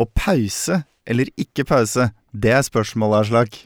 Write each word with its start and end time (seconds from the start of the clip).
Og 0.00 0.10
pause 0.14 0.82
eller 1.06 1.30
ikke 1.38 1.64
pause, 1.64 2.10
det 2.34 2.50
er 2.52 2.62
spørsmålet, 2.66 3.26
Aslak. 3.26 3.56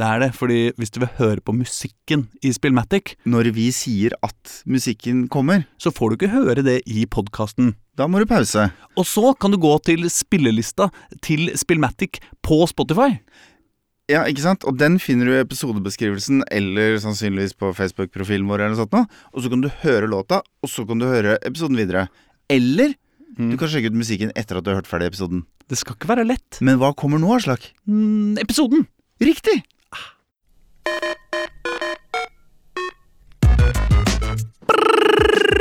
Det 0.00 0.06
er 0.06 0.20
det, 0.22 0.28
fordi 0.36 0.58
hvis 0.78 0.92
du 0.94 1.00
vil 1.02 1.10
høre 1.18 1.42
på 1.44 1.52
musikken 1.52 2.28
i 2.42 2.52
Spillmatic, 2.52 3.16
Når 3.26 3.50
vi 3.52 3.70
sier 3.70 4.12
at 4.22 4.62
musikken 4.66 5.28
kommer, 5.28 5.66
så 5.78 5.90
får 5.92 6.10
du 6.10 6.14
ikke 6.16 6.32
høre 6.32 6.62
det 6.62 6.82
i 6.86 7.04
podkasten. 7.06 7.74
da 7.96 8.06
må 8.06 8.18
du 8.18 8.24
pause. 8.26 8.70
Og 8.96 9.04
så 9.04 9.34
kan 9.38 9.50
du 9.50 9.58
gå 9.58 9.78
til 9.84 10.08
spillelista 10.08 10.88
til 11.20 11.50
Spillmatic 11.54 12.20
på 12.42 12.66
Spotify. 12.66 13.18
Ja, 14.08 14.24
ikke 14.24 14.40
sant? 14.42 14.64
Og 14.64 14.78
den 14.78 14.98
finner 14.98 15.26
du 15.26 15.32
i 15.34 15.42
episodebeskrivelsen 15.44 16.44
eller 16.50 16.96
sannsynligvis 16.98 17.52
på 17.54 17.74
Facebook-profilen 17.76 18.48
vår. 18.48 18.60
eller 18.60 18.74
noe 18.74 18.80
sånt 18.80 18.92
nå. 18.96 19.04
Og 19.34 19.42
så 19.42 19.50
kan 19.50 19.60
du 19.60 19.68
høre 19.82 20.08
låta, 20.08 20.40
og 20.62 20.68
så 20.68 20.86
kan 20.88 20.98
du 20.98 21.06
høre 21.06 21.36
episoden 21.44 21.76
videre. 21.76 22.08
Eller 22.48 22.94
du 23.36 23.56
kan 23.60 23.70
sjekke 23.70 23.90
ut 23.92 23.98
musikken 23.98 24.32
etter 24.38 24.58
at 24.58 24.64
du 24.66 24.72
har 24.72 24.80
hørt 24.80 24.90
ferdig 24.90 25.10
episoden. 25.12 25.44
Det 25.70 25.78
skal 25.78 25.94
ikke 25.94 26.10
være 26.10 26.26
lett. 26.26 26.58
Men 26.64 26.80
hva 26.80 26.90
kommer 26.98 27.20
nå, 27.22 27.30
Aslak? 27.36 27.70
Mm, 27.86 28.38
episoden! 28.42 28.88
Riktig! 29.20 29.60
Ah. 29.94 30.14
bye, 34.66 35.59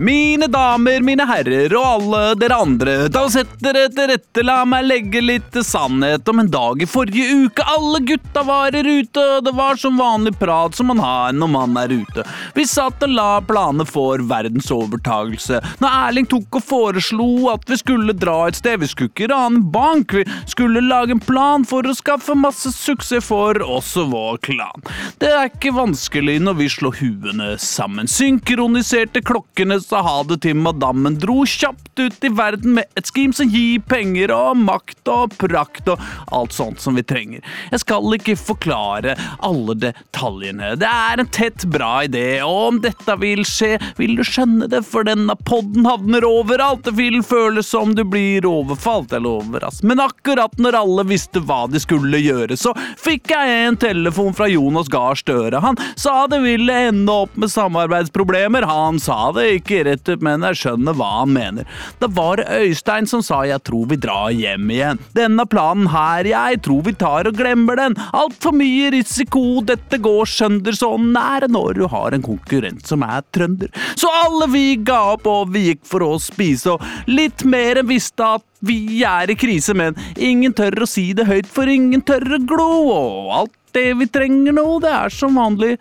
Mine 0.00 0.46
damer, 0.52 1.00
mine 1.00 1.26
herrer 1.28 1.74
og 1.76 1.86
alle 1.86 2.22
dere 2.40 2.60
andre, 2.62 2.96
Da 3.12 3.26
setter 3.30 3.46
sett 3.46 3.62
dere 3.62 3.88
til 3.92 4.08
rette, 4.10 4.44
la 4.46 4.56
meg 4.68 4.86
legge 4.86 5.20
litt 5.22 5.56
sannhet 5.66 6.28
om 6.28 6.40
en 6.42 6.50
dag 6.50 6.82
i 6.82 6.88
forrige 6.88 7.46
uke. 7.46 7.64
Alle 7.76 8.00
gutta 8.06 8.42
var 8.46 8.74
i 8.74 8.82
rute, 8.86 9.22
og 9.36 9.44
det 9.46 9.54
var 9.56 9.78
som 9.80 9.98
vanlig 10.00 10.34
prat 10.40 10.76
som 10.76 10.90
man 10.90 11.02
har 11.02 11.32
når 11.36 11.50
man 11.52 11.76
er 11.80 11.92
ute. 11.92 12.24
Vi 12.56 12.66
satt 12.68 13.02
og 13.04 13.12
la 13.12 13.40
planer 13.44 13.88
for 13.88 14.22
verdensovertagelse. 14.30 15.60
Når 15.82 15.98
Erling 16.06 16.28
tok 16.30 16.60
og 16.60 16.66
foreslo 16.66 17.28
at 17.52 17.66
vi 17.70 17.78
skulle 17.80 18.16
dra 18.16 18.38
et 18.48 18.58
sted, 18.58 18.80
vi 18.80 18.90
skulle 18.90 19.12
ikke 19.12 19.30
rane 19.32 19.62
bank, 19.72 20.16
vi 20.16 20.24
skulle 20.46 20.84
lage 20.84 21.16
en 21.16 21.22
plan 21.22 21.66
for 21.68 21.86
å 21.86 21.96
skaffe 21.96 22.36
masse 22.38 22.72
suksess 22.74 23.26
for 23.26 23.58
oss 23.64 23.94
og 24.00 24.12
vår 24.14 24.40
klan. 24.46 24.85
Det 25.20 25.30
er 25.30 25.50
ikke 25.50 25.74
vanskelig 25.76 26.38
når 26.44 26.58
vi 26.60 26.68
slår 26.72 26.98
huene 27.00 27.48
sammen. 27.62 28.08
Synkroniserte 28.10 29.22
klokkene 29.26 29.78
sa 29.82 30.02
ha 30.06 30.16
det 30.28 30.40
til 30.46 30.58
madammen, 30.60 31.18
dro 31.20 31.42
kjapt 31.48 32.00
ut 32.00 32.26
i 32.26 32.32
verden 32.32 32.76
med 32.76 32.98
et 32.98 33.08
scheme 33.08 33.36
som 33.36 33.50
gir 33.50 33.82
penger 33.88 34.32
og 34.34 34.58
makt 34.60 35.10
og 35.12 35.36
prakt 35.40 35.88
og 35.92 36.02
alt 36.34 36.54
sånt 36.56 36.82
som 36.82 36.96
vi 36.98 37.04
trenger. 37.06 37.44
Jeg 37.72 37.82
skal 37.82 38.16
ikke 38.16 38.36
forklare 38.38 39.16
alle 39.44 39.76
detaljene. 39.80 40.74
Det 40.80 40.90
er 40.90 41.22
en 41.22 41.30
tett 41.32 41.66
bra 41.72 42.04
idé, 42.06 42.40
og 42.44 42.60
om 42.70 42.80
dette 42.84 43.16
vil 43.20 43.44
skje, 43.48 43.76
vil 44.00 44.16
du 44.18 44.24
skjønne 44.26 44.68
det, 44.72 44.82
for 44.86 45.06
denne 45.08 45.36
podden 45.48 45.86
havner 45.88 46.26
overalt. 46.26 46.84
Det 46.86 46.96
vil 46.98 47.22
føles 47.26 47.68
som 47.72 47.94
du 47.96 48.04
blir 48.04 48.46
overfalt 48.48 49.14
eller 49.16 49.40
overrasket. 49.42 49.86
Men 49.88 50.02
akkurat 50.04 50.56
når 50.60 50.80
alle 50.80 51.06
visste 51.08 51.42
hva 51.44 51.64
de 51.70 51.80
skulle 51.82 52.20
gjøre, 52.22 52.58
så 52.58 52.74
fikk 53.00 53.32
jeg 53.32 53.56
en 53.66 53.78
telefon 53.80 54.34
fra 54.36 54.48
Jonas 54.66 54.88
Gahr 54.88 55.14
Støre. 55.14 55.60
Han 55.62 55.78
sa 55.96 56.26
det 56.26 56.40
ville 56.42 56.74
ende 56.88 57.12
opp 57.12 57.36
med 57.38 57.52
samarbeidsproblemer. 57.52 58.66
Han 58.66 58.98
sa 59.02 59.30
det 59.36 59.46
ikke 59.60 59.84
rett 59.86 60.08
ut, 60.08 60.24
men 60.24 60.44
jeg 60.48 60.60
skjønner 60.62 60.96
hva 60.98 61.10
han 61.20 61.34
mener. 61.36 61.68
Det 62.02 62.10
var 62.16 62.42
Øystein 62.42 63.06
som 63.06 63.22
sa 63.24 63.44
jeg 63.46 63.62
tror 63.66 63.86
vi 63.92 64.00
drar 64.00 64.34
hjem 64.34 64.70
igjen. 64.74 65.02
Denne 65.16 65.46
planen 65.48 65.90
her, 65.92 66.26
jeg 66.26 66.60
tror 66.66 66.82
vi 66.86 66.96
tar 66.98 67.30
og 67.30 67.38
glemmer 67.38 67.78
den. 67.78 67.96
Altfor 68.16 68.56
mye 68.56 68.90
risiko, 68.96 69.62
dette 69.66 70.00
går 70.02 70.26
sønder 70.30 70.76
så 70.76 70.96
nære 71.00 71.50
når 71.52 71.78
du 71.78 71.86
har 71.92 72.16
en 72.16 72.24
konkurrent 72.26 72.86
som 72.88 73.04
er 73.06 73.22
trønder. 73.34 73.70
Så 73.94 74.10
alle 74.24 74.50
vi 74.50 74.66
ga 74.82 75.02
opp, 75.14 75.28
og 75.30 75.54
vi 75.54 75.68
gikk 75.70 75.84
for 75.86 76.04
å 76.06 76.16
spise, 76.22 76.74
og 76.74 77.10
litt 77.10 77.46
mer 77.46 77.82
enn 77.82 77.90
visste 77.90 78.26
at 78.36 78.44
vi 78.60 79.02
er 79.04 79.30
i 79.30 79.36
krise, 79.38 79.74
men 79.76 79.96
ingen 80.16 80.54
tør 80.56 80.84
å 80.84 80.88
si 80.88 81.10
det 81.16 81.28
høyt, 81.28 81.48
for 81.50 81.68
ingen 81.70 82.02
tør 82.06 82.38
å 82.38 82.42
glo, 82.48 82.70
og 82.94 83.36
alt 83.40 83.54
det 83.76 83.90
vi 84.00 84.08
trenger 84.08 84.56
nå, 84.56 84.66
det 84.84 84.92
er 84.92 85.12
som 85.12 85.36
vanlig 85.36 85.76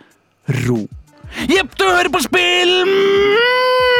ro. 0.65 0.81
Jepp, 1.43 1.75
du 1.77 1.83
hører 1.83 2.09
på 2.09 2.21
spill! 2.23 2.71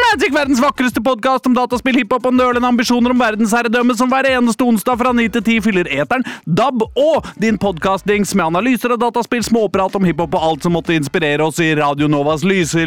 Magic, 0.05 0.31
verdens 0.31 0.61
vakreste 0.61 1.01
podkast 1.03 1.47
om 1.49 1.55
dataspill, 1.55 1.97
hiphop 1.99 2.27
og 2.29 2.35
nølende 2.37 2.69
ambisjoner 2.69 3.11
om 3.11 3.19
verdensherredømme 3.19 3.95
som 3.97 4.07
hver 4.11 4.27
eneste 4.29 4.63
onsdag 4.63 4.99
fra 5.01 5.11
9 5.15 5.25
til 5.33 5.43
10 5.43 5.63
fyller 5.65 5.89
eteren, 5.91 6.23
DAB 6.45 6.85
og 6.85 7.25
din 7.41 7.57
podkastdings 7.59 8.31
med 8.37 8.45
analyser 8.45 8.93
av 8.95 9.01
dataspill, 9.01 9.43
småprat 9.43 9.97
om 9.97 10.05
hiphop 10.07 10.37
og 10.37 10.45
alt 10.47 10.67
som 10.67 10.75
måtte 10.77 10.95
inspirere 10.95 11.43
oss 11.43 11.59
i 11.63 11.71
Radio 11.75 12.07
Novas 12.11 12.45
lyse, 12.47 12.85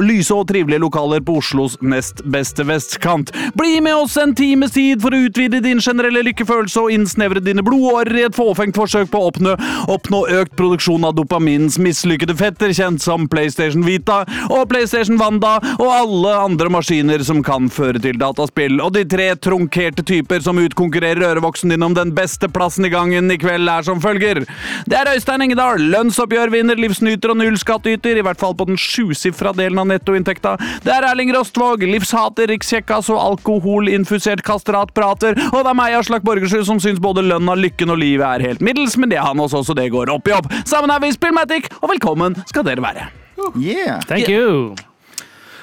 lyse 0.00 0.36
og 0.36 0.46
trivelige 0.48 0.80
lokaler 0.80 1.20
på 1.26 1.36
Oslos 1.42 1.76
nest 1.82 2.22
beste 2.24 2.64
vestkant. 2.68 3.34
Bli 3.58 3.82
med 3.84 3.98
oss 3.98 4.16
en 4.20 4.32
times 4.38 4.72
tid 4.76 5.04
for 5.04 5.12
å 5.12 5.20
utvide 5.26 5.60
din 5.64 5.82
generelle 5.84 6.24
lykkefølelse 6.30 6.86
og 6.86 6.96
innsnevre 6.96 7.44
dine 7.44 7.64
blodårer 7.66 8.22
i 8.22 8.26
et 8.30 8.38
fåfengt 8.38 8.78
forsøk 8.80 9.12
på 9.12 9.20
å 9.20 9.28
oppnå, 9.32 9.56
oppnå 9.92 10.22
økt 10.40 10.56
produksjon 10.56 11.04
av 11.08 11.18
dopaminens 11.18 11.76
mislykkede 11.82 12.38
fetter, 12.40 12.72
kjent 12.76 13.04
som 13.04 13.28
PlayStation 13.28 13.84
Vita 13.90 14.22
og 14.48 14.68
PlayStation 14.70 15.18
Wanda 15.20 15.56
og 15.76 15.88
alle 15.90 16.34
andre 16.46 16.70
maskiner 16.72 17.22
som 17.26 17.42
kan 17.46 17.68
føre 17.72 18.00
til 18.02 18.18
dataspill. 18.20 18.78
Og 18.82 18.94
de 18.94 19.04
tre 19.08 19.32
trunkerte 19.42 20.04
typer 20.06 20.42
som 20.44 20.60
utkonkurrerer 20.60 21.26
ørevoksen 21.30 21.74
din 21.74 21.86
om 21.86 21.96
den 21.96 22.14
beste 22.16 22.48
plassen 22.52 22.86
i 22.86 22.92
gangen 22.92 23.30
i 23.30 23.38
kveld, 23.40 23.68
er 23.70 23.86
som 23.86 24.00
følger. 24.02 24.44
Det 24.88 24.96
er 24.96 25.12
Øystein 25.14 25.44
Engedal, 25.44 25.82
lønnsoppgjørvinner, 25.92 26.78
livsnyter 26.80 27.34
og 27.34 27.40
nullskattyter, 27.40 28.18
i 28.20 28.24
hvert 28.26 28.40
fall 28.40 28.56
på 28.56 28.68
den 28.70 28.80
sjusifra 28.80 29.52
delen 29.56 29.80
av 29.82 29.88
nettoinntekta. 29.90 30.56
Det 30.84 30.94
er 30.94 31.08
Erling 31.10 31.32
Rostvåg, 31.36 31.84
livshater, 31.88 32.50
rikskjekkas 32.52 33.10
og 33.12 33.22
alkoholinfusert 33.24 34.44
kastratprater. 34.46 35.38
Og 35.50 35.62
det 35.62 35.72
er 35.72 35.78
meg, 35.78 35.98
Aslak 36.00 36.26
Borgersrud, 36.26 36.66
som 36.68 36.82
syns 36.82 37.02
både 37.02 37.24
lønna, 37.26 37.56
lykken 37.58 37.94
og 37.94 38.00
livet 38.02 38.26
er 38.26 38.50
helt 38.50 38.64
middels, 38.64 38.98
men 39.00 39.12
det 39.12 39.20
er 39.20 39.28
han 39.28 39.40
også, 39.40 39.64
så 39.66 39.76
det 39.76 39.90
går 39.94 40.12
opp 40.12 40.30
i 40.30 40.36
opp. 40.36 40.50
Sammen 40.68 40.92
er 40.92 41.02
vi 41.02 41.14
Spillmatic, 41.16 41.72
og 41.80 41.94
velkommen 41.94 42.38
skal 42.50 42.66
dere 42.66 42.84
være. 42.84 43.10
Yeah! 43.54 44.00
Thank 44.00 44.28
you. 44.28 44.74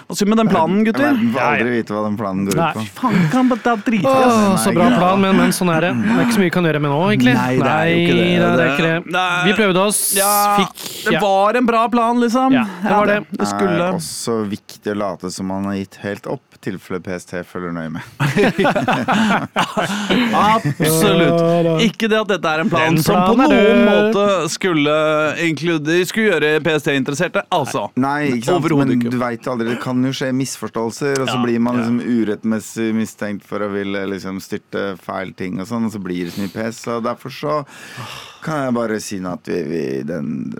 Hva 0.07 0.15
sier 0.15 0.23
du 0.23 0.31
med 0.31 0.39
den 0.39 0.47
planen, 0.47 0.83
gutter? 0.87 1.03
Jeg 1.03 1.31
får 1.33 1.35
Ja, 1.35 1.43
ja. 1.43 1.47
aldri 1.57 1.71
vite 1.73 1.91
hva 1.91 2.01
den 2.05 2.13
planen 2.15 2.45
går 2.47 2.55
Nei. 2.55 2.67
ut 2.69 2.75
på. 2.77 2.79
Nei, 2.79 2.91
Faen, 2.95 3.25
kan 3.33 3.49
bare 3.51 3.59
ta 3.65 3.73
drit 3.75 4.05
Åh, 4.07 4.55
så 4.63 4.71
bra 4.71 4.87
plan, 4.95 5.19
men, 5.19 5.35
men 5.35 5.51
sånn 5.51 5.71
er 5.73 5.81
det. 5.83 5.89
Det 5.99 6.13
er 6.15 6.21
ikke 6.23 6.35
så 6.37 6.39
mye 6.39 6.47
vi 6.47 6.53
kan 6.55 6.63
gjøre 6.69 6.79
med 6.85 6.91
nå, 6.93 6.99
egentlig. 7.11 7.33
Nei, 7.35 7.55
det 7.59 7.73
er 7.73 7.85
jo 7.91 7.97
ikke 7.99 8.15
det. 8.15 8.23
Nei, 8.23 8.37
det 8.39 8.63
er 8.63 8.71
ikke 8.71 8.87
det. 8.87 8.95
Det- 9.17 9.43
Vi 9.49 9.53
prøvde 9.59 9.83
oss, 9.83 9.99
Ja, 10.15 10.31
fikk 10.61 11.11
det 11.11 11.19
var 11.21 11.59
en 11.59 11.65
bra 11.67 11.83
plan, 11.91 12.19
liksom. 12.23 12.55
Ja, 12.55 12.63
det 12.83 12.91
var 12.95 13.05
det. 13.11 13.19
Det 13.35 13.47
skulle 13.51 13.83
er 13.89 13.93
også 13.99 14.37
viktig 14.47 14.95
å 14.95 14.97
late 15.03 15.31
som 15.31 15.45
man 15.51 15.65
har 15.65 15.75
gitt 15.81 15.99
helt 16.05 16.25
opp, 16.27 16.41
tilfelle 16.63 16.99
PST 17.03 17.43
følger 17.45 17.71
nøye 17.75 17.91
med. 17.91 18.01
Absolutt. 20.33 21.81
Ikke 21.85 22.07
det 22.09 22.17
at 22.21 22.31
dette 22.31 22.47
er 22.53 22.63
en 22.63 22.71
plan 22.71 22.97
som 23.03 23.19
på 23.27 23.35
er 23.35 23.51
noen 23.53 23.83
måte 23.87 24.25
skulle, 24.53 24.95
inkludere, 25.45 26.05
skulle 26.09 26.31
gjøre 26.31 26.51
PST-interesserte. 26.65 27.43
Altså. 27.53 27.87
Nei, 27.99 28.31
ikke 28.39 28.49
sant? 28.53 28.71
Men 28.77 28.95
ikke. 28.97 29.11
du 29.13 29.19
veit 29.21 29.47
aldri, 29.51 29.69
det 29.73 29.79
kan 29.83 29.96
jo 30.05 30.11
skje 30.15 30.29
misforståelser, 30.35 31.21
og 31.23 31.29
så 31.29 31.37
Ja, 31.37 31.43
blir 31.43 31.59
man 31.59 31.77
ja. 31.79 31.85
liksom 31.85 32.01
urettmessig 32.03 32.89
mistenkt 32.95 33.45
for 33.47 33.63
å 33.65 33.69
ville 33.73 34.05
liksom 34.11 34.39
styrte 34.43 34.97
feil 35.01 35.33
ting 35.33 35.59
og 35.61 35.67
sånn, 35.69 35.87
og 35.87 35.93
så 35.95 36.01
blir 36.03 36.25
det 36.27 36.33
så 36.35 36.43
mye 36.43 36.53
pes. 36.53 36.81
Og 36.93 37.03
derfor 37.07 37.33
så 37.33 37.55
kan 38.43 38.65
jeg 38.67 38.77
bare 38.77 38.99
si 39.03 39.19
noe 39.23 39.37
at 39.39 39.47
vi, 39.47 39.61
vi, 39.71 39.83
den, 40.07 40.53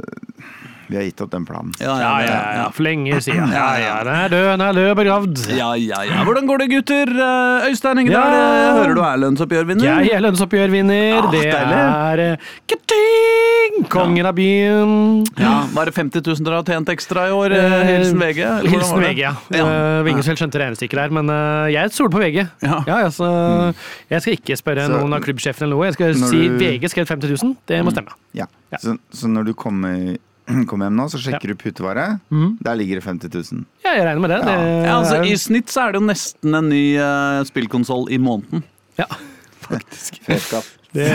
vi 0.90 0.96
har 0.96 1.04
gitt 1.04 1.22
opp 1.22 1.32
den 1.32 1.46
planen. 1.46 1.72
Ja, 1.82 1.96
Ja, 2.00 2.12
ja, 2.24 2.38
ja, 2.62 2.70
for 2.72 2.84
lenge 2.84 3.20
siden. 3.22 3.52
Ja, 3.52 3.68
ja, 3.82 3.96
den 4.04 4.14
er 4.16 4.30
død, 4.30 4.46
den 4.54 4.62
er 4.68 4.74
død 4.74 4.90
og 4.92 4.98
begravd. 5.02 5.42
Ja, 5.58 5.74
ja, 5.76 6.02
ja. 6.08 6.24
Hvordan 6.24 6.48
går 6.48 6.58
det, 6.64 6.70
gutter? 6.72 7.12
Eh, 7.12 7.68
Øystein 7.72 8.00
Engedal, 8.00 8.32
Ja. 8.32 8.74
hører 8.78 8.96
du 8.96 9.02
er 9.02 9.18
lønnsoppgjørvinner. 9.24 9.84
Jeg 9.84 10.12
er 10.16 10.22
lønnsoppgjørvinner. 10.22 11.18
Ah, 11.22 11.32
det 11.32 11.46
er 11.54 12.20
eh, 12.32 12.38
Kating! 12.68 13.86
Kongen 13.90 14.26
av 14.26 14.34
byen. 14.38 15.26
Ja, 15.38 15.66
Var 15.74 15.86
det 15.86 15.94
50 15.96 16.22
000 16.26 16.46
dere 16.48 16.56
har 16.62 16.64
tjent 16.66 16.90
ekstra 16.90 17.28
i 17.30 17.32
år? 17.36 17.52
eh, 17.54 17.84
Hilsen 17.92 18.20
VG? 18.20 18.40
eller 18.44 18.70
Hilsen? 18.72 19.00
VG, 19.04 19.20
ja. 19.22 19.34
Ja. 19.54 19.66
Vingesfjell 20.08 20.38
skjønte 20.40 20.60
regnestykket 20.62 20.98
der, 21.04 21.10
men 21.14 21.28
jeg 21.72 21.92
stoler 21.94 22.14
på 22.16 22.22
VG. 22.24 22.48
Ja. 22.64 22.80
Ja, 22.88 22.96
altså, 23.06 23.74
Jeg 24.10 24.22
skal 24.22 24.34
ikke 24.34 24.58
spørre 24.58 24.86
Så- 24.88 24.92
noen 24.98 25.14
av 25.14 25.22
klubbsjefene 25.22 25.68
eller 25.68 25.76
noe. 25.76 25.86
Jeg 25.86 25.94
skal 25.94 26.14
si 26.16 26.48
du- 26.48 26.58
VG 26.58 26.90
skrev 26.90 27.08
50 27.08 27.30
000. 27.44 27.56
Det 27.68 27.84
må 27.86 27.92
stemme. 27.92 28.12
Ja. 28.34 28.46
Ja. 28.72 28.78
Så, 28.82 28.98
så 29.14 29.28
når 29.28 29.46
du 29.46 29.54
kommer, 29.54 30.18
kommer 30.70 30.88
hjem 30.88 31.00
nå, 31.00 31.08
så 31.12 31.20
sjekker 31.22 31.52
du 31.52 31.56
putevaret. 31.60 32.22
Der 32.64 32.80
ligger 32.80 33.02
det 33.02 33.06
50 33.06 33.34
000. 33.54 33.66
Ja, 33.86 33.96
jeg 33.98 34.06
regner 34.08 34.24
med 34.24 34.36
det. 34.36 34.42
Ja. 34.44 34.58
det 34.58 34.76
Ja, 34.88 34.98
altså, 35.00 35.22
I 35.24 35.36
snitt 35.40 35.74
så 35.74 35.88
er 35.88 35.96
det 35.96 36.02
jo 36.02 36.08
nesten 36.08 36.60
en 36.62 36.70
ny 36.72 36.84
uh, 37.00 37.42
spillkonsoll 37.50 38.10
i 38.16 38.22
måneden. 38.22 38.64
ja. 39.02 39.10
Faktisk. 39.68 40.22
Fet 40.24 40.46
skatt. 40.46 40.77
Det, 40.96 41.06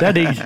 det 0.00 0.06
er 0.08 0.12
digg. 0.16 0.40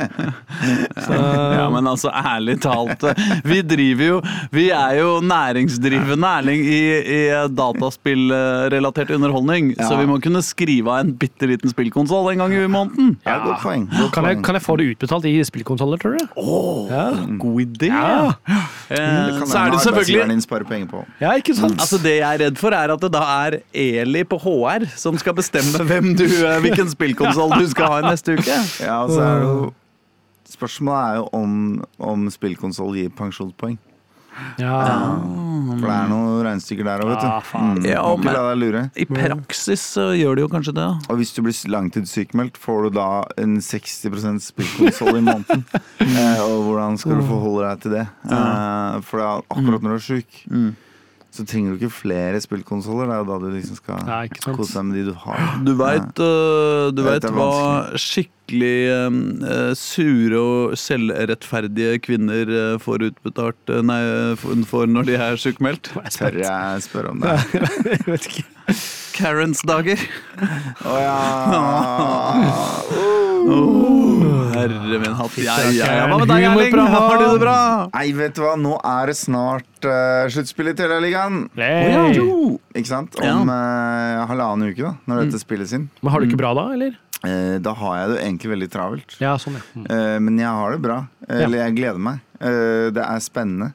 Så, 1.07 1.15
Ja, 1.59 1.65
men 1.71 1.87
altså, 1.91 2.11
ærlig 2.15 2.59
talt. 2.63 3.03
Vi 3.47 3.61
driver 3.67 4.05
jo 4.09 4.19
Vi 4.55 4.69
er 4.75 4.95
jo 5.01 5.09
næringsdrivende, 5.25 6.29
Erling, 6.39 6.63
i, 6.65 6.81
i 7.03 7.21
dataspillrelatert 7.59 9.11
underholdning. 9.17 9.73
Ja. 9.79 9.89
Så 9.89 9.97
vi 10.01 10.07
må 10.09 10.19
kunne 10.23 10.43
skrive 10.45 10.93
av 10.93 11.03
en 11.05 11.13
bitte 11.19 11.49
liten 11.51 11.73
spillkonsoll 11.73 12.31
en 12.33 12.43
gang 12.45 12.55
i 12.57 12.65
måneden. 12.71 13.15
Ja, 13.27 13.39
godt 13.45 13.63
poeng. 13.65 13.87
Godt 13.93 14.13
kan, 14.17 14.29
jeg, 14.31 14.41
kan 14.47 14.59
jeg 14.59 14.65
få 14.65 14.77
det 14.81 14.89
utbetalt 14.95 15.29
i 15.31 15.35
spillkonsoller, 15.47 16.01
tror 16.03 16.17
du? 16.19 16.25
ja. 16.93 17.05
God 17.39 17.61
idé! 17.65 17.91
Ja. 17.93 18.33
Eh, 18.89 18.97
Det 18.99 19.39
kan 19.39 19.49
så 19.51 19.59
er 19.61 19.73
det 19.75 19.81
selvfølgelig 19.83 19.89
arbeidsgiveren 19.89 20.33
din 20.35 20.45
sparer 20.45 20.69
penger 20.69 20.89
på. 20.93 21.03
ja, 21.21 21.35
ikke 21.39 21.55
sant? 21.59 21.79
Altså 21.81 21.99
Det 22.03 22.15
jeg 22.19 22.29
er 22.39 22.43
redd 22.47 22.59
for, 22.61 22.75
er 22.77 22.93
at 22.95 23.03
det 23.05 23.11
da 23.15 23.23
er 23.47 23.59
Eli 23.75 24.23
på 24.29 24.39
HR 24.43 24.87
som 24.99 25.19
skal 25.21 25.37
bestemme 25.39 25.85
hvem 25.89 26.15
du, 26.19 26.25
eh, 26.25 26.59
hvilken 26.65 26.89
spillkonsoll 26.93 27.53
du 27.59 27.67
skal 27.71 27.93
ha 27.93 27.99
i 28.03 28.09
neste 28.09 28.28
uke. 28.37 28.57
Ja, 28.85 29.03
og 29.05 29.11
så 29.17 29.21
er 29.25 29.39
det 29.43 29.49
jo 29.51 29.69
Spørsmålet 30.49 31.11
er 31.11 31.17
jo 31.19 31.25
om, 31.37 31.51
om 32.01 32.23
spillkonsoll 32.33 32.95
gir 32.97 33.11
pensjonspoeng. 33.13 33.75
ja. 34.57 34.79
For 35.69 35.83
det 35.85 35.93
er 35.93 36.07
noen 36.09 36.39
regnestykker 36.47 36.87
der 36.87 37.03
òg, 37.05 37.11
vet 37.13 37.25
Ja, 37.27 37.35
du. 37.37 37.45
faen. 37.51 37.75
Mm. 37.77 37.85
Ja, 37.91 38.03
ikke 38.17 38.33
la 38.33 38.43
deg 38.49 38.59
lure. 38.63 38.83
I 38.97 39.05
praksis 39.11 39.83
så 39.99 40.07
gjør 40.17 40.39
det 40.39 40.45
jo 40.47 40.51
kanskje 40.55 40.75
det. 40.79 40.87
Og 41.13 41.21
hvis 41.21 41.35
du 41.37 41.43
blir 41.45 41.59
langtidssykemeldt, 41.75 42.57
får 42.57 42.87
du 42.87 42.91
da 42.97 43.09
en 43.45 43.59
60 43.61 44.41
spillkonsoll 44.49 45.19
i 45.21 45.25
måneden. 45.27 45.65
eh, 46.01 46.41
og 46.47 46.65
hvordan 46.71 46.97
skal 47.03 47.21
du 47.21 47.27
forholde 47.29 47.69
deg 47.69 47.83
til 47.85 47.97
det? 47.99 48.07
Eh, 48.31 49.01
for 49.11 49.21
da, 49.21 49.31
akkurat 49.53 49.85
når 49.85 49.91
du 49.91 49.99
er 49.99 50.07
sjuk, 50.09 50.41
så 51.31 51.45
trenger 51.47 51.75
du 51.75 51.77
ikke 51.79 51.93
flere 51.93 52.41
spillkonsoller. 52.41 53.07
Det 53.09 53.15
er 53.15 53.21
jo 53.21 53.29
da 53.29 53.37
du 53.43 53.49
liksom 53.53 53.77
skal 53.79 54.55
kose 54.57 54.79
deg 54.79 54.85
med 54.89 54.97
de 54.99 55.05
du 55.11 55.15
har. 55.27 55.39
Du 55.67 55.73
veit 55.79 56.15
det 56.19 57.05
er 57.29 57.35
hva 57.37 57.53
skikkelig 58.01 58.79
uh, 58.97 59.73
sure 59.77 60.41
og 60.41 60.77
selvrettferdige 60.81 62.01
kvinner 62.05 62.49
uh, 62.49 62.81
får 62.81 63.11
utbetalt 63.11 63.75
Nei, 63.85 64.01
får 64.41 64.89
når 64.91 65.11
de 65.11 65.19
er 65.21 65.41
sjukmeldt? 65.41 65.93
Tør 66.17 66.41
jeg 66.41 66.87
spørre 66.89 67.13
om 67.13 67.19
det? 67.25 67.37
Jeg 67.53 68.07
vet 68.09 68.31
ikke. 68.33 68.47
Karens 69.19 69.61
dager. 69.67 69.99
Å 70.87 70.97
ja! 71.03 71.19
Herre 74.55 75.01
min 75.03 75.17
hatt. 75.19 75.39
Ja, 75.43 75.57
ja, 75.69 75.89
ja. 76.01 76.05
Hva 76.11 76.21
med 76.21 76.31
deg, 76.31 76.47
Erling? 76.51 76.79
Har 76.95 77.19
du 77.19 77.25
det 77.25 77.43
bra? 77.43 77.57
Nei, 77.95 78.07
vet 78.19 78.37
du 78.37 78.45
hva, 78.45 78.55
nå 78.61 78.77
er 78.81 79.13
det 79.13 79.17
snart 79.21 79.89
uh, 79.89 80.29
sluttspill 80.33 80.73
i 80.73 80.77
Telialigaen. 80.79 81.43
Hey. 81.59 82.23
Ikke 82.79 82.91
sant? 82.91 83.19
Om 83.23 83.53
uh, 83.53 84.25
halvannen 84.31 84.73
uke, 84.73 84.85
da, 84.87 84.95
når 85.09 85.27
dette 85.27 85.43
spilles 85.43 85.75
inn. 85.77 85.91
Men 86.03 86.15
har 86.15 86.23
du 86.23 86.31
ikke 86.31 86.41
bra 86.41 86.55
da, 86.59 86.71
eller? 86.77 86.97
Uh, 87.19 87.59
da 87.63 87.75
har 87.75 88.01
jeg 88.03 88.15
det 88.15 88.23
egentlig 88.23 88.55
veldig 88.55 88.71
travelt. 88.73 89.19
Ja, 89.23 89.35
sånn, 89.43 89.59
ja. 89.59 89.67
Mm. 89.75 89.91
Uh, 89.91 90.17
men 90.29 90.41
jeg 90.45 90.55
har 90.63 90.75
det 90.77 90.83
bra. 90.87 91.03
Eller 91.29 91.67
jeg 91.67 91.79
gleder 91.81 92.03
meg. 92.03 92.25
Eh, 92.39 92.89
det 92.95 93.03
er 93.03 93.23
spennende. 93.23 93.73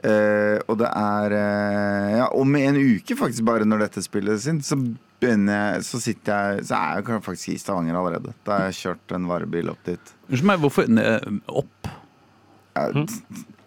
Eh, 0.00 0.56
og 0.70 0.78
det 0.80 0.88
er 0.88 1.34
eh, 1.36 2.18
Ja, 2.20 2.28
om 2.32 2.54
en 2.56 2.78
uke, 2.80 3.16
faktisk, 3.18 3.44
bare 3.44 3.68
når 3.68 3.84
dette 3.86 4.04
spilles 4.04 4.46
inn, 4.48 4.62
så 4.64 4.78
begynner 5.20 5.80
Så 5.86 6.00
sitter 6.02 6.54
jeg 6.56 6.64
Så 6.68 6.74
er 6.78 7.00
jeg 7.02 7.22
faktisk 7.26 7.48
i 7.54 7.58
Stavanger 7.60 7.94
allerede. 8.00 8.34
Da 8.46 8.58
har 8.58 8.70
jeg 8.70 8.78
kjørt 8.82 9.16
en 9.18 9.28
varebil 9.30 9.70
opp 9.72 9.84
dit. 9.84 10.14
Unnskyld 10.30 10.50
meg, 10.52 10.60
hvorfor 10.64 10.88
ne, 10.88 11.18
opp? 11.48 11.90
Er, 12.80 12.94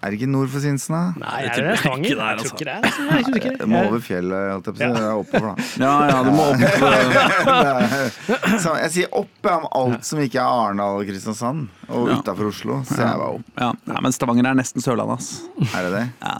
Er 0.04 0.12
det 0.12 0.18
ikke 0.18 0.28
nord 0.32 0.50
for 0.52 0.60
Sinsen, 0.64 0.96
da? 0.96 1.02
Nei, 1.22 1.42
Jeg 1.44 1.52
er 1.52 1.68
det 1.70 1.78
Stavanger? 1.80 2.16
der, 2.16 2.24
Jeg 2.24 2.38
altså. 2.38 2.50
tror 2.50 2.58
ikke 2.58 2.66
det 2.66 2.74
er 2.74 2.82
altså. 2.84 3.36
Ikke 3.38 3.52
det. 3.60 3.68
Må 3.72 3.82
over 3.88 4.02
fjellet, 4.04 4.48
holdt 4.52 4.66
jeg 4.66 4.74
på 4.74 4.80
å 4.80 4.82
si. 4.82 4.88
Det 4.94 5.04
er 5.04 5.20
oppover, 5.22 5.48
da. 5.48 5.56
Ja, 5.84 5.94
ja, 6.10 6.18
du 6.24 6.32
må 6.36 6.44
opp. 6.52 6.60
Er- 7.54 8.60
Så 8.64 8.74
jeg 8.82 8.92
sier 8.96 9.14
opp 9.20 9.50
om 9.54 9.68
alt 9.80 10.08
som 10.08 10.20
ikke 10.24 10.40
er 10.42 10.48
Arendal 10.64 11.00
og 11.02 11.08
Kristiansand. 11.08 11.70
Og 11.90 12.10
Ja. 12.12 12.18
utafor 12.20 12.50
Oslo. 12.52 12.82
Så 12.88 13.00
jeg 13.00 13.20
var 13.22 13.30
opp. 13.38 13.48
Ja, 13.60 13.72
nei, 13.94 14.02
men 14.08 14.12
Stavanger 14.16 14.50
er 14.52 14.58
nesten 14.60 14.84
Sørlandet, 14.84 15.20
ass. 15.20 15.44
Er 15.76 15.88
det 15.88 15.94
det? 15.96 16.04
Ja. 16.24 16.36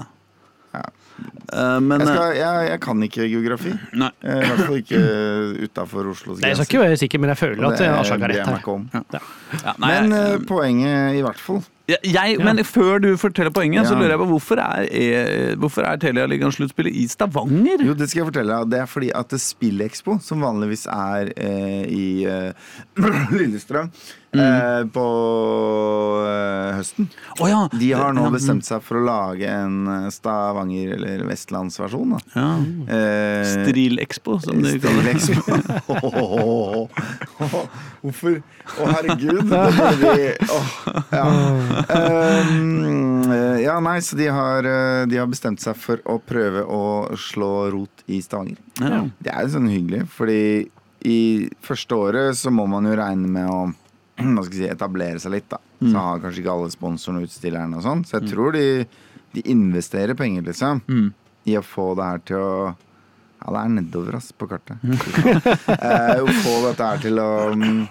Ja. 0.74 0.84
Uh, 1.54 1.78
men 1.84 2.02
Jeg, 2.02 2.08
eh, 2.08 2.16
skal, 2.16 2.32
jeg, 2.40 2.70
jeg 2.72 2.80
kan 2.82 3.04
ikke 3.06 3.28
geografi. 3.30 3.74
Nei. 3.94 4.10
Eh, 4.24 4.40
I 4.40 4.48
hvert 4.48 4.64
fall 4.66 4.80
ikke 4.80 5.02
utafor 5.68 6.10
Oslos 6.10 6.40
Nei, 6.42 6.50
jeg 6.50 6.58
skal 6.58 6.70
ikke 6.72 6.82
være 6.88 6.98
sikker, 7.04 7.22
men 7.22 7.34
jeg 7.34 7.40
føler 7.44 7.68
at 7.70 7.84
eh, 7.84 8.00
Aslak 8.00 8.26
har 8.26 8.34
rett 8.34 8.50
her. 8.50 8.64
Ja. 8.96 9.22
Ja, 9.60 9.76
nei, 9.78 9.92
Men 9.92 10.18
eh, 10.18 10.40
poenget, 10.50 11.20
i 11.20 11.22
hvert 11.22 11.42
fall 11.42 11.62
jeg, 11.92 12.00
jeg, 12.08 12.38
Men 12.40 12.64
før 12.64 13.02
du 13.04 13.10
forteller 13.20 13.52
poenget, 13.52 13.90
så 13.90 13.98
lurer 13.98 14.14
jeg 14.16 14.22
på 14.22 14.28
hvorfor 14.30 14.62
er, 14.64 14.88
er, 14.88 15.56
hvorfor 15.60 15.84
er 15.84 16.00
Telialigaen-sluttspillet 16.00 16.96
i 16.96 17.06
Stavanger? 17.12 17.84
Jo, 17.84 17.96
det 18.00 18.08
skal 18.10 18.24
jeg 18.24 18.30
fortelle 18.30 18.56
deg. 18.56 18.72
Det 18.72 18.80
er 18.80 18.88
fordi 18.88 19.10
at 19.20 19.36
Spillekspo, 19.44 20.16
som 20.24 20.46
vanligvis 20.46 20.88
er 20.88 21.34
eh, 21.36 21.84
i 21.92 22.06
eh, 22.24 22.76
Lillestrøm 23.38 23.92
Mm. 24.34 24.40
eh, 24.40 24.86
på 24.90 25.06
eh, 26.28 26.76
høsten 26.80 27.10
Oh, 27.40 27.50
ja. 27.50 27.70
De 27.72 27.92
har 27.94 28.14
nå 28.14 28.24
mm. 28.28 28.34
bestemt 28.34 28.66
seg 28.66 28.82
for 28.86 28.98
å 28.98 29.04
lage 29.06 29.50
en 29.50 29.88
eh, 29.90 30.08
Stavanger- 30.14 30.96
eller 30.96 31.24
vestlandsversjon. 31.28 32.16
Ja. 32.34 32.48
Eh, 32.96 33.44
Strilexpo, 33.52 34.40
som 34.42 34.62
de 34.64 34.80
kaller 34.82 35.12
det. 35.12 35.16
Stillekspo. 35.22 36.90
Hvorfor? 38.04 38.40
Å, 38.42 38.90
herregud. 38.90 39.54
Åh, 39.54 40.76
ja. 41.14 41.26
Um, 41.94 43.34
ja, 43.62 43.78
nei, 43.84 43.98
så 44.06 44.18
de 44.20 44.30
har, 44.34 44.68
de 45.10 45.20
har 45.20 45.30
bestemt 45.30 45.62
seg 45.64 45.78
for 45.80 46.02
å 46.10 46.18
prøve 46.22 46.66
å 46.66 46.84
slå 47.20 47.54
rot 47.74 48.06
i 48.10 48.22
Stavanger. 48.24 48.58
Ja. 48.82 49.06
Det 49.24 49.34
er 49.34 49.46
jo 49.46 49.56
sånn 49.58 49.72
hyggelig, 49.72 50.06
fordi 50.14 50.42
i 51.04 51.50
første 51.64 51.98
året 52.00 52.38
så 52.40 52.52
må 52.54 52.66
man 52.70 52.88
jo 52.88 52.96
regne 52.98 53.30
med 53.30 53.50
å 53.52 53.64
hva 54.18 54.44
skal 54.46 54.58
jeg 54.60 54.68
si, 54.68 54.72
etablere 54.76 55.20
seg 55.20 55.32
litt. 55.34 55.50
da 55.50 55.58
Så 55.82 55.94
har 55.98 56.20
kanskje 56.24 56.44
ikke 56.44 56.54
alle 56.54 56.70
sponsorene 56.72 57.22
og 57.24 57.28
utstillerne 57.28 57.78
og 57.80 57.84
sånn. 57.84 58.04
Så 58.06 58.20
jeg 58.20 58.30
tror 58.32 58.54
de, 58.56 58.66
de 59.34 59.42
investerer 59.52 60.14
penger, 60.16 60.44
liksom, 60.48 60.82
Mm. 60.88 61.14
i 61.46 61.58
å 61.58 61.64
få 61.66 61.96
det 61.98 62.04
her 62.12 62.18
til 62.30 62.38
å 62.38 62.76
Ja, 63.44 63.52
det 63.52 63.60
er 63.66 63.72
nedover, 63.74 64.16
ass, 64.16 64.30
på 64.32 64.48
kartet. 64.48 64.78
uh, 64.80 66.22
å 66.24 66.28
få 66.46 66.54
dette 66.70 66.86
her 66.88 67.02
til 67.04 67.18
å 67.20 67.32
mm, 67.56 67.82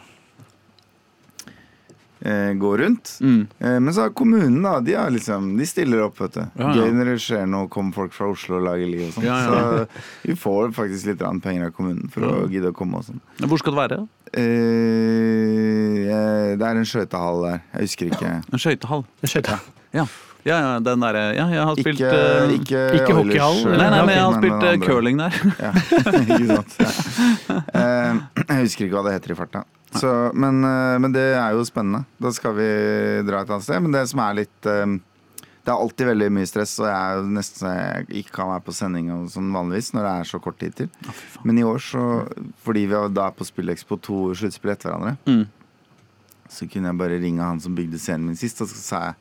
eh, 2.24 2.52
gå 2.54 2.72
rundt. 2.78 3.16
Mm. 3.20 3.46
Eh, 3.58 3.78
men 3.80 3.94
så 3.94 4.06
har 4.06 4.14
kommunen, 4.16 4.62
da, 4.62 4.78
de, 4.80 4.94
har 4.94 5.10
liksom, 5.10 5.52
de 5.58 5.66
stiller 5.66 6.04
opp, 6.06 6.20
vet 6.20 6.38
du. 6.38 6.42
Ja, 6.44 6.70
ja. 6.70 6.72
Gøy 6.80 6.96
når 6.96 7.12
det 7.12 7.18
skjer 7.26 7.46
noe, 7.50 7.68
kommer 7.72 7.96
folk 7.96 8.16
fra 8.16 8.30
Oslo 8.32 8.58
og 8.60 8.66
lager 8.68 8.88
liv 8.88 9.04
og 9.08 9.14
sånn. 9.16 9.28
Ja, 9.28 9.38
ja. 9.42 9.84
Så 9.92 10.30
vi 10.30 10.38
får 10.46 10.74
faktisk 10.78 11.12
litt 11.12 11.20
grann 11.22 11.42
penger 11.44 11.70
av 11.70 11.76
kommunen 11.76 12.10
for 12.12 12.26
å 12.28 12.34
gidde 12.52 12.72
å 12.72 12.76
komme 12.76 13.02
og 13.02 13.08
sånn. 13.10 13.22
Hvor 13.42 13.62
skal 13.62 13.76
det 13.76 13.82
være? 13.84 14.02
Eh, 14.32 16.02
eh, 16.08 16.50
det 16.56 16.66
er 16.68 16.80
en 16.80 16.88
skøytehall 16.88 17.46
der. 17.46 17.64
Jeg 17.74 17.88
husker 17.88 18.12
ikke. 18.12 18.36
En 18.48 18.62
skøytehall. 18.62 19.04
Ja. 19.92 20.06
ja, 20.48 20.56
ja, 20.56 20.78
den 20.80 21.04
der, 21.04 21.18
Ja, 21.36 21.46
jeg 21.52 21.64
har 21.68 21.76
spilt 21.76 22.00
Ikke, 22.00 22.16
eh, 22.16 22.54
ikke, 22.56 22.80
ikke 22.96 23.16
hockeyhall, 23.18 23.58
eh, 23.60 23.76
Nei, 23.76 23.90
nei, 23.92 24.00
men 24.06 24.14
jeg 24.14 24.24
har 24.24 24.38
spilt 24.38 24.64
eh, 24.70 24.78
curling 24.80 25.20
der. 25.20 25.36
Ja, 25.60 25.72
ikke 26.22 26.46
sant. 26.48 26.78
Ja. 26.80 27.60
Uh, 27.76 28.22
jeg 28.48 28.64
husker 28.64 28.88
ikke 28.88 28.96
hva 28.96 29.04
det 29.10 29.16
heter 29.18 29.34
i 29.34 29.38
farta. 29.42 29.66
Så, 29.92 30.10
men, 30.34 30.62
eh, 30.64 30.98
men 31.02 31.12
det 31.12 31.24
er 31.36 31.52
jo 31.56 31.64
spennende. 31.68 32.04
Da 32.22 32.30
skal 32.32 32.54
vi 32.56 32.68
dra 33.28 33.42
et 33.42 33.50
annet 33.52 33.66
sted. 33.66 33.82
Men 33.84 33.92
det 33.92 34.06
som 34.08 34.22
er 34.24 34.38
litt 34.42 34.68
eh, 34.70 34.94
Det 35.62 35.70
er 35.70 35.78
alltid 35.78 36.08
veldig 36.08 36.28
mye 36.34 36.48
stress, 36.50 36.72
og 36.80 36.88
jeg 36.88 36.96
er 36.98 37.18
jo 37.20 37.26
nesten 37.36 37.60
så 37.62 37.72
jeg 37.76 38.06
ikke 38.22 38.32
kan 38.34 38.48
være 38.50 38.64
på 38.66 38.72
sending 38.74 39.10
og 39.14 39.28
sånn 39.30 39.52
vanligvis 39.54 39.92
når 39.94 40.02
det 40.08 40.14
er 40.18 40.30
så 40.32 40.40
kort 40.42 40.56
tid 40.58 40.74
til. 40.74 40.88
Men 41.46 41.60
i 41.60 41.62
år, 41.62 41.78
så 41.78 42.02
fordi 42.66 42.86
vi 42.90 43.02
da 43.14 43.28
er 43.28 43.36
på 43.38 43.46
Spillekspo 43.46 44.00
to 44.02 44.22
sluttspill 44.34 44.72
etter 44.74 44.90
hverandre, 44.90 45.12
Mm. 45.30 45.44
så 46.50 46.66
kunne 46.68 46.90
jeg 46.90 46.98
bare 46.98 47.20
ringe 47.22 47.46
han 47.46 47.60
som 47.62 47.76
bygde 47.78 48.00
scenen 48.02 48.26
min 48.26 48.36
sist, 48.40 48.58
og 48.60 48.68
så 48.72 48.80
sa 48.82 49.04
jeg 49.10 49.14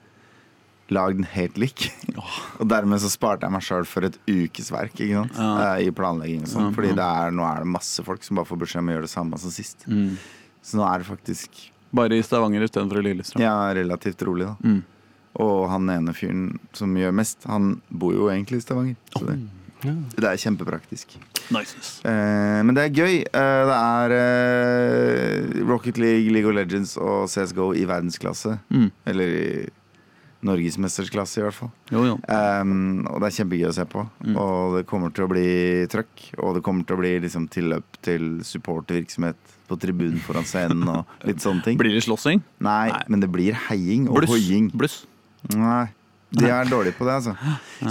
Lag 0.92 1.14
den 1.16 1.24
helt 1.24 1.56
lik. 1.62 1.86
og 2.60 2.66
dermed 2.68 3.00
så 3.00 3.08
sparte 3.08 3.46
jeg 3.48 3.54
meg 3.54 3.62
sjøl 3.64 3.86
for 3.88 4.04
et 4.04 4.18
ukesverk? 4.28 4.98
Ja. 5.08 5.22
Eh, 5.78 5.86
i 5.86 5.92
planlegging. 5.96 6.42
og 6.44 6.50
sånn 6.52 6.66
Ja, 6.68 6.72
Fordi 6.76 6.90
er, 7.00 7.32
nå 7.32 7.46
er 7.48 7.62
det 7.64 7.70
masse 7.72 8.04
folk 8.04 8.26
som 8.28 8.36
bare 8.36 8.50
får 8.50 8.60
beskjed 8.66 8.82
om 8.84 8.90
å 8.90 8.96
gjøre 8.98 9.06
det 9.08 9.14
samme 9.14 9.40
som 9.40 9.54
sist. 9.56 9.86
Mm. 9.88 10.18
Så 10.62 10.78
nå 10.80 10.86
er 10.88 11.02
det 11.02 11.08
faktisk 11.10 11.68
Bare 11.92 12.16
i 12.16 12.24
Stavanger 12.24 12.64
istedenfor 12.64 13.02
i 13.02 13.10
Lillestrøm. 13.10 13.42
ja, 13.44 13.56
relativt 13.76 14.22
rolig. 14.24 14.46
da 14.48 14.56
Mm. 14.70 14.84
Og 15.42 15.70
han 15.72 15.90
ene 15.90 16.14
fyren 16.14 16.60
som 16.76 16.94
gjør 16.96 17.14
mest, 17.16 17.44
han 17.48 17.82
bor 17.90 18.14
jo 18.14 18.28
egentlig 18.30 18.58
i 18.60 18.64
Stavanger. 18.66 18.96
Så 19.16 19.26
det, 19.26 19.38
det 20.18 20.28
er 20.28 20.40
kjempepraktisk. 20.44 21.16
Nice. 21.52 22.02
Eh, 22.08 22.60
men 22.64 22.76
det 22.76 22.84
er 22.84 22.96
gøy. 22.96 23.16
Eh, 23.24 23.62
det 23.70 23.78
er 23.78 24.16
eh, 24.18 25.62
Rocket 25.68 25.98
League, 25.98 26.32
League 26.36 26.50
of 26.50 26.56
Legends 26.56 26.98
og 27.00 27.30
CSGO 27.32 27.72
i 27.76 27.86
verdensklasse. 27.88 28.58
Mm. 28.70 28.90
Eller 29.08 29.36
i 29.38 29.48
norgesmesterklasse, 30.48 31.40
i 31.40 31.46
hvert 31.46 31.58
fall. 31.58 31.72
Jo, 31.94 32.04
jo. 32.08 32.18
Um, 32.26 33.04
og 33.10 33.22
det 33.22 33.30
er 33.30 33.38
kjempegøy 33.38 33.70
å 33.70 33.76
se 33.76 33.86
på. 33.90 34.04
Mm. 34.26 34.36
Og 34.42 34.78
det 34.80 34.84
kommer 34.90 35.14
til 35.16 35.28
å 35.28 35.32
bli 35.32 35.48
trøkk. 35.92 36.26
Og 36.42 36.58
det 36.58 36.64
kommer 36.66 36.88
til 36.88 36.98
å 36.98 37.02
bli 37.02 37.14
liksom, 37.26 37.48
tilløp 37.54 38.02
til 38.06 38.28
supportervirksomhet 38.48 39.56
på 39.70 39.80
tribunen 39.80 40.20
foran 40.26 40.48
scenen 40.48 40.84
og 40.92 41.28
litt 41.28 41.44
sånne 41.44 41.64
ting. 41.66 41.80
Blir 41.80 41.94
det 41.96 42.04
slåssing? 42.08 42.44
Nei, 42.60 42.90
Nei. 42.92 43.02
men 43.14 43.24
det 43.24 43.32
blir 43.32 43.58
heiing 43.70 44.10
og 44.12 44.26
hoiing. 44.32 44.72
Bluss. 44.76 45.04
Nei. 45.54 45.88
De 46.32 46.48
er 46.48 46.70
dårlige 46.72 46.96
på 46.96 47.04
det, 47.04 47.14
altså. 47.18 47.34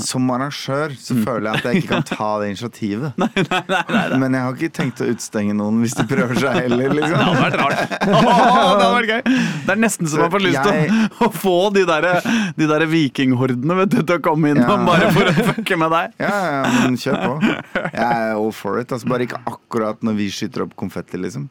Som 0.00 0.30
arrangør 0.32 0.94
så 0.96 1.12
føler 1.20 1.50
jeg 1.50 1.58
at 1.60 1.66
jeg 1.68 1.80
ikke 1.82 1.90
kan 1.90 2.04
ta 2.08 2.28
det 2.40 2.46
initiativet. 2.54 3.18
Men 4.22 4.32
jeg 4.36 4.44
har 4.46 4.54
ikke 4.56 4.70
tenkt 4.78 5.02
å 5.04 5.08
utstenge 5.12 5.52
noen 5.58 5.82
hvis 5.82 5.92
de 5.98 6.06
prøver 6.08 6.40
seg 6.40 6.56
heller, 6.62 6.88
Det 6.94 6.96
liksom. 7.02 7.20
hadde 7.20 7.42
vært 7.42 7.58
rart. 7.60 7.92
Oh, 8.08 8.22
det 8.24 8.32
hadde 8.38 8.88
vært 8.94 9.12
gøy. 9.12 9.36
Det 9.66 9.74
er 9.74 9.82
nesten 9.84 10.08
så 10.08 10.22
man 10.22 10.32
får 10.32 10.44
lyst 10.46 10.62
til 10.64 10.80
Jeg- 10.80 11.10
å, 11.26 11.30
få 11.36 11.54
de 11.76 11.84
der, 11.92 12.08
de 12.56 12.70
der 12.72 12.86
vikinghordene 12.94 13.76
vet 13.82 13.92
du, 13.92 14.00
til 14.00 14.16
å 14.16 14.24
komme 14.24 14.54
inn 14.54 14.62
Ja. 14.64 14.80
bare 14.88 15.12
for 15.12 15.28
å 15.28 15.46
fucke 15.52 15.76
med 15.84 15.92
deg. 15.98 16.16
Ja, 16.24 16.34
ja, 16.56 16.64
men 16.80 16.96
kjør 17.00 17.20
på. 17.26 17.54
Jeg 17.92 18.08
er 18.08 18.34
all 18.40 18.52
for 18.56 18.80
it. 18.80 18.88
Altså, 18.96 19.08
bare 19.12 19.28
ikke 19.28 19.42
akkurat 19.52 20.00
når 20.06 20.16
vi 20.16 20.30
skyter 20.32 20.64
opp 20.64 20.72
konfetti, 20.80 21.20
liksom. 21.20 21.50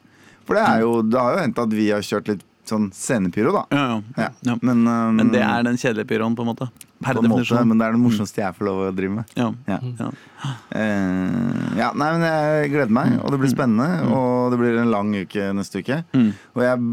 For 0.49 0.57
det 0.57 0.65
jo 0.81 1.03
Det 1.05 1.19
har 1.21 1.35
jo 1.37 1.41
hendt 1.45 1.59
at 1.61 1.73
vi 1.77 1.91
har 1.93 2.01
kjørt 2.01 2.33
litt 2.33 2.45
sånn 2.69 2.89
scenepyro, 2.95 3.53
da. 3.55 3.65
Ja, 3.75 3.85
ja. 3.89 3.97
Ja. 4.17 4.29
Ja. 4.47 4.55
Men, 4.61 4.85
um, 4.87 5.17
Men 5.19 5.33
det 5.33 5.41
er 5.45 5.65
den 5.67 5.79
kjedelige 5.81 6.09
pyroen, 6.13 6.37
på 6.37 6.45
en 6.45 6.51
måte. 6.53 6.69
Per 6.99 7.15
på 7.15 7.23
en 7.23 7.31
måte, 7.31 7.61
men 7.65 7.79
det 7.79 7.85
er 7.87 7.95
det 7.95 8.01
morsomste 8.01 8.41
jeg 8.43 8.55
får 8.57 8.67
lov 8.67 8.79
å 8.83 8.95
drive 8.95 9.13
med. 9.21 9.35
Ja. 9.39 9.49
Ja. 9.71 9.79
Ja. 9.99 10.09
Ja, 11.79 11.91
nei, 11.95 12.09
men 12.15 12.25
jeg 12.27 12.71
gleder 12.73 12.95
meg, 12.95 13.13
og 13.23 13.31
det 13.33 13.39
blir 13.41 13.51
spennende. 13.51 13.87
Og 14.15 14.51
det 14.53 14.59
blir 14.61 14.79
en 14.81 14.91
lang 14.91 15.13
uke 15.15 15.49
neste 15.55 15.83
uke. 15.83 16.01
Mm. 16.15 16.31
Og 16.55 16.65
jeg, 16.65 16.83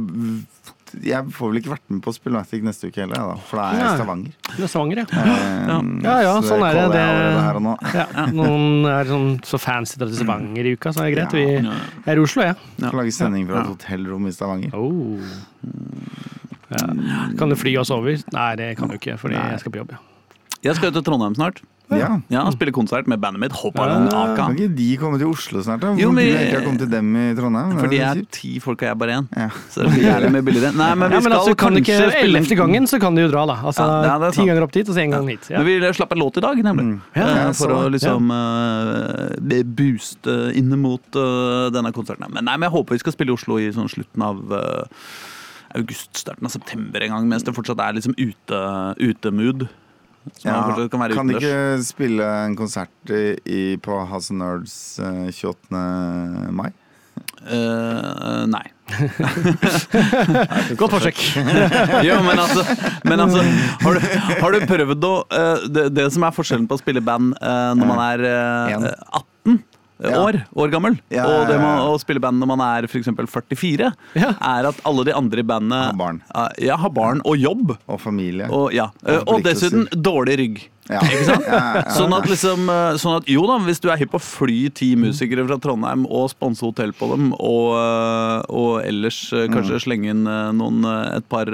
jeg 1.02 1.24
får 1.34 1.50
vel 1.52 1.58
ikke 1.60 1.70
vært 1.72 1.84
med 1.90 2.00
på 2.04 2.12
Spillmatic 2.14 2.62
neste 2.66 2.88
uke 2.90 3.00
heller, 3.02 3.16
da, 3.16 3.36
for 3.48 3.58
da 3.60 3.64
er 3.70 3.78
jeg 3.80 3.86
i 3.86 3.98
Stavanger. 4.00 4.32
Det 4.56 4.64
er 4.66 4.70
Stavanger, 4.72 5.00
ja. 5.02 5.06
Eh, 5.22 5.72
Ja, 6.06 6.16
ja, 6.22 6.34
så 6.40 6.48
sånn 6.52 6.64
er 6.68 6.74
det. 6.78 6.84
Det- 6.92 7.42
her 7.46 7.58
og 7.60 7.62
nå. 7.66 7.74
ja. 7.94 8.06
Noen 8.32 8.86
er 8.90 9.04
sånn 9.10 9.28
så 9.44 9.58
fancy 9.60 9.98
til 9.98 10.14
Stavanger 10.14 10.64
i 10.70 10.72
uka, 10.76 10.92
så 10.94 11.02
er 11.04 11.10
det 11.10 11.16
greit. 11.18 11.32
Vi 11.32 12.10
er 12.12 12.16
i 12.16 12.22
Oslo, 12.22 12.42
jeg. 12.42 12.56
Ja. 12.78 12.88
Skal 12.88 13.00
lage 13.02 13.12
sending 13.12 13.46
fra 13.48 13.60
et 13.64 13.72
hotellrom 13.74 14.26
i 14.26 14.32
Stavanger. 14.36 14.74
Oh. 14.74 15.20
Ja. 16.70 16.86
Kan 17.38 17.48
du 17.48 17.56
fly 17.56 17.76
oss 17.78 17.90
over? 17.94 18.16
Nei, 18.34 18.50
det 18.58 18.72
kan 18.78 18.88
du 18.90 18.96
ikke, 18.98 19.16
fordi 19.20 19.34
jeg 19.38 19.60
skal 19.62 19.72
på 19.72 19.78
jobb. 19.84 19.92
Ja. 19.94 19.98
Jeg 20.70 20.76
skal 20.78 20.88
ut 20.90 20.96
til 20.98 21.04
Trondheim 21.06 21.34
snart. 21.36 21.60
Ja. 21.90 22.08
Ja, 22.32 22.40
Spille 22.50 22.72
konsert 22.74 23.06
med 23.06 23.20
bandet 23.22 23.38
mitt 23.40 23.52
Hoppalong 23.54 24.08
Aka. 24.10 24.34
Kan 24.48 24.56
ikke 24.58 24.74
de 24.74 24.86
komme 24.98 25.18
til 25.20 25.28
Oslo 25.30 25.60
snart? 25.62 25.80
da? 25.84 25.92
Jo, 25.94 26.10
men- 26.10 26.26
du 26.26 26.32
ikke 26.34 26.56
har 26.58 26.64
kommet 26.66 26.80
til 26.82 26.90
dem 26.90 27.12
i 27.16 27.26
Trondheim? 27.38 27.70
Det 27.76 27.78
For 27.80 27.86
de 27.92 28.00
er 28.02 28.22
ti 28.34 28.58
folk, 28.58 28.80
og 28.82 28.86
jeg 28.88 28.90
er 28.90 28.98
bare 28.98 29.14
én. 29.20 29.28
Ja. 29.36 29.48
Så 29.70 29.84
det 29.84 29.92
blir 29.94 30.02
jævlig 30.08 30.30
mye 30.34 30.42
billigere. 30.48 30.72
Nei, 30.74 30.88
men 30.94 31.08
vi 31.10 31.14
Ja, 31.14 31.20
men 31.20 31.30
skal 31.30 31.38
altså, 31.38 31.54
kan 31.56 31.72
kanskje 31.76 31.84
ikke 31.84 32.10
spille 32.10 32.24
Ellevte 32.26 32.56
gangen 32.58 32.86
så 32.90 33.00
kan 33.00 33.14
de 33.14 33.22
jo 33.22 33.30
dra, 33.30 33.46
da. 33.46 33.56
Altså, 33.62 33.86
Ja, 33.86 34.02
ja, 34.02 34.18
det 34.18 34.32
Ti 34.32 34.36
sant. 34.40 34.48
ganger 34.50 34.62
opp 34.66 34.72
dit, 34.72 34.88
og 34.88 34.94
så 34.96 35.00
én 35.06 35.10
gang 35.14 35.28
hit. 35.28 35.46
Ja. 35.50 35.62
Men 35.62 35.66
vi 35.66 35.92
slapp 35.94 36.12
en 36.12 36.18
låt 36.18 36.36
i 36.36 36.40
dag, 36.40 36.56
nemlig. 36.66 37.00
Ja, 37.14 37.26
Eh, 37.26 37.52
for 37.52 37.68
så 37.70 37.78
å 37.86 37.90
liksom 37.92 38.30
uh, 38.34 39.62
booste 39.78 40.36
inn 40.58 40.74
mot 40.80 41.00
uh, 41.16 41.70
denne 41.70 41.92
konserten. 41.94 42.26
Men 42.32 42.44
nei, 42.44 42.56
men 42.56 42.66
jeg 42.70 42.74
håper 42.74 42.96
vi 42.96 42.98
skal 43.04 43.12
spille 43.14 43.30
i 43.30 43.36
Oslo 43.38 43.58
i 43.62 43.70
sånn 43.74 43.88
slutten 43.92 44.22
av 44.26 44.42
uh, 44.50 44.84
august, 45.76 46.16
starten 46.16 46.46
av 46.48 46.50
september 46.54 47.02
en 47.04 47.10
gang, 47.14 47.28
mens 47.28 47.44
det 47.46 47.54
fortsatt 47.56 47.78
er 47.84 47.96
liksom 47.98 48.14
ute, 48.18 48.60
utemood. 49.02 49.68
Ja, 50.42 50.62
fortsatt 50.66 50.90
kan 50.92 51.02
være 51.04 51.18
kan 51.18 51.30
de 51.30 51.36
ikke 51.38 51.84
spille 51.86 52.26
en 52.46 52.56
konsert 52.58 53.14
i, 53.14 53.36
i, 53.46 53.60
på 53.82 54.00
House 54.10 54.32
of 54.34 54.40
Nerds 54.40 54.74
eh, 54.98 55.28
28. 55.30 55.84
mai? 56.56 56.70
Uh, 57.46 58.42
nei. 58.50 58.64
Godt 60.80 60.96
forsøk. 60.96 61.20
Jo, 62.06 62.18
men 62.26 62.40
altså, 62.42 62.64
men 63.06 63.22
altså 63.22 63.44
har, 63.84 63.94
du, 63.94 64.08
har 64.40 64.56
du 64.56 64.66
prøvd 64.66 65.06
å 65.06 65.14
uh, 65.30 65.66
det, 65.70 65.86
det 65.94 66.08
som 66.14 66.26
er 66.26 66.34
forskjellen 66.34 66.66
på 66.66 66.78
å 66.78 66.82
spille 66.82 67.02
band 67.04 67.36
uh, 67.38 67.72
når 67.78 67.90
man 67.92 68.02
er 68.08 68.26
eh, 68.32 68.90
18 68.90 69.35
Ja. 69.98 70.18
år, 70.20 70.36
år 70.54 70.68
gammel, 70.70 70.98
Ja, 71.08 71.24
og 71.24 71.46
det 71.48 71.56
med 71.56 71.80
å 71.88 71.94
spille 71.98 72.20
band 72.20 72.36
når 72.42 72.50
man 72.50 72.60
er 72.60 72.84
f.eks. 72.84 73.08
44, 73.08 73.92
Ja. 74.14 74.34
er 74.44 74.66
at 74.68 74.80
alle 74.84 75.04
de 75.08 75.14
andre 75.16 75.40
i 75.40 75.46
bandet 75.46 75.86
Har 75.86 75.96
barn. 75.96 76.18
ja, 76.60 76.76
har 76.76 76.90
barn 76.90 77.22
og 77.24 77.36
jobb. 77.40 77.76
Og 77.88 78.00
familie. 78.00 78.48
Og, 78.52 78.72
ja. 78.76 78.90
eh, 79.06 79.22
og 79.26 79.40
dessuten 79.42 79.86
dårlig 79.92 80.36
rygg. 80.42 80.58
ja. 80.90 81.00
Ikke 81.00 81.24
sant? 81.24 81.46
Ja, 81.48 81.56
ja, 81.56 81.72
ja. 81.80 81.94
Sånn 81.96 82.12
at 82.14 82.28
liksom 82.28 82.68
eh, 82.68 82.98
sånn 83.00 83.16
at, 83.22 83.26
Jo 83.32 83.46
da, 83.48 83.56
hvis 83.64 83.80
du 83.80 83.88
er 83.90 83.96
hypp 83.96 84.12
på 84.12 84.20
å 84.20 84.26
fly 84.26 84.58
ti 84.70 84.90
musikere 85.00 85.46
fra 85.48 85.56
Trondheim 85.58 86.04
og 86.06 86.28
sponse 86.30 86.60
hotell 86.62 86.92
på 86.92 87.08
dem, 87.14 87.32
og, 87.40 87.72
eh, 87.80 88.42
og 88.52 88.84
ellers 88.84 89.22
kanskje 89.32 89.48
kanskje 89.56 89.80
slenge 89.88 90.12
inn 90.12 90.24
noen 90.60 90.84
et 91.16 91.24
par 91.32 91.48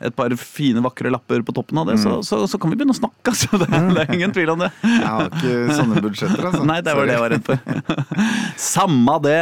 et 0.00 0.14
par 0.14 0.30
fine, 0.38 0.78
vakre 0.84 1.10
lapper 1.10 1.42
på 1.42 1.54
toppen 1.56 1.80
av 1.82 1.88
det, 1.90 1.96
så, 2.02 2.18
så, 2.22 2.40
så 2.50 2.58
kan 2.60 2.70
vi 2.70 2.78
begynne 2.78 2.94
å 2.94 2.98
snakke. 2.98 3.32
Altså. 3.32 3.58
Det, 3.62 3.66
er, 3.74 3.88
det 3.96 4.02
er 4.04 4.12
ingen 4.14 4.32
tvil 4.34 4.52
om 4.52 4.60
det. 4.62 4.68
Jeg 4.86 5.04
har 5.08 5.26
ikke 5.28 5.74
sånne 5.74 6.02
budsjetter, 6.04 6.44
altså. 6.50 6.62
Nei, 6.68 6.76
det 6.86 6.94
var 6.94 7.08
det 7.08 7.16
jeg 7.16 7.22
var 7.24 7.32
redd 7.34 7.48
for. 7.48 8.14
Samme 8.68 9.16
det. 9.24 9.38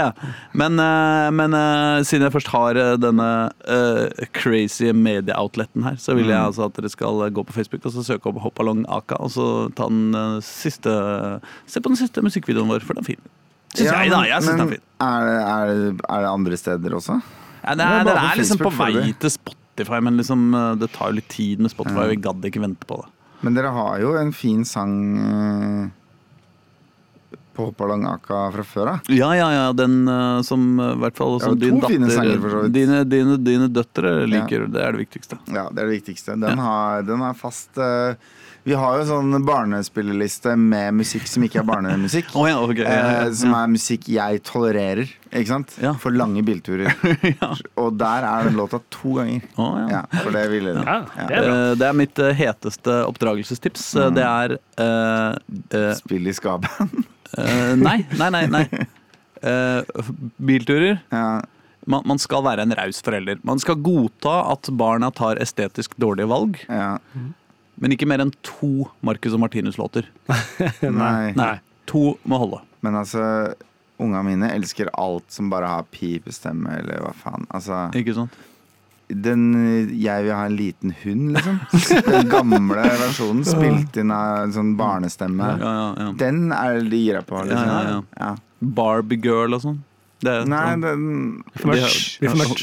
Men, 0.56 0.78
eh, 0.82 1.28
men 1.36 1.56
eh, 1.58 2.00
siden 2.08 2.26
jeg 2.26 2.34
først 2.36 2.50
har 2.54 2.80
eh, 2.80 2.92
denne 3.00 3.28
uh, 3.68 4.26
crazy 4.36 4.90
media-outleten 4.96 5.84
her, 5.86 5.98
så 6.00 6.16
vil 6.16 6.30
jeg 6.32 6.38
altså 6.40 6.66
at 6.70 6.76
dere 6.80 6.90
skal 6.92 7.26
gå 7.36 7.44
på 7.46 7.56
Facebook 7.56 7.84
og 7.88 7.94
så 7.96 8.04
søke 8.06 8.30
opp 8.32 8.40
Hoppalong 8.46 8.84
Aka, 8.92 9.18
og 9.22 9.32
så 9.34 9.46
ta 9.76 9.88
den 9.92 10.40
siste 10.44 10.92
Se 11.68 11.80
på 11.82 11.90
den 11.92 11.98
siste 12.00 12.22
musikkvideoen 12.25 12.70
vår, 12.70 12.84
for 12.86 12.96
den 12.96 13.04
er 13.04 13.10
fin. 13.12 13.22
Syns 13.76 13.90
Ja, 13.90 14.00
jeg, 14.04 14.12
da. 14.14 14.22
Jeg 14.28 14.44
syns 14.46 14.56
den 14.56 14.64
er 14.66 14.75
fin. 14.76 14.84
Er, 15.04 15.26
det- 15.28 15.44
er, 15.44 15.70
er 16.16 16.25
det 16.25 16.32
andre 16.32 16.56
steder 16.60 16.96
også? 16.96 17.20
Ja, 17.66 17.75
det 17.75 17.78
det 17.78 17.86
er 17.86 18.00
er, 18.00 18.04
bare 18.04 18.14
den 18.14 18.16
på 18.16 18.32
er 18.32 18.40
liksom 18.40 18.60
på 18.62 18.70
vei 18.78 18.92
til 19.20 19.30
jeg. 19.30 19.56
Spotify, 19.76 20.00
men 20.00 20.16
liksom, 20.16 20.49
eh, 20.54 20.73
det 20.80 20.88
tar 20.97 21.12
jo 21.12 21.21
litt 21.21 21.28
tid 21.28 21.61
med 21.61 21.71
Spotify, 21.71 22.09
vi 22.09 22.16
gadd 22.16 22.45
ikke 22.49 22.64
vente 22.64 22.88
på 22.88 23.02
det. 23.02 23.12
Men 23.45 23.54
dere 23.54 23.68
har 23.68 24.00
jo 24.00 24.14
en 24.16 24.33
fin 24.33 24.64
sang 24.64 24.95
eh, 25.21 25.88
på 27.56 27.68
Hoppalong 27.68 28.06
Aka 28.09 28.47
fra 28.52 28.64
før 28.64 28.92
av. 28.95 29.11
Ja, 29.12 29.28
ja, 29.37 29.50
ja, 29.52 29.66
den 29.76 30.09
eh, 30.09 30.40
som 30.49 30.80
i 30.80 30.88
hvert 31.04 31.16
fall 31.21 31.37
som 31.45 31.59
din 31.61 31.80
datter 31.80 32.09
sanger, 32.12 32.68
dine, 32.73 33.04
dine, 33.04 33.37
dine 33.37 33.68
døtre 33.68 34.25
liker, 34.28 34.66
det 34.73 34.83
er 34.83 34.97
det 34.97 35.04
viktigste. 35.04 35.40
Ja, 35.52 35.68
det 35.68 35.85
er 35.85 35.90
det 35.90 35.99
viktigste. 36.00 36.38
Den, 36.40 36.64
har, 36.64 37.04
den 37.04 37.25
er 37.28 37.37
fast 37.37 37.76
eh, 37.76 38.16
Vi 38.66 38.75
har 38.75 38.96
jo 38.99 39.04
sånn 39.06 39.30
barnespilleliste 39.46 40.56
med 40.58 40.96
musikk 40.99 41.28
som 41.30 41.44
ikke 41.46 41.61
er 41.61 41.66
barnemusikk. 41.68 42.32
oh, 42.38 42.49
ja, 42.50 42.56
okay, 42.64 42.82
Ja, 42.82 42.94
ja, 42.96 43.11
eh, 43.12 43.28
ja. 43.28 43.35
som 43.38 43.52
er 43.54 43.68
musikk 43.70 44.08
jeg 44.11 44.40
tolererer, 44.49 45.12
ikke 45.30 45.52
sant? 45.52 45.76
Ja. 45.82 45.92
For 46.02 46.11
lange 46.14 46.42
bilturer. 46.46 46.90
Ja. 47.37 47.52
Og 47.78 47.94
der 48.00 48.26
er 48.26 48.49
den 48.49 48.56
låta 48.58 48.80
to 48.90 49.14
ganger. 49.20 49.44
Oh, 49.54 49.76
ja. 49.85 50.00
Ja, 50.00 50.02
for 50.25 50.35
det 50.35 50.42
ville 50.50 50.75
den. 50.75 50.82
ja. 50.82 50.99
det. 51.30 51.38
Eh, 51.44 51.70
Det 51.78 51.87
er 51.92 51.96
mitt 52.02 52.18
eh, 52.23 52.35
heteste 52.42 52.99
oppdragelsestips. 53.06 53.87
Mm. 53.94 54.02
Eh, 54.02 54.12
Det 54.18 54.26
er 54.26 54.56
uh, 54.82 55.38
uh, 55.78 55.90
Spill 56.02 56.26
i 56.26 56.35
skaben. 56.35 56.90
uh, 57.38 57.73
Nei, 57.87 58.00
nei, 58.18 58.30
nei. 58.35 58.44
nei. 58.58 58.64
Eh, 59.46 60.06
bilturer. 60.42 60.99
ja. 61.14 61.26
Man, 61.87 62.02
man 62.02 62.18
skal 62.18 62.42
være 62.42 62.64
en 62.66 62.75
raus 62.75 62.99
forelder. 63.06 63.38
Man 63.46 63.61
skal 63.62 63.76
godta 63.78 64.40
at 64.50 64.66
barna 64.75 65.12
tar 65.14 65.38
estetisk 65.38 65.92
dårlige 66.02 66.26
valg, 66.32 66.56
ja. 66.66 66.96
Men 67.80 67.92
ikke 67.95 68.09
mer 68.09 68.23
enn 68.25 68.33
to 68.47 68.88
Marcus 69.04 69.35
og 69.37 69.42
Martinus-låter. 69.45 70.09
Nei. 70.83 71.33
Nei, 71.37 71.54
To 71.87 72.16
må 72.26 72.38
holde. 72.42 72.62
Men 72.83 72.97
altså 72.99 73.23
Unga 74.02 74.21
mine 74.26 74.50
elsker 74.52 74.90
alt 75.00 75.30
som 75.33 75.49
bare 75.49 75.68
har 75.71 75.87
pipestemme, 75.88 76.68
eller 76.83 77.00
hva 77.00 77.14
faen. 77.16 77.47
Altså, 77.54 77.87
Ikke 77.97 78.12
sant? 78.16 78.35
den 79.06 79.54
Jeg 80.02 80.25
vil 80.26 80.35
ha 80.35 80.47
en 80.49 80.56
liten 80.59 80.92
hund, 81.04 81.30
liksom. 81.37 81.61
Den 82.11 82.28
gamle 82.28 82.83
versjonen 83.00 83.45
spilt 83.47 83.97
inn 84.02 84.11
av 84.11 84.42
en 84.49 84.52
sånn 84.56 84.73
barnestemme. 84.78 85.52
Ja, 85.62 85.73
ja, 85.78 85.87
ja. 86.02 86.09
Den 86.18 86.50
er 86.52 86.80
de 86.83 87.00
gira 87.04 87.23
på, 87.23 87.38
liksom. 87.47 87.71
Ja, 87.71 87.83
ja, 87.95 88.02
Ja. 88.18 88.35
Barbie 88.61 89.21
girl 89.21 89.52
og 89.54 89.62
sånn. 89.62 89.78
Det 90.25 90.32
er 90.32 90.46
Nei, 90.49 90.61
det 90.80 90.92
den 90.96 91.42
For 91.61 91.68
mørkt. 91.68 92.25
For 92.25 92.37
mørkt. 92.40 92.62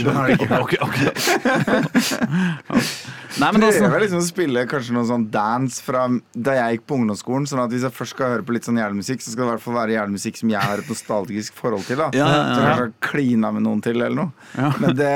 Nei, 3.42 3.50
men 3.50 3.64
Prøver 3.64 3.94
altså 3.94 4.00
liksom 4.04 4.20
å 4.22 4.26
spille 4.26 4.64
kanskje 4.70 4.94
noe 4.94 5.08
sånn 5.10 5.26
dance 5.34 5.82
fra 5.82 6.06
da 6.34 6.56
jeg 6.58 6.78
gikk 6.78 6.86
på 6.90 6.98
ungdomsskolen. 7.00 7.46
Sånn 7.50 7.62
at 7.64 7.72
hvis 7.74 7.86
jeg 7.86 7.94
først 7.96 8.14
skal 8.16 8.34
høre 8.36 8.46
på 8.46 8.54
litt 8.58 8.68
sånn 8.68 8.78
jævlemusikk, 8.82 9.24
så 9.26 9.34
skal 9.34 9.44
det 9.44 9.48
i 9.48 9.52
hvert 9.54 9.66
fall 9.66 9.78
være 9.78 9.96
jævlemusikk 9.96 10.42
som 10.42 10.54
jeg 10.54 10.70
har 10.70 10.84
et 10.84 10.92
nostalgisk 10.94 11.58
forhold 11.58 11.86
til. 11.90 11.98
da 12.02 12.10
Ja, 12.14 12.20
ja, 12.20 12.28
ja. 12.30 12.44
Så 12.44 12.58
jeg 12.58 12.68
kanskje 12.68 12.84
har 12.84 12.94
klina 13.10 13.54
med 13.56 13.66
noen 13.66 13.82
til, 13.86 13.98
eller 14.02 14.18
noe. 14.24 14.32
Ja. 14.58 14.70
Men 14.82 14.98
det 14.98 15.14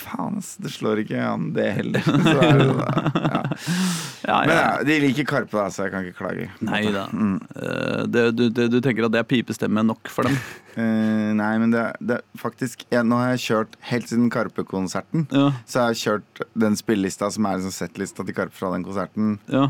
Faen, 0.00 0.40
ass. 0.40 0.54
Det 0.60 0.72
slår 0.72 1.04
ikke 1.04 1.20
an, 1.20 1.50
det 1.56 1.68
heller. 1.78 2.04
Så 2.04 2.36
er 2.44 2.60
det, 2.60 2.68
ja. 4.24 4.38
ja, 4.40 4.46
Men 4.48 4.56
ja, 4.56 4.68
de 4.88 4.96
liker 5.02 5.26
Karpe, 5.28 5.56
da, 5.56 5.66
så 5.72 5.84
jeg 5.84 5.92
kan 5.92 6.06
ikke 6.06 6.18
klage. 6.22 6.48
Nei 6.64 6.80
da. 6.94 7.04
Mm. 7.12 7.36
Eh, 7.60 8.02
det, 8.08 8.24
du, 8.38 8.44
det, 8.48 8.68
du 8.72 8.78
tenker 8.84 9.06
at 9.06 9.14
det 9.14 9.20
er 9.20 9.28
pipestemme 9.28 9.84
nok 9.84 10.10
for 10.12 10.28
dem? 10.28 10.38
Uh, 10.74 11.30
nei, 11.42 11.52
men 11.62 11.74
det, 11.74 11.84
det 12.02 12.18
faktisk 12.40 12.82
jeg, 12.88 13.04
Nå 13.06 13.20
har 13.20 13.34
jeg 13.34 13.44
kjørt 13.44 13.78
helt 13.90 14.10
siden 14.10 14.32
Karpe-konserten. 14.32 15.28
Ja. 15.28 15.50
Så 15.68 15.80
jeg 15.80 15.92
har 15.92 16.00
kjørt 16.00 16.44
den 16.66 16.80
spillelista 16.80 17.30
som 17.34 17.48
er 17.50 17.60
liksom 17.60 17.76
settlista 17.76 18.26
til 18.26 18.36
Karpe 18.36 18.56
fra 18.56 18.72
den 18.74 18.86
konserten, 18.86 19.38
ja. 19.52 19.68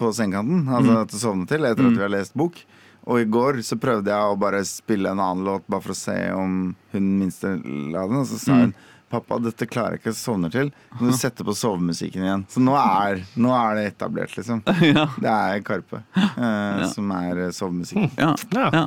på 0.00 0.14
sengekanten. 0.14 0.66
Altså 0.70 1.02
til 1.02 1.20
å 1.20 1.24
sovne 1.26 1.50
til 1.50 1.68
etter 1.68 1.90
at 1.90 1.98
vi 1.98 2.06
har 2.06 2.14
lest 2.14 2.38
bok. 2.38 2.62
Og 3.06 3.22
i 3.22 3.26
går 3.30 3.60
så 3.62 3.78
prøvde 3.78 4.10
jeg 4.10 4.30
å 4.30 4.38
bare 4.38 4.64
spille 4.66 5.12
en 5.12 5.22
annen 5.22 5.46
låt 5.46 5.66
bare 5.70 5.84
for 5.84 5.94
å 5.94 5.98
se 5.98 6.16
om 6.34 6.72
hun 6.94 7.10
minste 7.20 7.52
la 7.62 8.02
den, 8.08 8.22
og 8.22 8.26
så 8.26 8.40
sa 8.42 8.56
hun 8.64 8.72
Pappa, 9.08 9.36
dette 9.38 9.68
klarer 9.70 9.94
jeg 9.94 10.00
ikke 10.02 10.12
å 10.14 10.18
sovne 10.18 10.48
til. 10.50 10.72
Kan 10.98 11.12
du 11.12 11.14
sette 11.14 11.44
på 11.46 11.52
sovemusikken 11.54 12.24
igjen. 12.26 12.40
Så 12.50 12.58
nå 12.64 12.72
er, 12.74 13.20
nå 13.38 13.52
er 13.54 13.76
det 13.78 13.84
etablert, 13.92 14.32
liksom. 14.34 14.64
ja. 14.82 15.04
Det 15.22 15.30
er 15.30 15.62
Karpe 15.66 16.00
eh, 16.16 16.82
som 16.90 17.12
er 17.14 17.44
sovemusikken. 17.54 18.10
Ja. 18.18 18.32
Ja. 18.56 18.66
Ja. 18.74 18.82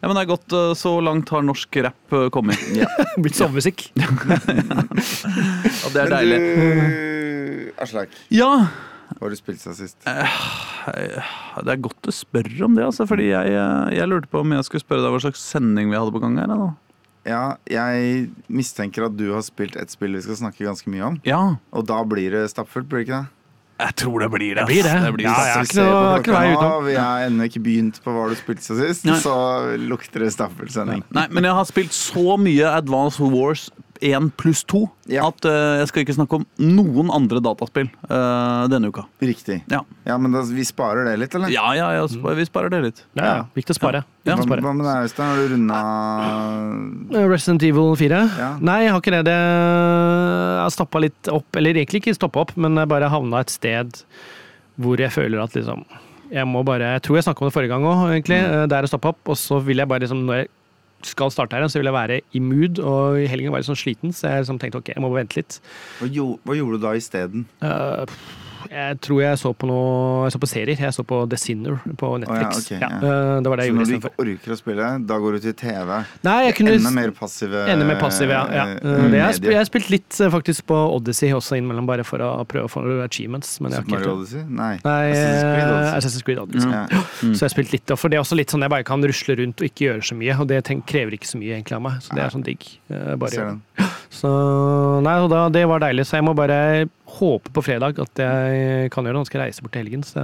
ja, 0.00 0.08
men 0.08 0.16
det 0.16 0.22
er 0.24 0.30
godt. 0.32 0.56
eh, 0.56 0.72
Så 0.80 0.94
langt 1.04 1.28
har 1.34 1.44
norsk 1.44 1.76
rap 1.84 2.16
eh, 2.16 2.28
kommet. 2.32 2.56
Ja. 2.78 2.88
Blitt 3.20 3.36
sovemusikk. 3.36 3.90
Og 4.00 5.90
det 5.92 6.00
er 6.00 6.08
Men 6.08 6.14
deilig. 6.16 6.40
du, 6.40 7.72
Aslak, 7.84 8.16
Ja, 8.32 8.50
hva 9.10 9.26
har 9.26 9.32
du 9.34 9.36
spilt 9.40 9.58
seg 9.60 9.74
sist? 9.74 9.96
det 10.06 11.72
er 11.74 11.80
godt 11.82 11.98
du 12.06 12.12
spør 12.14 12.46
om 12.64 12.76
det, 12.78 12.84
altså. 12.86 13.04
Fordi 13.10 13.26
jeg, 13.32 13.52
eh, 13.58 13.88
jeg 13.98 14.08
lurte 14.08 14.30
på 14.30 14.40
om 14.44 14.52
jeg 14.56 14.64
skulle 14.68 14.84
spørre 14.84 15.02
deg 15.04 15.12
hva 15.16 15.20
slags 15.26 15.42
sending 15.52 15.90
vi 15.92 15.98
hadde 15.98 16.14
på 16.14 16.22
gang 16.22 16.38
her. 16.40 16.48
Da. 16.48 16.68
Ja, 17.28 17.56
jeg 17.68 18.30
mistenker 18.48 19.04
at 19.10 19.16
du 19.18 19.26
har 19.34 19.42
spilt 19.44 19.76
et 19.76 19.90
spill 19.92 20.14
vi 20.16 20.22
skal 20.24 20.38
snakke 20.40 20.64
ganske 20.64 20.88
mye 20.88 21.02
om. 21.04 21.18
Ja, 21.28 21.56
Og 21.72 21.84
da 21.86 21.98
blir 22.08 22.30
det 22.32 22.46
stappfullt, 22.50 22.88
blir 22.88 23.04
det 23.04 23.08
ikke 23.10 23.20
det? 23.22 23.28
jeg 23.80 23.94
tror 23.96 24.20
det 24.20 24.26
blir 24.30 24.54
det. 24.54 24.60
Det 24.60 24.66
blir 24.68 24.82
det. 24.84 24.94
det 25.06 25.12
blir 25.14 25.24
Ja, 25.24 25.34
det. 25.40 25.48
ja. 25.48 25.60
Så 25.64 25.64
ikke 25.64 25.84
noe- 25.90 26.18
ikke 26.20 26.32
vei 26.36 26.48
utenom. 26.52 26.84
Vi 26.84 26.94
har 27.00 27.20
ennå 27.26 27.44
ikke 27.48 27.62
begynt 27.64 28.00
på 28.04 28.12
hva 28.12 28.28
du 28.28 28.34
spilte 28.36 28.60
sist, 28.76 29.04
Nei. 29.08 29.14
så 29.20 29.36
lukter 29.80 30.20
det 30.20 30.32
stappfull 30.34 30.68
sending. 30.68 31.02
Nei, 31.10 31.26
men 31.30 31.44
jeg 31.44 31.52
har 31.56 31.64
spilt 31.64 31.92
så 31.96 32.36
mye 32.36 32.64
Advance 32.76 33.20
Wars 33.20 33.70
1 34.00 34.30
pluss 34.40 34.62
2 34.64 34.80
Ja. 35.12 35.26
at 35.28 35.44
uh, 35.44 35.78
jeg 35.80 35.88
skal 35.90 36.02
ikke 36.04 36.14
snakke 36.16 36.38
om 36.38 36.44
noen 36.58 37.10
andre 37.12 37.40
dataspill 37.44 37.88
uh, 38.08 38.64
denne 38.72 38.88
uka. 38.88 39.04
Riktig. 39.20 39.60
Ja, 39.70 39.82
Ja, 40.08 40.16
men 40.18 40.32
da, 40.32 40.40
vi 40.48 40.64
sparer 40.64 41.04
det 41.10 41.18
litt, 41.20 41.34
eller? 41.36 41.52
ja, 41.52 41.66
ja, 41.76 41.90
ja 41.98 42.06
sp- 42.08 42.34
vi 42.38 42.46
sparer 42.48 42.70
det 42.72 42.80
litt. 42.86 43.02
Ja, 43.18 43.24
ja. 43.24 43.44
Viktig 43.56 43.76
å 43.76 43.78
spare. 43.80 44.04
Hva, 44.24 44.36
hva 44.40 44.72
med 44.76 44.84
deg, 44.86 45.06
Øystein? 45.08 45.26
Har 45.30 45.36
du 45.40 45.54
runda 45.54 45.80
Resident 47.30 47.62
Evil 47.66 47.94
4? 47.98 48.20
Ja. 48.38 48.50
Nei, 48.60 48.78
jeg 48.86 48.92
har 48.94 49.00
ikke 49.02 49.14
det. 49.18 49.24
det 49.28 49.38
jeg 49.40 50.62
har 50.64 50.74
stoppa 50.74 51.00
litt 51.02 51.30
opp, 51.32 51.48
eller 51.56 51.76
egentlig 51.80 52.02
ikke 52.02 52.16
stoppa 52.16 52.44
opp, 52.44 52.54
men 52.60 52.76
jeg 52.80 52.90
bare 52.90 53.08
havna 53.12 53.40
et 53.44 53.52
sted 53.52 54.02
hvor 54.80 55.00
jeg 55.00 55.12
føler 55.12 55.42
at 55.42 55.52
liksom 55.56 55.82
Jeg 56.32 56.46
må 56.46 56.62
bare 56.64 56.94
Jeg 56.94 57.02
tror 57.04 57.16
jeg 57.18 57.24
snakka 57.26 57.42
om 57.42 57.48
det 57.50 57.54
forrige 57.56 57.72
gang 57.74 57.84
òg, 57.84 58.04
egentlig. 58.14 58.38
Mm. 58.40 58.52
eh, 58.62 58.66
Der 58.70 58.86
jeg 58.86 58.92
stoppa 58.92 59.10
opp. 59.12 59.20
Og 59.28 59.36
så 59.36 59.58
vil 59.66 59.76
jeg 59.82 59.88
bare 59.90 60.00
liksom 60.04 60.22
Når 60.28 60.38
jeg 60.38 60.48
skal 61.06 61.32
starte 61.32 61.56
her, 61.56 61.66
så 61.70 61.80
vil 61.80 61.88
jeg 61.90 61.96
være 61.96 62.20
i 62.36 62.42
mood, 62.44 62.80
og 62.82 63.20
i 63.22 63.28
helgen 63.30 63.52
var 63.54 63.62
jeg 63.62 63.70
sånn 63.70 63.80
sliten, 63.80 64.14
så 64.16 64.28
jeg 64.28 64.44
liksom 64.44 64.60
tenkte 64.62 64.82
ok, 64.82 64.92
jeg 64.94 65.04
må 65.04 65.12
vente 65.14 65.40
litt. 65.40 65.60
hva, 66.02 66.28
hva 66.44 66.56
gjorde 66.58 66.80
du 66.80 66.86
da 66.86 66.94
isteden? 66.98 67.46
Uh, 67.64 68.04
jeg 68.68 68.98
tror 69.06 69.20
jeg 69.22 69.38
så 69.40 69.52
på 69.56 69.68
noe 69.70 70.26
Jeg 70.26 70.34
så 70.34 70.40
på 70.42 70.48
serier. 70.50 70.80
Jeg 70.84 70.94
så 70.96 71.04
på 71.06 71.20
The 71.30 71.38
Sinner 71.40 71.78
på 72.00 72.10
Netflix. 72.20 72.60
Oh, 72.60 72.72
ja, 72.74 72.80
ja. 72.82 72.90
Ja, 73.00 73.40
det 73.40 73.52
var 73.52 73.60
det 73.62 73.66
jeg 73.66 73.72
Så 73.72 73.76
gjorde 73.76 73.80
når 73.80 73.90
du 73.90 73.96
ikke 74.00 74.24
orker 74.26 74.54
å 74.54 74.58
spille, 74.60 74.90
da 75.08 75.18
går 75.22 75.36
du 75.38 75.40
til 75.46 75.56
TV? 75.62 75.92
Nei, 76.26 76.36
jeg 76.48 76.56
kunne 76.60 76.74
Enda 76.76 76.92
mer 76.94 77.14
passive 77.16 77.64
Enda 77.72 77.88
mer 77.88 78.00
passiv, 78.02 78.34
ja. 78.34 78.42
ja. 78.54 78.66
eh, 78.76 78.90
Eh, 78.90 79.06
det, 79.10 79.18
jeg, 79.18 79.24
har 79.24 79.50
jeg 79.54 79.58
har 79.60 79.68
spilt 79.68 79.90
litt 79.92 80.20
eh, 80.20 80.30
faktisk 80.32 80.66
på 80.70 80.76
Odyssey 80.96 81.32
også 81.36 81.58
innimellom, 81.58 81.86
bare 81.88 82.04
for 82.06 82.22
å 82.24 82.30
prøve 82.48 82.68
å 82.68 82.72
få 82.72 82.82
achievements. 83.04 83.56
Men 83.62 83.74
jeg 83.74 83.84
har 83.86 84.00
ikke 84.02 84.12
Odyssey? 84.14 84.44
Nei. 84.48 84.72
Nei, 84.84 85.00
Assassin's 85.94 86.24
Creed 86.26 86.38
eh, 86.40 86.44
Odyssey. 86.44 86.68
Odyssey. 86.70 86.70
Ja. 86.74 87.02
Så 87.20 87.44
jeg 87.44 87.46
har 87.48 87.54
spilt 87.54 87.74
litt, 87.74 87.94
for 88.00 88.12
det 88.12 88.18
er 88.20 88.24
også 88.24 88.38
litt 88.38 88.52
sånn 88.52 88.64
jeg 88.66 88.72
bare 88.72 88.86
kan 88.86 89.04
rusle 89.06 89.36
rundt 89.40 89.62
og 89.62 89.68
ikke 89.70 89.86
gjøre 89.88 90.06
så 90.10 90.18
mye. 90.18 90.36
Og 90.42 90.50
det 90.50 90.62
tenk, 90.68 90.86
krever 90.90 91.16
ikke 91.16 91.30
så 91.30 91.40
mye 91.40 91.56
egentlig 91.58 91.78
av 91.78 91.84
meg, 91.86 91.98
så 92.04 92.16
det 92.16 92.24
er 92.26 92.34
sånn 92.36 92.46
digg. 92.46 92.66
Eh, 92.90 93.14
Bare 93.20 93.48
den. 93.50 93.60
det. 93.78 93.88
Så 94.10 94.30
nei, 95.06 95.16
da, 95.30 95.44
det 95.54 95.64
var 95.70 95.82
deilig, 95.84 96.06
så 96.08 96.18
jeg 96.18 96.26
må 96.26 96.34
bare 96.38 96.60
håpe 97.18 97.52
på 97.54 97.64
fredag 97.64 97.98
at 98.02 98.22
jeg 98.22 98.90
kan 98.94 99.06
gjøre 99.06 99.16
det. 99.16 99.20
Nå 99.20 99.28
skal 99.28 99.42
jeg 99.42 99.50
reise 99.50 99.64
bort 99.64 99.74
til 99.74 99.84
helgen, 99.84 100.04
så 100.06 100.22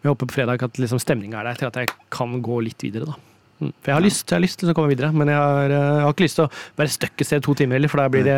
jeg 0.00 0.08
håper 0.08 0.26
på 0.26 0.36
fredag 0.38 0.62
at 0.66 0.80
liksom 0.80 1.02
stemninga 1.02 1.40
er 1.40 1.50
der 1.50 1.60
til 1.60 1.70
at 1.70 1.80
jeg 1.82 1.92
kan 2.12 2.38
gå 2.44 2.60
litt 2.64 2.86
videre, 2.86 3.10
da. 3.10 3.29
Mm. 3.60 3.72
For 3.84 3.90
jeg 3.90 3.96
har 3.98 4.04
lyst, 4.04 4.24
jeg 4.30 4.36
har 4.38 4.40
lyst 4.44 4.58
til 4.62 4.70
å 4.72 4.74
komme 4.74 4.88
videre, 4.88 5.10
men 5.12 5.28
jeg 5.28 5.36
har, 5.36 5.68
eh, 5.68 5.76
jeg 6.00 6.04
har 6.06 6.12
ikke 6.14 6.24
lyst 6.24 6.38
til 6.40 6.46
å 6.46 6.50
være 6.80 6.92
stuck 6.94 7.12
et 7.20 7.26
sted 7.28 7.42
to 7.44 7.52
timer, 7.58 7.76
heller, 7.76 7.90
for 7.92 8.00
da 8.00 8.06
blir, 8.08 8.24
det, 8.24 8.36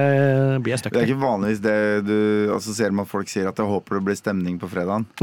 blir 0.65 0.73
jeg 0.75 0.81
stuck. 0.83 0.93
Det 0.97 1.03
er 1.05 1.07
ikke 1.13 1.23
vanligvis 1.23 1.61
det 1.63 1.77
du 2.09 2.17
assosierer 2.57 2.91
med 2.99 3.07
at 3.07 3.13
folk 3.13 3.29
sier 3.31 3.47
at 3.53 3.57
jeg 3.63 3.69
håper 3.71 4.01
det 4.01 4.05
blir 4.09 4.19
stemning 4.19 4.59
på 4.59 4.67
fredagen. 4.73 5.07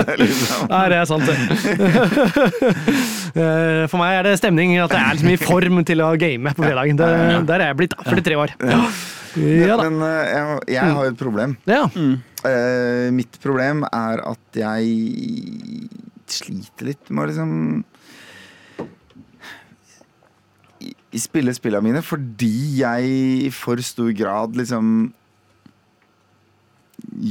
Det 0.00 0.14
er 0.16 0.20
liksom- 0.20 0.66
Nei, 0.70 0.82
det 0.90 0.98
er 0.98 1.06
sant, 1.08 1.24
det. 1.26 1.36
Eh, 3.30 3.86
For 3.90 3.98
meg 4.00 4.16
er 4.18 4.22
det 4.26 4.34
stemning 4.40 4.74
at 4.82 4.90
jeg 4.90 5.00
er 5.00 5.14
liksom 5.14 5.30
i 5.30 5.38
form 5.40 5.80
til 5.86 6.02
å 6.02 6.10
game 6.18 6.50
på 6.56 6.64
fredagen. 6.66 6.98
Det, 6.98 7.08
der 7.46 7.60
er 7.62 7.66
jeg 7.70 7.78
blitt, 7.78 7.94
da. 7.94 8.02
43 8.10 8.36
år. 8.42 8.56
Ja 9.38 9.76
da. 9.78 9.84
Men 9.86 10.02
eh, 10.02 10.26
jeg, 10.34 10.58
jeg 10.74 10.96
har 10.96 11.06
jo 11.06 11.12
et 11.14 11.20
problem. 11.20 11.54
Ja. 11.70 11.84
Mm. 11.94 12.18
mitt 13.14 13.36
problem 13.42 13.84
er 13.92 14.22
at 14.32 14.56
jeg 14.56 14.82
sliter 16.30 16.86
litt 16.88 17.10
med 17.12 17.22
å 17.22 17.26
liksom 17.28 17.50
i- 20.80 20.88
i 20.88 20.94
spille 21.18 21.54
spillene 21.56 21.88
mine 21.88 22.02
fordi 22.06 22.80
jeg 22.80 23.08
i 23.46 23.50
for 23.54 23.80
stor 23.82 24.12
grad 24.14 24.54
liksom 24.58 25.10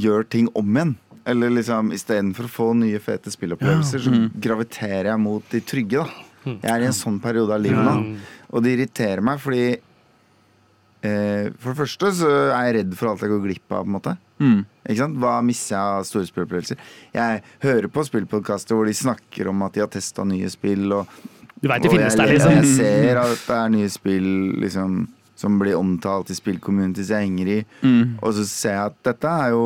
gjør 0.02 0.26
ting 0.28 0.50
om 0.58 0.76
igjen. 0.76 0.96
Eller 1.28 1.52
liksom 1.52 1.92
istedenfor 1.94 2.48
å 2.48 2.50
få 2.50 2.66
nye, 2.80 2.98
fete 3.02 3.30
spillopplevelser, 3.32 4.02
så 4.02 4.24
graviterer 4.40 5.12
jeg 5.12 5.22
mot 5.22 5.44
de 5.52 5.60
trygge, 5.62 6.02
da. 6.02 6.26
Jeg 6.48 6.70
er 6.72 6.82
i 6.82 6.88
en 6.88 6.96
sånn 6.96 7.18
periode 7.20 7.52
av 7.52 7.60
livet 7.60 7.84
nå. 7.84 8.16
Og 8.50 8.64
det 8.64 8.72
irriterer 8.72 9.20
meg 9.20 9.42
fordi 9.42 9.64
eh, 9.68 11.50
For 11.60 11.68
det 11.68 11.76
første 11.82 12.12
så 12.16 12.30
er 12.48 12.70
jeg 12.70 12.76
redd 12.78 12.94
for 12.96 13.10
alt 13.10 13.24
jeg 13.24 13.32
går 13.34 13.42
glipp 13.44 13.66
av, 13.68 13.84
på 13.84 13.90
en 13.90 13.96
måte. 13.98 14.14
Mm. 14.40 14.62
Ikke 14.86 15.02
sant? 15.02 15.18
Hva 15.20 15.34
mister 15.44 15.76
jeg 15.76 15.98
av 15.98 16.08
store 16.08 16.30
spillopplevelser? 16.30 16.80
Jeg 17.14 17.44
hører 17.66 17.90
på 17.92 18.06
spillpodkaster 18.08 18.78
hvor 18.78 18.88
de 18.88 18.96
snakker 18.96 19.52
om 19.52 19.66
at 19.66 19.76
de 19.76 19.84
har 19.84 19.92
testa 19.92 20.24
nye 20.26 20.48
spill, 20.50 20.88
og, 20.96 21.20
Du 21.60 21.68
veit 21.68 21.84
det 21.84 21.92
finnes 21.92 22.14
jeg, 22.14 22.20
der, 22.20 22.30
jeg 22.32 22.40
liksom. 22.40 22.76
ser 22.76 23.20
at 23.20 23.40
det 23.46 23.56
er 23.56 23.72
nye 23.74 23.88
spill 23.92 24.28
liksom, 24.62 25.00
som 25.40 25.58
blir 25.60 25.76
omtalt 25.76 26.32
i 26.32 26.36
spillcommunities 26.36 27.12
jeg 27.12 27.26
henger 27.26 27.50
i. 27.52 27.58
Mm. 27.84 28.16
Og 28.20 28.32
så 28.36 28.46
ser 28.48 28.76
jeg 28.76 28.92
at 28.92 28.96
dette 29.10 29.34
er 29.44 29.52
jo 29.54 29.64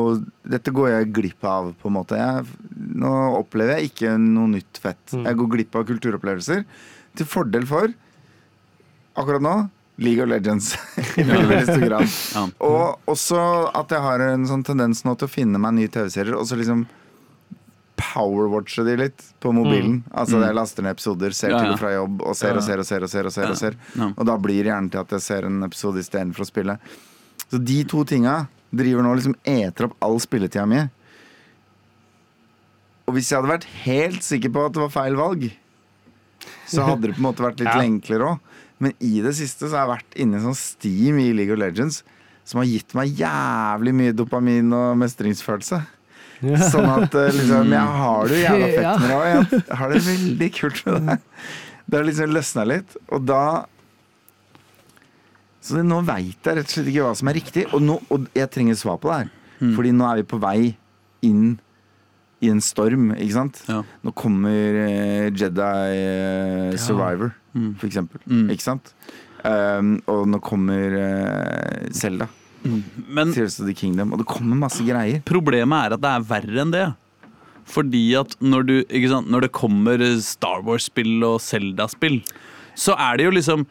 Dette 0.55 0.73
går 0.75 0.91
jeg 0.91 1.13
glipp 1.15 1.47
av, 1.49 1.71
på 1.79 1.89
en 1.89 1.95
måte. 1.95 2.19
Jeg, 2.19 2.43
nå 2.99 3.13
opplever 3.39 3.79
jeg 3.79 3.93
ikke 3.93 4.17
noe 4.21 4.51
nytt 4.57 4.81
fett. 4.81 5.03
Mm. 5.15 5.23
Jeg 5.29 5.39
går 5.39 5.53
glipp 5.55 5.79
av 5.79 5.87
kulturopplevelser 5.91 6.65
til 7.15 7.31
fordel 7.31 7.65
for 7.69 7.95
akkurat 9.15 9.43
nå 9.43 9.55
League 10.03 10.19
of 10.19 10.27
Legends. 10.27 10.73
I 11.15 11.23
veldig, 11.23 11.47
veldig 11.47 11.65
stor 11.69 11.85
grad. 11.87 12.15
Ja. 12.35 12.45
Og 12.67 13.11
også 13.15 13.41
at 13.71 13.95
jeg 13.95 14.03
har 14.03 14.23
en 14.27 14.47
sånn 14.49 14.65
tendens 14.67 15.05
nå 15.07 15.15
til 15.15 15.29
å 15.29 15.31
finne 15.31 15.61
meg 15.61 15.77
nye 15.77 15.91
TV-serier, 15.91 16.35
og 16.35 16.47
så 16.49 16.59
liksom 16.59 16.83
powerwatche 17.99 18.83
de 18.87 18.95
litt 18.99 19.23
på 19.43 19.51
mobilen. 19.55 20.01
Altså 20.11 20.39
jeg 20.43 20.55
laster 20.57 20.83
ned 20.85 20.95
episoder, 20.97 21.31
ser 21.35 21.53
ja, 21.53 21.57
Ja, 21.57 21.63
til 21.63 21.73
og 21.75 21.79
fra 21.79 21.93
jobb, 21.93 22.21
og 22.21 22.35
ser 22.35 22.57
og 22.59 22.63
ser 22.65 22.81
og 22.83 22.87
ser 22.89 23.03
og 23.07 23.09
ser. 23.13 23.25
Og 23.29 23.33
ser, 23.35 23.49
og, 23.51 23.57
ser. 23.59 23.77
Og 24.15 24.25
da 24.27 24.35
blir 24.41 24.63
det 24.65 24.71
gjerne 24.73 24.91
til 24.93 25.01
at 25.03 25.15
jeg 25.15 25.25
ser 25.25 25.47
en 25.47 25.63
episode 25.67 26.01
istedenfor 26.03 26.45
å 26.45 26.49
spille. 26.49 26.77
Så 27.45 27.61
de 27.61 27.79
to 27.87 28.03
tinga 28.07 28.35
driver 28.75 29.05
nå 29.05 29.13
liksom 29.15 29.35
eter 29.47 29.87
opp 29.89 29.95
all 30.03 30.19
spilletida 30.23 30.65
mi. 30.67 30.81
Og 33.05 33.13
hvis 33.15 33.29
jeg 33.29 33.37
hadde 33.39 33.51
vært 33.53 33.67
helt 33.85 34.25
sikker 34.25 34.51
på 34.53 34.65
at 34.65 34.75
det 34.75 34.81
var 34.81 34.93
feil 34.95 35.15
valg, 35.19 35.47
så 36.65 36.83
hadde 36.87 37.07
det 37.07 37.15
på 37.15 37.21
en 37.21 37.27
måte 37.29 37.45
vært 37.45 37.61
litt 37.61 37.69
Ja. 37.75 37.83
enklere 37.85 38.33
òg. 38.33 38.51
Men 38.81 38.91
i 38.99 39.21
det 39.23 39.31
siste 39.37 39.69
så 39.69 39.77
har 39.77 39.85
jeg 39.85 39.93
vært 39.93 40.17
inne 40.19 40.39
i 40.39 40.43
sånn 40.43 40.57
steam 40.57 41.19
i 41.21 41.29
League 41.37 41.53
of 41.53 41.61
Legends 41.61 42.01
som 42.45 42.59
har 42.59 42.67
gitt 42.69 42.91
meg 42.97 43.13
jævlig 43.17 43.93
mye 43.95 44.13
dopamin 44.13 44.73
og 44.75 44.97
mestringsfølelse. 45.01 45.79
Sånn 46.71 46.89
at 46.91 47.15
eh, 47.19 47.29
liksom, 47.35 47.71
jeg 47.75 47.93
har 47.99 48.27
det 48.31 48.39
jo 48.39 48.43
jævla 48.45 48.67
fett 48.75 48.99
med 49.01 49.09
deg 49.09 49.21
òg. 49.21 49.55
Jeg 49.55 49.77
har 49.81 49.93
det 49.95 50.01
veldig 50.09 50.49
kult 50.59 50.81
med 50.87 51.07
deg. 51.09 51.29
Det 51.85 51.99
har 51.99 52.07
liksom 52.09 52.33
løsna 52.35 52.63
litt, 52.69 52.95
og 53.13 53.25
da 53.29 53.41
Så 55.65 55.81
nå 55.81 55.99
veit 56.05 56.45
jeg 56.45 56.57
rett 56.59 56.67
og 56.69 56.73
slett 56.75 56.89
ikke 56.91 57.05
hva 57.07 57.13
som 57.17 57.29
er 57.31 57.37
riktig, 57.39 57.63
og, 57.73 57.81
nå, 57.81 57.95
og 58.13 58.25
jeg 58.37 58.49
trenger 58.53 58.77
svar 58.77 58.99
på 59.01 59.09
det 59.09 59.19
her. 59.23 59.31
Fordi 59.73 59.91
nå 59.97 60.05
er 60.05 60.19
vi 60.21 60.25
på 60.29 60.37
vei 60.43 60.59
inn 61.25 61.55
i 62.43 62.49
en 62.51 62.59
storm, 62.61 63.07
ikke 63.15 63.33
sant? 63.33 63.61
Ja. 63.71 63.79
Nå 64.05 64.11
kommer 64.13 64.77
uh, 64.85 65.29
Jedi 65.33 66.01
uh, 66.05 66.77
Survivor, 66.77 67.33
Mm. 67.55 67.69
for 67.79 67.87
eksempel. 67.87 68.19
Mm. 68.27 68.49
Ikke 68.51 68.65
sant? 68.65 68.89
Um, 69.47 69.93
og 70.11 70.25
nå 70.27 70.41
kommer 70.43 70.91
uh, 70.99 71.85
Zelda. 71.95 72.27
Men 72.65 73.33
Tears 73.33 73.59
of 73.59 73.67
the 73.69 73.73
Kingdom. 73.77 74.13
Og 74.13 74.19
det 74.23 74.27
kommer 74.29 74.57
masse 74.57 74.83
greier. 74.85 75.21
problemet 75.27 75.85
er 75.89 75.95
at 75.97 76.01
det 76.01 76.11
er 76.15 76.27
verre 76.31 76.61
enn 76.65 76.71
det. 76.73 76.85
Fordi 77.65 78.03
at 78.19 78.35
når, 78.45 78.65
du, 78.69 78.75
sant, 79.09 79.29
når 79.33 79.47
det 79.47 79.51
kommer 79.57 80.01
Star 80.21 80.61
Wars-spill 80.65 81.23
og 81.25 81.39
Zelda-spill, 81.41 82.19
så 82.77 82.93
er 82.99 83.17
det 83.17 83.25
jo 83.25 83.31
liksom 83.31 83.63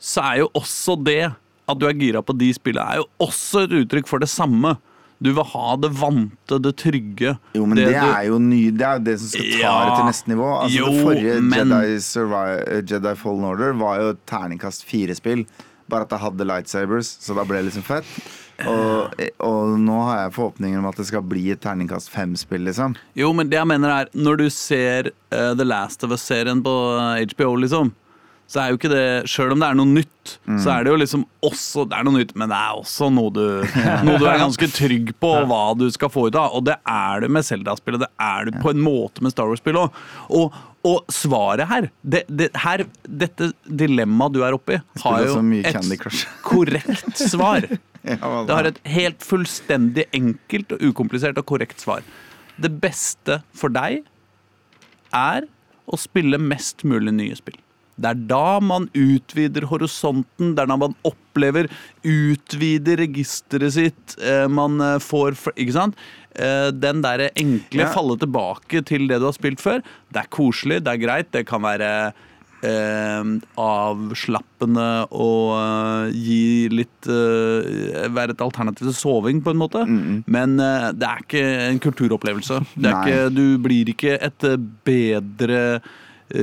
Så 0.00 0.20
er 0.24 0.40
jo 0.42 0.48
også 0.58 0.96
det 1.04 1.20
at 1.64 1.78
du 1.80 1.86
er 1.88 1.94
gira 1.96 2.20
på 2.20 2.34
de 2.36 2.50
spillene, 2.52 2.84
er 2.92 2.98
jo 3.00 3.06
også 3.24 3.62
et 3.64 3.72
uttrykk 3.78 4.08
for 4.10 4.20
det 4.20 4.28
samme. 4.28 4.74
Du 5.22 5.30
vil 5.32 5.46
ha 5.54 5.76
det 5.80 5.88
vante, 5.96 6.58
det 6.60 6.74
trygge. 6.76 7.30
Jo, 7.56 7.64
men 7.64 7.78
det, 7.78 7.86
det 7.94 8.02
er 8.02 8.26
jo 8.28 8.36
ny, 8.42 8.58
det 8.76 8.84
er 8.84 8.98
det 9.06 9.14
som 9.22 9.30
skal 9.32 9.46
ta 9.46 9.60
Ja. 9.62 9.70
det 9.86 9.94
til 9.96 10.08
neste 10.10 10.28
nivå. 10.34 10.48
Altså, 10.58 10.76
Jo, 10.76 10.90
det 10.92 11.04
forrige 11.06 11.38
men- 11.46 11.72
Jedi, 11.72 12.00
Survive, 12.04 12.82
Jedi 12.90 13.14
Fallen 13.22 13.44
Order 13.48 13.72
var 13.80 14.02
jo 14.02 14.10
et 14.12 14.20
terningkast 14.28 14.84
fire-spill. 14.84 15.46
Bare 15.90 16.06
at 16.06 16.14
jeg 16.14 16.24
hadde 16.24 16.48
lightsabers, 16.48 17.10
så 17.20 17.36
da 17.36 17.44
ble 17.48 17.60
det 17.60 17.68
liksom 17.68 17.86
fett. 17.86 18.08
Og, 18.70 19.18
og 19.42 19.72
nå 19.82 19.96
har 20.06 20.20
jeg 20.20 20.34
forhåpninger 20.36 20.78
om 20.78 20.86
at 20.86 21.00
det 21.00 21.08
skal 21.08 21.24
bli 21.26 21.48
et 21.50 21.60
terningkast 21.64 22.12
fem-spill, 22.12 22.62
liksom. 22.68 22.94
Jo, 23.18 23.32
men 23.34 23.50
det 23.50 23.58
jeg 23.58 23.66
mener 23.66 23.90
er 23.90 24.12
Når 24.14 24.44
du 24.44 24.46
ser 24.54 25.10
uh, 25.34 25.52
The 25.58 25.66
Last 25.66 26.06
of 26.06 26.14
Us-serien 26.14 26.62
på 26.62 26.74
HBO, 27.34 27.56
liksom 27.64 27.90
så 28.50 28.60
er 28.60 28.70
jo 28.70 28.78
ikke 28.78 28.90
det 28.92 29.04
Sjøl 29.30 29.54
om 29.54 29.62
det 29.62 29.68
er 29.70 29.78
noe 29.78 29.88
nytt, 29.88 30.34
så 30.60 30.74
er 30.74 30.84
det 30.84 30.92
jo 30.92 30.98
liksom 31.00 31.24
også 31.44 31.86
Det 31.88 31.96
er 31.96 32.06
noe 32.06 32.18
nytt, 32.18 32.34
men 32.38 32.50
det 32.52 32.58
er 32.58 32.80
også 32.80 33.08
noe 33.12 33.32
du, 33.32 33.46
noe 34.06 34.20
du 34.20 34.26
er 34.28 34.42
ganske 34.42 34.68
trygg 34.72 35.14
på 35.20 35.32
hva 35.48 35.62
du 35.78 35.86
skal 35.92 36.12
få 36.12 36.28
ut 36.28 36.38
av. 36.38 36.52
Og 36.56 36.64
det 36.68 36.76
er 36.88 37.24
det 37.24 37.30
med 37.32 37.46
Zelda-spillet. 37.46 38.04
Det 38.04 38.10
er 38.20 38.48
det 38.48 38.60
på 38.64 38.72
en 38.72 38.82
måte 38.84 39.24
med 39.24 39.34
Star 39.34 39.48
Wars-spill 39.50 39.80
òg. 39.80 39.98
Og, 40.36 40.56
og 40.84 41.08
svaret 41.12 41.68
her, 41.70 41.88
det, 42.02 42.24
det, 42.28 42.50
her 42.60 42.84
Dette 43.08 43.50
dilemmaet 43.64 44.34
du 44.36 44.42
er 44.44 44.56
oppi, 44.56 44.78
har 45.00 45.24
jo 45.24 45.40
et 45.64 46.24
korrekt 46.52 47.26
svar. 47.30 47.68
Ja. 48.04 48.18
Det 48.44 48.52
har 48.52 48.66
et 48.68 48.78
helt 48.92 49.22
fullstendig 49.24 50.02
enkelt 50.12 50.74
og 50.76 50.82
ukomplisert 50.90 51.38
og 51.40 51.46
korrekt 51.48 51.80
svar. 51.80 52.02
Det 52.60 52.68
beste 52.76 53.38
for 53.56 53.72
deg 53.72 54.02
er 55.08 55.46
å 55.88 55.96
spille 55.96 56.36
mest 56.36 56.84
mulig 56.84 57.14
nye 57.16 57.38
spill. 57.38 57.56
Det 57.94 58.10
er 58.10 58.22
da 58.26 58.58
man 58.60 58.88
utvider 58.92 59.68
horisonten, 59.70 60.52
det 60.52 60.64
er 60.64 60.70
da 60.70 60.76
man 60.80 60.96
opplever, 61.06 61.68
utvider 62.04 62.98
registeret 63.04 63.76
sitt, 63.76 64.16
eh, 64.20 64.44
man 64.50 64.80
eh, 64.82 64.98
får 65.02 65.38
Ikke 65.54 65.76
sant? 65.76 65.98
Eh, 66.34 66.70
Den 66.74 67.02
derre 67.04 67.30
enkle 67.38 67.84
Ja. 67.86 67.92
falle 67.94 68.16
tilbake 68.18 68.84
til 68.84 69.06
det 69.08 69.20
du 69.20 69.26
har 69.30 69.36
spilt 69.36 69.60
før. 69.62 69.82
Det 70.12 70.22
er 70.24 70.30
koselig, 70.30 70.82
det 70.84 70.92
er 70.94 71.02
greit, 71.06 71.30
det 71.32 71.46
kan 71.46 71.62
være 71.62 72.12
eh, 72.64 73.24
avslappende 73.60 74.86
og 75.12 75.50
eh, 75.58 76.14
gi 76.16 76.68
litt 76.72 77.08
eh, 77.10 78.08
Være 78.14 78.34
et 78.34 78.40
alternativ 78.44 78.88
til 78.88 78.96
soving, 78.96 79.42
på 79.44 79.52
en 79.54 79.60
måte. 79.60 79.84
Men 80.26 80.58
eh, 80.62 80.88
det 80.96 81.08
er 81.10 81.22
ikke 81.24 81.44
en 81.70 81.82
kulturopplevelse. 81.84 82.62
Det 82.76 82.90
er 82.90 83.02
ikke, 83.02 83.34
du 83.34 83.44
blir 83.64 83.92
ikke 83.94 84.16
et 84.18 84.48
eh, 84.48 84.56
bedre 84.86 85.60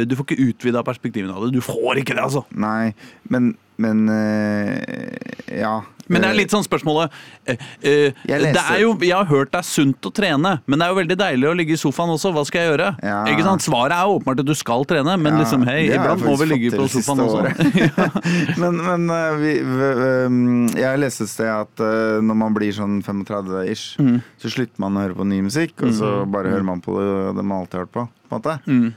Du 0.07 0.13
får 0.15 0.27
ikke 0.29 0.45
utvida 0.51 0.83
perspektivene 0.85 1.33
av 1.33 1.47
det. 1.47 1.55
Du 1.57 1.63
får 1.65 1.97
ikke 2.03 2.13
det, 2.15 2.21
altså. 2.23 2.45
Nei, 2.53 2.93
men, 3.33 3.55
men 3.81 4.05
eh, 4.13 5.57
Ja. 5.61 5.79
Men 6.11 6.23
det 6.25 6.29
er 6.31 6.37
litt 6.37 6.53
sånn 6.53 6.65
spørsmålet 6.65 7.13
eh, 7.47 7.61
eh, 7.87 8.21
det 8.27 8.51
er 8.61 8.81
jo, 8.83 8.91
Jeg 9.01 9.15
har 9.15 9.27
hørt 9.29 9.51
det 9.53 9.59
er 9.61 9.67
sunt 9.67 10.07
å 10.07 10.11
trene, 10.13 10.53
men 10.67 10.79
det 10.81 10.85
er 10.87 10.91
jo 10.93 10.97
veldig 10.99 11.17
deilig 11.21 11.49
å 11.49 11.53
ligge 11.57 11.75
i 11.77 11.79
sofaen 11.79 12.11
også. 12.13 12.31
Hva 12.35 12.43
skal 12.47 12.61
jeg 12.65 12.71
gjøre? 12.73 12.89
Ja. 13.05 13.17
Ikke 13.31 13.45
sant? 13.47 13.63
Svaret 13.65 13.95
er 13.95 14.07
jo 14.09 14.17
åpenbart 14.19 14.43
at 14.43 14.49
du 14.51 14.55
skal 14.57 14.85
trene, 14.89 15.15
men 15.21 15.33
Ja, 15.37 15.41
liksom, 15.43 15.65
hei, 15.67 15.79
iblant 15.89 16.23
må 16.27 16.35
vi 16.41 16.49
ligge 16.51 16.73
på 16.75 16.87
sofaen 16.91 17.23
også. 17.25 17.91
men 18.61 18.81
men 18.81 19.07
eh, 19.15 19.35
vi, 19.41 19.53
vi, 19.65 19.89
um, 20.27 20.39
jeg 20.75 21.01
leste 21.01 21.25
et 21.27 21.31
sted 21.33 21.49
at 21.51 21.83
eh, 21.85 22.17
når 22.25 22.39
man 22.43 22.55
blir 22.57 22.73
sånn 22.75 22.99
35-ish, 23.05 23.87
Mm. 24.01 24.17
så 24.41 24.49
slutter 24.49 24.79
man 24.81 24.95
å 24.97 25.01
høre 25.03 25.15
på 25.17 25.25
ny 25.27 25.41
musikk, 25.45 25.73
og 25.85 25.91
så 25.95 26.09
bare 26.31 26.49
hører 26.53 26.65
man 26.65 26.79
på 26.83 26.93
det, 26.97 27.07
det 27.37 27.43
man 27.45 27.61
alltid 27.61 27.77
har 27.79 27.85
hørt 27.85 27.93
på. 27.95 28.03
på 28.29 28.35
en 28.35 28.39
måte. 28.39 28.55
Mm. 28.67 28.87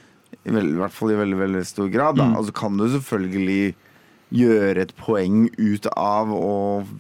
I, 0.45 0.51
veld, 0.55 0.71
I 0.75 0.81
hvert 0.81 0.95
fall 0.97 1.13
i 1.13 1.19
veldig 1.19 1.39
veldig 1.41 1.63
stor 1.69 1.89
grad. 1.93 2.17
Da. 2.21 2.27
Og 2.39 2.47
så 2.49 2.55
kan 2.57 2.77
du 2.79 2.85
selvfølgelig 2.93 3.75
gjøre 4.35 4.83
et 4.83 4.93
poeng 4.99 5.45
ut 5.59 5.87
av 5.95 6.29
å 6.35 6.55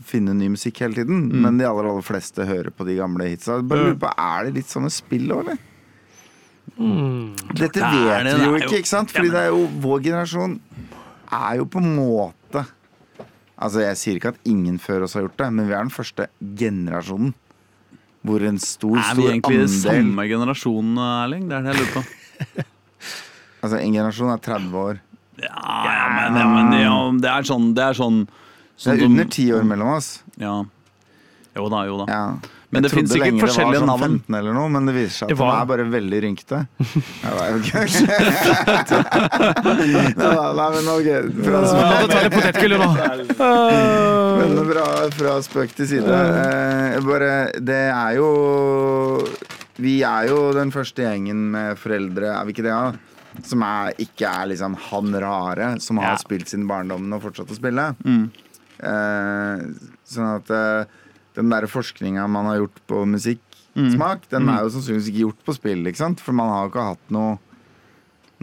finne 0.07 0.35
ny 0.39 0.49
musikk 0.55 0.79
hele 0.85 0.95
tiden, 1.01 1.25
Mm. 1.33 1.41
men 1.43 1.59
de 1.59 1.65
aller 1.67 1.89
aller 1.91 2.05
fleste 2.07 2.47
hører 2.47 2.71
på 2.71 2.87
de 2.87 2.95
gamle 3.01 3.27
hitsa. 3.27 3.61
Bare 3.67 3.89
lurer 3.91 3.99
på, 3.99 4.13
Er 4.17 4.45
det 4.45 4.55
litt 4.55 4.67
sånn 4.71 4.83
med 4.87 4.93
spill 4.95 5.29
òg, 5.35 5.41
eller? 5.49 5.59
Dette 7.55 7.79
er 7.83 7.93
vet 7.93 8.25
det, 8.25 8.33
det 8.33 8.39
vi 8.39 8.45
jo- 8.47 8.57
ikke, 8.59 8.79
ikke 8.83 8.89
sant? 8.91 9.11
Fordi 9.13 9.31
det 9.31 9.41
er 9.45 9.51
jo 9.53 9.67
vår 9.81 10.01
generasjon 10.03 10.61
er 11.33 11.57
jo 11.57 11.65
på 11.67 11.79
en 11.83 11.97
måte 11.97 12.67
Altså, 13.57 13.79
jeg 13.85 13.97
sier 13.97 14.17
ikke 14.19 14.29
at 14.35 14.39
ingen 14.51 14.79
før 14.83 15.05
oss 15.05 15.13
har 15.15 15.23
gjort 15.23 15.37
det, 15.39 15.53
men 15.55 15.69
vi 15.69 15.73
er 15.75 15.85
den 15.85 15.91
første 15.95 16.27
generasjonen 16.59 17.35
hvor 18.27 18.43
en 18.43 18.59
stor, 18.59 18.97
stor 18.99 19.13
andel 19.13 19.13
Er 19.13 19.15
vi 19.15 19.29
egentlig 19.31 19.59
andel 19.61 19.69
samme 19.69 20.25
generasjon, 20.29 20.99
Erling? 20.99 21.49
Det 21.49 21.57
er 21.57 21.63
det 21.63 21.75
jeg 21.75 21.81
lurer 21.85 21.95
på. 21.95 22.65
Altså, 23.65 23.79
en 23.81 23.93
generasjon 23.95 24.33
er 24.35 24.41
30 24.45 24.75
år. 24.77 24.99
Ja, 25.43 25.51
ja, 25.51 26.09
men, 26.31 26.37
ja, 26.39 26.47
men 26.55 26.73
ja, 26.79 26.97
det 27.21 27.31
er 27.31 27.43
sånn 27.49 27.73
Det 27.75 27.83
er 27.83 27.95
sånn, 27.99 28.21
Det 28.27 28.83
sånn 28.85 28.95
er 29.01 29.05
under 29.09 29.25
ti 29.35 29.49
år 29.53 29.65
mellom 29.67 29.89
oss. 29.97 30.23
Ja. 30.39 30.61
Jo 31.57 31.69
da, 31.71 31.85
jo 31.89 31.97
da. 32.03 32.07
Ja. 32.11 32.27
Men 32.75 32.83
Jeg 32.83 32.91
det 32.91 32.97
finnes 32.97 33.11
trodde 33.13 33.23
lenge 33.23 33.39
det 33.39 33.43
forskjellige 33.47 33.81
var 33.87 33.99
sånn 33.99 34.15
15 34.27 34.35
eller 34.35 34.53
noe, 34.57 34.69
men 34.75 34.87
det 34.89 34.95
viser 34.97 35.15
seg 35.15 35.31
at 35.31 35.39
var- 35.39 35.61
er 35.61 35.67
bare 35.71 35.85
veldig 35.93 36.19
rynkete. 36.25 36.59
Det 37.23 37.33
var 37.39 37.47
jo 37.53 37.59
gøy. 37.63 37.87
Nei, 40.59 40.69
men 40.75 40.89
ok. 40.91 41.09
Fra, 41.45 41.61
Nå 41.63 42.09
tar 42.11 42.23
det 42.27 42.33
potetgullet 42.35 42.79
nå. 42.83 42.89
men 44.41 44.59
fra, 44.73 44.87
fra 45.19 45.35
spøk 45.47 45.75
til 45.79 45.87
side. 45.93 46.19
Eh, 46.19 46.99
bare, 47.07 47.31
det 47.63 47.81
er 47.95 48.19
jo 48.19 48.29
Vi 49.83 49.97
er 50.07 50.29
jo 50.31 50.53
den 50.55 50.71
første 50.75 51.03
gjengen 51.07 51.47
med 51.55 51.79
foreldre, 51.81 52.35
er 52.39 52.45
vi 52.47 52.55
ikke 52.55 52.67
det? 52.67 52.75
Ja? 52.75 52.93
Som 53.43 53.63
er, 53.67 53.93
ikke 53.99 54.29
er 54.31 54.47
liksom 54.53 54.77
han 54.91 55.15
rare, 55.21 55.81
som 55.83 55.99
har 55.99 56.13
Ja. 56.15 56.17
spilt 56.23 56.47
siden 56.49 56.69
barndommen 56.71 57.13
og 57.17 57.23
fortsatt 57.23 57.51
å 57.51 57.57
spille. 57.59 57.89
Eh, 58.79 59.65
sånn 60.07 60.31
at 60.37 60.51
eh, 60.51 60.85
den 61.35 61.51
der 61.51 61.67
forskninga 61.67 62.29
man 62.31 62.47
har 62.47 62.57
gjort 62.63 62.79
på 62.87 63.03
musikksmak, 63.11 64.29
den 64.31 64.49
er 64.49 64.63
jo 64.63 64.71
sannsynligvis 64.75 65.09
ikke 65.11 65.25
gjort 65.27 65.45
på 65.47 65.55
spill, 65.57 65.83
ikke 65.91 65.99
sant? 66.05 66.21
For 66.23 66.33
man 66.37 66.49
har 66.53 66.65
jo 66.67 66.71
ikke 66.73 66.89
hatt 66.93 67.11
noe 67.15 67.39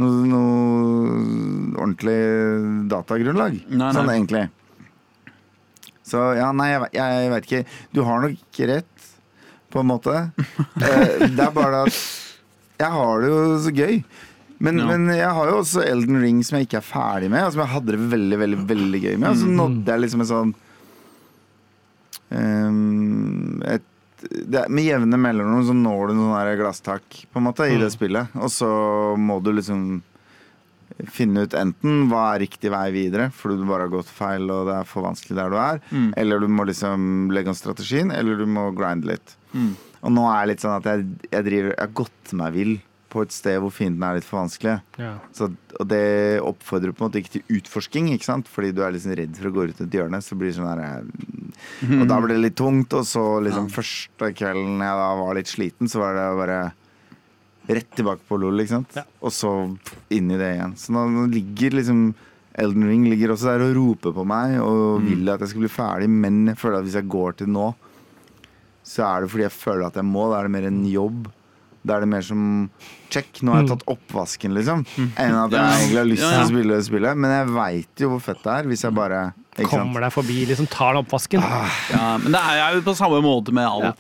noe, 0.02 0.26
noe 0.26 1.76
ordentlig 1.78 2.88
datagrunnlag. 2.90 3.60
Nei, 3.70 3.78
nei. 3.78 3.92
Sånn 3.96 4.10
egentlig. 4.12 4.50
Så 6.12 6.24
ja, 6.36 6.50
nei, 6.52 6.72
jeg, 6.74 6.90
jeg 6.98 7.30
veit 7.32 7.46
ikke. 7.48 7.62
Du 7.96 8.02
har 8.08 8.24
nok 8.24 8.60
rett, 8.72 9.08
på 9.72 9.80
en 9.84 9.88
måte. 9.92 10.16
Eh, 10.82 11.28
det 11.30 11.44
er 11.46 11.52
bare 11.54 11.84
at 11.86 11.98
jeg 12.82 12.90
har 12.90 13.22
det 13.22 13.30
jo 13.30 13.42
så 13.62 13.72
gøy. 13.76 14.00
Men, 14.62 14.78
Ja. 14.78 14.86
men 14.92 15.08
jeg 15.16 15.30
har 15.34 15.48
jo 15.50 15.60
også 15.62 15.82
Elden 15.84 16.20
Ring 16.22 16.42
som 16.46 16.60
jeg 16.60 16.68
ikke 16.68 16.82
er 16.82 16.86
ferdig 16.86 17.30
med, 17.34 17.44
og 17.48 17.54
som 17.56 17.64
jeg 17.64 17.74
hadde 17.74 17.96
det 17.96 18.10
veldig 18.12 18.38
veldig, 18.44 18.60
veldig 18.70 19.02
gøy 19.02 19.16
med. 19.18 19.30
Og 19.32 19.40
så 19.42 19.50
nådde 19.50 19.90
jeg 19.96 20.04
liksom 20.04 20.22
en 20.22 20.30
sånn 20.32 20.52
um, 22.30 23.64
et, 23.66 23.88
det, 24.22 24.68
Med 24.70 24.86
jevne 24.86 25.18
mellomrom 25.18 25.66
så 25.66 25.74
når 25.76 26.12
du 26.12 26.16
noen 26.20 26.54
glasstak 26.60 27.24
på 27.32 27.42
en 27.42 27.48
måte 27.48 27.66
i 27.72 27.80
det 27.82 27.90
spillet. 27.94 28.30
Og 28.38 28.52
så 28.54 28.70
må 29.18 29.40
du 29.42 29.52
liksom 29.58 30.02
finne 31.10 31.48
ut 31.48 31.54
enten 31.58 32.04
hva 32.12 32.36
er 32.36 32.44
riktig 32.44 32.70
vei 32.70 32.92
videre, 32.94 33.32
fordi 33.34 33.58
du 33.58 33.66
bare 33.66 33.88
har 33.88 33.94
gått 33.96 34.12
feil 34.14 34.44
og 34.54 34.68
det 34.68 34.76
er 34.78 34.86
for 34.86 35.02
vanskelig 35.08 35.38
der 35.40 35.50
du 35.50 35.58
er, 35.58 35.80
eller 36.20 36.44
du 36.44 36.48
må 36.52 36.66
liksom 36.68 37.32
legge 37.34 37.50
om 37.50 37.58
strategien, 37.58 38.12
eller 38.14 38.38
du 38.38 38.46
må 38.46 38.68
grinde 38.78 39.10
litt. 39.16 39.34
Og 40.04 40.12
nå 40.14 40.28
er 40.30 40.44
det 40.44 40.52
litt 40.52 40.62
sånn 40.66 40.78
at 40.78 40.86
jeg, 40.92 41.08
jeg 41.32 41.46
driver 41.48 41.72
Jeg 41.74 41.82
har 41.82 41.96
gått 41.98 42.32
meg 42.38 42.54
vill 42.54 42.76
på 43.12 43.26
et 43.26 43.34
sted 43.36 43.58
hvor 43.62 43.74
fienden 43.76 44.04
er 44.08 44.18
litt 44.18 44.28
for 44.28 44.42
vanskelig. 44.42 44.78
Ja. 45.02 45.14
Så, 45.36 45.50
og 45.78 45.88
det 45.92 46.40
oppfordrer 46.46 46.96
på 46.96 47.04
en 47.04 47.10
måte 47.10 47.22
ikke 47.22 47.36
til 47.38 47.58
utforsking, 47.60 48.10
ikke 48.16 48.30
sant? 48.30 48.50
fordi 48.52 48.72
du 48.76 48.82
er 48.86 48.96
liksom 48.96 49.16
redd 49.20 49.38
for 49.38 49.50
å 49.50 49.54
gå 49.56 49.68
ut 49.70 49.84
et 49.84 49.98
hjørne. 50.00 50.22
Så 50.24 50.38
blir 50.40 50.52
det 50.52 50.58
sånn 50.58 50.70
her 50.72 50.84
eh, 50.88 51.96
Og 52.00 52.06
da 52.10 52.20
ble 52.24 52.38
det 52.38 52.46
litt 52.48 52.60
tungt. 52.60 52.96
Og 52.98 53.08
så 53.08 53.26
liksom 53.44 53.70
første 53.74 54.32
kvelden 54.38 54.82
jeg 54.82 55.02
da 55.04 55.12
var 55.22 55.38
litt 55.38 55.52
sliten, 55.52 55.92
så 55.92 56.04
var 56.04 56.18
det 56.18 56.28
bare 56.40 56.60
rett 57.72 57.94
tilbake 57.96 58.26
på 58.28 58.40
LOL, 58.42 58.64
ikke 58.64 58.78
sant. 58.78 58.98
Ja. 58.98 59.06
Og 59.22 59.36
så 59.36 59.54
inn 60.12 60.32
i 60.32 60.40
det 60.40 60.56
igjen. 60.56 60.76
Så 60.80 60.96
nå, 60.96 61.28
ligger 61.32 61.78
liksom 61.78 62.12
Elden 62.62 62.84
Ring 62.84 63.06
ligger 63.08 63.32
også 63.32 63.48
der 63.48 63.64
og 63.64 63.78
roper 63.78 64.12
på 64.16 64.26
meg 64.28 64.58
og 64.60 65.06
vil 65.06 65.30
at 65.32 65.40
jeg 65.40 65.54
skal 65.54 65.64
bli 65.64 65.70
ferdig, 65.72 66.10
men 66.12 66.42
jeg 66.50 66.60
føler 66.60 66.82
at 66.82 66.88
hvis 66.88 66.98
jeg 67.00 67.08
går 67.14 67.38
til 67.40 67.52
nå, 67.54 67.70
så 68.84 69.06
er 69.08 69.22
det 69.24 69.30
fordi 69.32 69.46
jeg 69.46 69.56
føler 69.56 69.86
at 69.88 70.00
jeg 70.00 70.08
må. 70.10 70.26
Da 70.28 70.42
er 70.42 70.50
det 70.50 70.56
mer 70.58 70.68
en 70.68 70.82
jobb. 70.90 71.30
Da 71.82 71.96
er 71.96 72.04
det 72.04 72.12
mer 72.12 72.26
som 72.26 72.42
check, 73.12 73.42
nå 73.44 73.52
har 73.54 73.62
jeg 73.66 73.70
tatt 73.74 73.86
oppvasken, 73.92 74.56
liksom. 74.58 74.86
Enn 75.20 75.36
at 75.44 75.52
jeg 75.58 75.62
egentlig 75.82 76.02
har 76.02 76.10
lyst 76.10 76.26
til 76.26 76.42
å 76.42 76.50
spille 76.50 76.82
spillet. 76.88 77.14
Men 77.22 77.30
jeg 77.38 77.52
veit 77.56 78.04
jo 78.06 78.12
hvor 78.16 78.22
fett 78.32 78.42
det 78.46 78.54
er 78.62 78.64
hvis 78.72 78.84
jeg 78.88 78.94
bare 78.98 79.22
ikke 79.52 79.68
sant? 79.68 79.82
Kommer 79.84 80.00
deg 80.06 80.14
forbi, 80.16 80.36
liksom 80.48 80.68
tar 80.72 80.94
den 80.96 81.02
oppvasken. 81.04 81.42
Ja, 81.92 82.06
men 82.24 82.32
det 82.32 82.40
er 82.40 82.78
jo 82.78 82.84
på 82.86 82.94
samme 82.96 83.20
måte 83.26 83.52
med 83.54 83.68
all 83.68 83.84
Ja. 83.84 83.92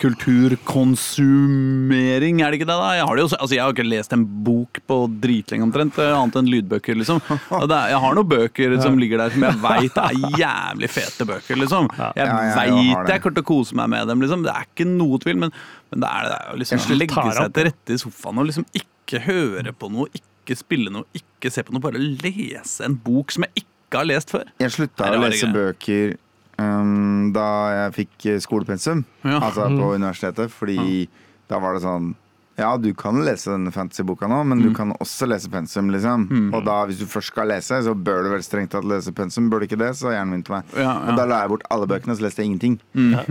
kulturkonsumering, 1.11 2.39
er 2.41 2.51
det 2.51 2.59
ikke 2.61 2.67
det? 2.69 2.77
da? 2.79 2.91
Jeg 2.95 3.05
har, 3.05 3.15
det 3.15 3.21
jo, 3.25 3.29
altså, 3.35 3.55
jeg 3.57 3.63
har 3.65 3.73
ikke 3.75 3.85
lest 3.89 4.13
en 4.15 4.23
bok 4.45 4.79
på 4.87 4.97
dritlenge 5.21 5.63
omtrent, 5.67 5.97
eh, 5.99 6.13
annet 6.15 6.35
enn 6.39 6.47
lydbøker, 6.51 6.95
liksom. 7.01 7.19
Og 7.59 7.67
det 7.67 7.75
er, 7.77 7.89
jeg 7.95 7.99
har 8.05 8.15
noen 8.17 8.29
bøker 8.31 8.77
som 8.81 8.97
ligger 9.01 9.17
der 9.25 9.29
som 9.35 9.43
jeg 9.47 9.59
veit 9.65 9.97
er 10.05 10.13
jævlig 10.39 10.89
fete 10.95 11.27
bøker, 11.29 11.55
liksom. 11.65 11.83
Jeg 11.99 12.23
Ja, 12.23 12.25
veit 12.55 13.11
jeg 13.11 13.21
kommer 13.21 13.35
til 13.35 13.43
å 13.43 13.49
kose 13.51 13.75
meg 13.75 13.87
med 13.91 14.07
dem, 14.07 14.23
liksom. 14.23 14.43
Det 14.47 14.53
er 14.55 14.63
ikke 14.69 14.87
noe 14.87 15.19
tvil, 15.19 15.37
men, 15.45 15.51
men 15.91 15.99
det 16.05 16.09
er 16.09 16.21
det 16.31 16.37
er 16.39 16.45
jo 16.53 16.57
liksom 16.63 16.77
å 16.79 16.97
legge 17.01 17.27
seg 17.41 17.53
til 17.57 17.63
rette 17.71 17.89
i 17.91 17.97
sofaen 18.01 18.37
og 18.39 18.45
liksom 18.47 18.65
ikke 18.71 18.87
høre 19.09 19.73
på 19.73 19.89
noe, 19.91 20.07
ikke 20.13 20.55
spille 20.57 20.89
noe, 20.91 21.03
ikke 21.13 21.51
se 21.51 21.63
på 21.63 21.73
noe, 21.73 21.81
bare 21.81 21.99
lese 21.99 22.83
en 22.85 22.95
bok 22.95 23.31
som 23.31 23.43
jeg 23.43 23.65
ikke 23.65 23.97
har 23.97 24.05
lest 24.05 24.29
før. 24.31 24.45
Jeg 24.59 24.71
slutta 24.71 25.11
å 25.11 25.19
lese 25.21 25.45
ikke 25.45 25.53
bøker 25.53 26.17
um, 26.61 27.31
da 27.33 27.47
jeg 27.75 27.93
fikk 27.93 28.25
eh, 28.25 28.39
skolepensum, 28.39 29.05
Ja. 29.23 29.39
altså 29.41 29.67
på 29.67 29.93
universitetet, 29.95 30.51
fordi 30.51 31.07
da 31.49 31.59
var 31.59 31.73
det 31.73 31.81
sånn 31.83 32.15
ja, 32.59 32.77
du 32.77 32.93
kan 32.93 33.15
lese 33.25 33.49
denne 33.49 33.71
fantasyboka 33.73 34.27
nå, 34.29 34.43
men 34.45 34.59
du 34.61 34.73
kan 34.75 34.91
også 35.01 35.25
lese 35.25 35.49
pensum. 35.49 35.87
liksom 35.89 36.51
Og 36.53 36.63
da, 36.65 36.85
hvis 36.85 36.99
du 36.99 37.05
først 37.09 37.27
skal 37.31 37.47
lese, 37.47 37.79
så 37.81 37.95
bør 37.95 38.23
du 38.23 38.29
vel 38.29 38.43
strengt 38.43 38.69
tatt 38.75 38.85
lese 38.85 39.11
pensum. 39.15 39.49
Bør 39.49 39.59
du 39.63 39.65
ikke 39.65 39.79
det, 39.79 39.95
så 39.97 40.11
hjernen 40.11 40.29
min 40.35 40.43
til 40.43 40.53
meg. 40.59 40.63
Ja, 40.75 40.83
ja. 40.83 41.09
Og 41.09 41.17
da 41.17 41.25
la 41.25 41.39
jeg 41.41 41.49
bort 41.49 41.63
alle 41.71 41.87
bøkene, 41.89 42.11
og 42.13 42.19
så 42.19 42.25
leste 42.27 42.43
jeg 42.43 42.51
ingenting. 42.51 42.75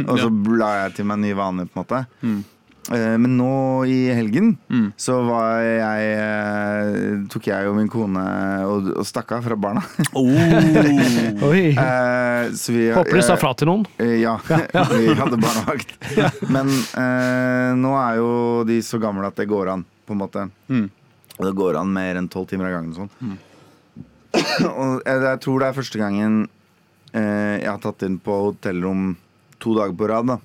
Og 0.08 0.18
så 0.18 0.30
la 0.58 0.70
jeg 0.80 0.94
til 0.96 1.06
meg 1.12 1.20
nye 1.22 1.36
vaner, 1.38 1.68
på 1.70 1.78
en 1.78 1.82
måte. 1.84 2.00
Eh, 2.90 3.16
Men 3.22 3.36
nå 3.38 3.50
i 3.86 3.98
helgen 4.10 4.56
så 4.98 5.20
var 5.22 5.60
jeg 5.62 6.06
eh, 6.18 7.26
tok 7.30 7.46
jeg 7.46 7.68
og 7.70 7.76
min 7.78 7.88
kone 7.92 8.22
og, 8.66 8.88
og 8.98 9.06
stakk 9.06 9.30
av 9.36 9.44
fra 9.46 9.56
barna. 9.56 9.82
Oh. 10.18 10.26
Oi. 11.50 11.70
Eh, 11.74 12.50
så 12.58 12.74
vi, 12.74 12.88
Håper 12.94 13.20
du 13.20 13.22
sa 13.22 13.36
fra 13.38 13.52
til 13.54 13.70
noen. 13.70 13.86
Ja. 14.18 14.34
Ja, 14.74 14.84
vi 14.96 15.14
hadde 15.14 15.38
barnevakt. 15.38 15.94
Men 16.54 16.72
eh, 16.74 17.70
nå 17.78 17.94
er 18.00 18.18
jo 18.18 18.30
de 18.68 18.80
så 18.82 18.98
gamle 19.02 19.30
at 19.30 19.38
det 19.38 19.46
går 19.50 19.70
an, 19.76 19.86
på 20.06 20.16
en 20.16 20.22
måte. 20.24 20.48
Og 21.38 21.46
det 21.46 21.54
går 21.56 21.78
an 21.80 21.94
mer 21.94 22.18
enn 22.20 22.28
tolv 22.32 22.50
timer 22.50 22.72
av 22.72 22.80
gangen. 22.80 22.96
og 23.06 23.22
Mm. 23.22 23.38
og 24.70 25.00
jeg, 25.06 25.22
jeg 25.26 25.38
tror 25.42 25.58
det 25.62 25.68
er 25.70 25.74
første 25.74 25.98
gangen 25.98 26.34
eh, 27.18 27.56
jeg 27.58 27.66
har 27.66 27.80
tatt 27.82 28.04
inn 28.06 28.18
på 28.22 28.36
hotellrom 28.44 29.08
to 29.60 29.72
dager 29.74 29.96
på 29.98 30.06
rad, 30.08 30.28
da. 30.30 30.36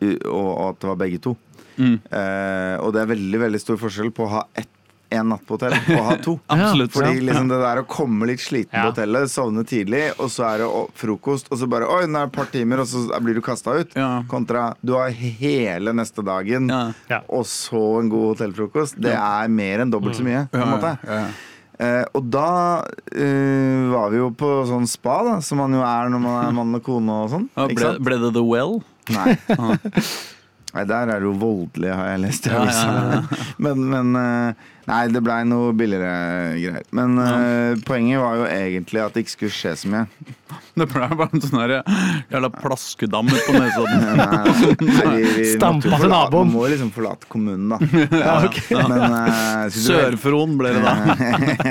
Mm. 0.00 0.16
Og, 0.32 0.50
at 0.70 0.80
det 0.80 0.88
var 0.88 0.96
begge 1.06 1.20
to. 1.22 1.36
Mm. 1.78 1.96
Eh, 2.10 2.76
og 2.82 2.92
det 2.92 3.00
er 3.04 3.10
veldig 3.14 3.40
veldig 3.46 3.60
stor 3.62 3.76
forskjell 3.80 4.10
på 4.16 4.26
å 4.26 4.34
ha 4.38 4.44
ett 4.54 4.68
en 5.10 5.26
natt 5.32 5.42
på 5.42 5.56
hotell 5.56 5.72
og 5.74 6.04
ha 6.06 6.12
to. 6.22 6.36
Absolutt. 6.54 6.92
Fordi 6.94 7.16
Ja. 7.18 7.22
liksom 7.32 7.48
det 7.50 7.56
der 7.58 7.80
å 7.82 7.86
komme 7.90 8.28
litt 8.30 8.38
sliten 8.38 8.70
Ja. 8.78 8.84
på 8.84 8.92
hotellet, 8.92 9.26
sovne 9.32 9.64
tidlig, 9.66 10.04
og 10.22 10.28
så 10.30 10.44
er 10.46 10.58
det 10.62 10.68
frokost, 11.00 11.48
og 11.50 11.58
så 11.58 11.66
bare 11.66 11.88
Oi, 11.90 12.04
nå 12.06 12.14
er 12.20 12.28
det 12.28 12.30
et 12.30 12.36
par 12.36 12.46
timer, 12.52 12.78
og 12.78 12.86
så 12.86 13.18
blir 13.18 13.34
du 13.34 13.40
kasta 13.42 13.74
ut. 13.80 13.90
Ja. 13.98 14.22
Kontra 14.30 14.68
du 14.86 14.92
har 14.94 15.10
hele 15.10 15.90
neste 15.98 16.22
dagen, 16.22 16.68
Ja. 16.70 16.92
Ja. 17.10 17.20
og 17.28 17.42
så 17.50 17.98
en 17.98 18.08
god 18.08 18.36
hotellfrokost. 18.36 19.00
Det 19.02 19.10
er 19.18 19.48
mer 19.50 19.80
enn 19.82 19.90
dobbelt 19.90 20.14
så 20.14 20.22
mye. 20.22 20.46
På 20.54 20.62
en 20.62 20.76
måte. 20.78 20.94
Eh, 21.80 22.04
og 22.14 22.30
da 22.30 22.84
eh, 23.10 23.90
var 23.90 24.10
vi 24.12 24.18
jo 24.20 24.30
på 24.30 24.48
sånn 24.68 24.86
spa, 24.86 25.24
da, 25.26 25.40
som 25.42 25.58
man 25.58 25.72
jo 25.74 25.82
er 25.82 26.10
når 26.12 26.20
man 26.22 26.38
er 26.46 26.52
mann 26.52 26.74
og 26.76 26.82
kone 26.86 27.18
og 27.24 27.30
sånn. 27.34 27.48
Ja, 27.56 27.66
ble, 27.66 27.92
ble 27.98 28.18
det 28.28 28.32
The 28.36 28.44
Well? 28.46 28.82
Nei. 29.14 29.36
Nei, 30.70 30.84
der 30.86 31.10
er 31.10 31.18
det 31.18 31.26
jo 31.26 31.32
voldelig, 31.40 31.88
har 31.98 32.12
jeg 32.12 32.20
lest 32.22 32.44
i 32.46 32.50
Ja, 32.52 32.60
avisa. 32.62 32.86
ja, 32.86 33.14
ja. 33.16 33.38
Men, 33.64 33.80
men 33.90 34.12
eh, 34.20 34.68
Nei, 34.90 35.04
det 35.14 35.20
blei 35.22 35.40
noe 35.46 35.70
billigere 35.76 36.56
greier. 36.58 36.86
Men 36.96 37.14
eh, 37.22 37.78
poenget 37.86 38.18
var 38.22 38.40
jo 38.40 38.46
egentlig 38.50 39.02
at 39.04 39.14
det 39.14 39.22
ikke 39.24 39.34
skulle 39.36 39.54
skje 39.54 39.74
så 39.78 39.90
mye. 39.92 40.06
Det 40.80 40.86
ble 40.90 41.06
bare 41.14 41.28
en 41.36 41.42
sånn 41.44 41.60
her 41.60 41.72
jævla 42.32 42.50
plaskedam 42.56 43.28
ut 43.30 43.44
på 43.46 43.54
Nesodden. 43.54 44.22
Stampa 45.52 46.00
til 46.00 46.10
naboen. 46.10 46.48
Man 46.50 46.54
må 46.56 46.64
liksom 46.72 46.90
forlate 46.94 47.28
kommunen, 47.30 47.70
da. 47.70 47.78
ja, 48.24 48.34
okay. 48.48 48.64
så 48.74 49.78
du- 49.78 49.84
Sør-Fron 49.84 50.56
ble 50.58 50.72
det 50.74 50.82
da. 50.82 50.94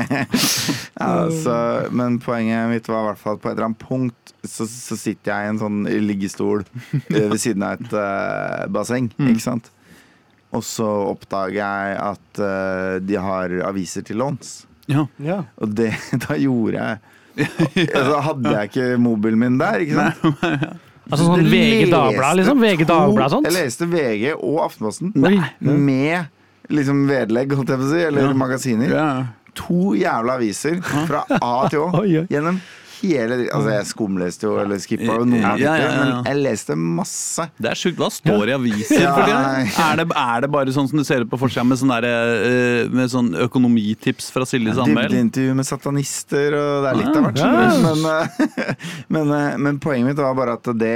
ja, 1.03 1.11
så, 1.43 1.57
men 1.91 2.19
poenget 2.23 2.71
mitt 2.71 2.87
var 2.91 3.03
i 3.03 3.09
hvert 3.11 3.23
fall 3.23 3.35
at 3.39 3.43
på 3.43 3.51
et 3.51 3.57
eller 3.57 3.69
annet 3.71 3.83
punkt 3.83 4.33
så, 4.47 4.63
så 4.69 4.95
sitter 4.95 5.33
jeg 5.33 5.43
i 5.43 5.51
en 5.51 5.59
sånn 5.59 5.81
liggestol 6.07 6.63
eh, 6.63 7.25
ved 7.27 7.35
siden 7.43 7.65
av 7.67 7.75
et 7.81 7.91
uh, 7.97 8.63
basseng, 8.71 9.09
ikke 9.19 9.43
sant? 9.43 9.67
Og 10.55 10.63
så 10.65 10.87
oppdager 11.11 11.59
jeg 11.61 11.97
at 12.01 12.41
uh, 12.41 12.97
de 13.05 13.17
har 13.21 13.53
aviser 13.69 14.05
til 14.07 14.17
låns. 14.21 14.63
Ja. 14.89 15.05
Ja. 15.21 15.43
Og 15.61 15.75
det, 15.77 15.91
da 16.25 16.37
gjorde 16.39 16.79
jeg 16.79 16.97
altså, 17.93 18.15
Hadde 18.25 18.53
jeg 18.55 18.69
ikke 18.71 18.87
mobilen 18.99 19.39
min 19.39 19.59
der, 19.61 19.83
ikke 19.85 19.99
sant? 19.99 20.39
Altså 21.09 21.25
sånn 21.27 21.45
VG 21.49 21.85
Dagblad, 21.93 22.39
liksom? 22.41 22.59
VG 22.65 22.83
Dagblad 22.89 23.31
sånt? 23.33 23.47
Jeg 23.49 23.55
leste 23.55 23.87
VG 23.89 24.33
og 24.35 24.57
Aftenposten 24.65 25.13
med 25.15 26.27
liksom 26.69 27.05
vedlegg, 27.09 27.53
holdt 27.57 27.71
jeg 27.73 27.81
på 27.81 27.85
å 27.87 27.91
si, 27.93 28.01
eller 28.09 28.27
Ja. 28.27 28.33
magasiner. 28.37 28.91
Ja. 28.93 29.07
To 29.57 29.93
jævla 29.97 30.35
aviser 30.37 30.77
fra 30.85 31.23
A 31.39 31.53
til 31.71 31.81
Å 31.87 32.03
gjennom 32.33 32.59
hele 33.01 33.37
Altså, 33.49 33.69
jeg 33.73 33.87
skumleste 33.89 34.47
jo, 34.47 34.55
eller 34.61 34.79
skippa 34.83 35.15
jo 35.19 35.25
noen 35.27 35.45
av 35.47 35.61
ja. 35.61 35.73
men 35.95 36.11
jeg 36.27 36.39
leste 36.43 36.75
masse. 36.79 37.45
Det 37.57 37.71
er 37.71 37.79
sjukt. 37.79 37.97
Hva 37.99 38.09
står 38.13 38.51
i 38.51 38.55
aviser 38.57 39.05
for 39.07 39.23
tida? 39.25 39.39
Er, 39.89 40.01
det- 40.01 40.17
er 40.19 40.43
det 40.45 40.49
bare 40.53 40.73
sånn 40.75 40.89
som 40.91 40.99
du 40.99 41.05
ser 41.07 41.23
det 41.23 41.29
på 41.31 41.39
forsida 41.41 41.63
med 41.67 41.79
sånn 41.81 41.93
eh, 41.97 42.89
med 42.93 43.09
sånn 43.11 43.31
økonomitips 43.47 44.29
fra 44.35 44.45
Silje 44.49 44.75
Sandmæl? 44.77 45.07
Dybdeintervju 45.09 45.55
med 45.57 45.67
satanister, 45.67 46.55
og 46.59 46.85
det 46.85 46.91
er 46.93 46.99
litt 47.01 47.15
av 47.19 47.27
hvert. 47.27 47.41
Ja. 47.41 47.49
skjønner. 47.73 47.89
Men, 47.89 48.05
eh, 48.13 48.87
men, 49.17 49.33
eh, 49.39 49.57
men 49.67 49.79
poenget 49.83 50.11
mitt 50.11 50.21
var 50.23 50.37
bare 50.37 50.57
at 50.59 50.69
det 50.79 50.95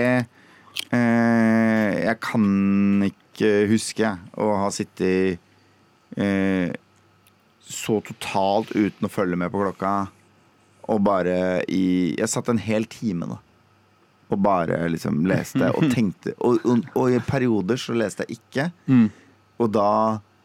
eh, 0.94 1.92
Jeg 2.04 2.18
kan 2.24 2.46
ikke 3.10 3.54
huske 3.72 4.14
å 4.40 4.50
ha 4.62 4.70
sittet 4.74 5.40
eh, 6.18 6.70
så 7.74 7.98
totalt 8.06 8.74
uten 8.76 9.08
å 9.08 9.12
følge 9.12 9.38
med 9.40 9.50
på 9.54 9.62
klokka, 9.64 9.94
og 10.92 11.02
bare 11.06 11.64
i 11.72 12.14
Jeg 12.18 12.30
satt 12.32 12.50
en 12.52 12.62
hel 12.62 12.86
time, 12.92 13.30
da. 13.30 13.40
Og 14.34 14.40
bare 14.42 14.82
liksom 14.92 15.24
leste 15.30 15.70
og 15.72 15.88
tenkte. 15.96 16.36
Og, 16.42 16.60
og, 16.66 16.86
og 16.98 17.14
i 17.14 17.22
perioder 17.24 17.80
så 17.80 17.96
leste 17.98 18.26
jeg 18.28 18.40
ikke. 18.40 18.70
Mm. 18.90 19.08
Og 19.64 19.72
da 19.72 19.90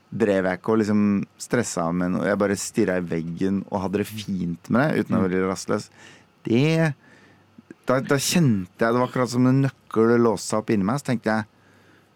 drev 0.09 0.47
jeg 0.49 0.61
ikke 0.61 0.73
og 0.73 0.81
liksom 0.83 1.03
stressa 1.41 1.89
med 1.93 2.15
noe. 2.15 2.29
Jeg 2.29 2.41
bare 2.41 2.57
stirra 2.61 2.97
i 3.01 3.05
veggen 3.05 3.63
og 3.69 3.85
hadde 3.85 4.03
det 4.03 4.09
fint 4.09 4.71
med 4.73 4.95
det 4.95 5.05
uten 5.05 5.19
å 5.19 5.23
være 5.27 5.45
rastløs. 5.49 5.91
Det 6.49 6.95
da, 7.89 7.99
da 8.05 8.17
kjente 8.21 8.85
jeg 8.85 8.93
Det 8.93 9.01
var 9.01 9.07
akkurat 9.09 9.31
som 9.33 9.47
en 9.49 9.63
nøkkel 9.65 10.19
låste 10.21 10.53
seg 10.53 10.63
opp 10.63 10.73
inni 10.75 10.87
meg. 10.89 11.01
Så 11.01 11.11
tenkte 11.13 11.35
jeg 11.35 11.55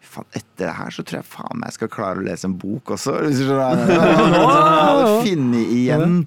Faen, 0.03 0.27
etter 0.35 0.67
det 0.67 0.73
her 0.75 0.91
så 0.91 1.03
tror 1.07 1.21
jeg 1.21 1.27
faen 1.31 1.59
meg 1.61 1.69
jeg 1.71 1.75
skal 1.77 1.89
klare 1.93 2.19
å 2.19 2.25
lese 2.25 2.43
en 2.49 2.55
bok 2.59 2.91
også. 2.91 3.13
Hvis 3.23 3.39
du 3.39 3.45
skjønner. 3.47 5.13
Finne 5.25 5.61
igjen 5.63 6.17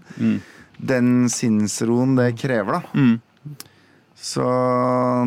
den 0.78 1.28
sinnsroen 1.32 2.16
det 2.18 2.32
krever, 2.40 2.80
da. 2.80 2.98
Mm. 2.98 3.20
Så 4.16 4.42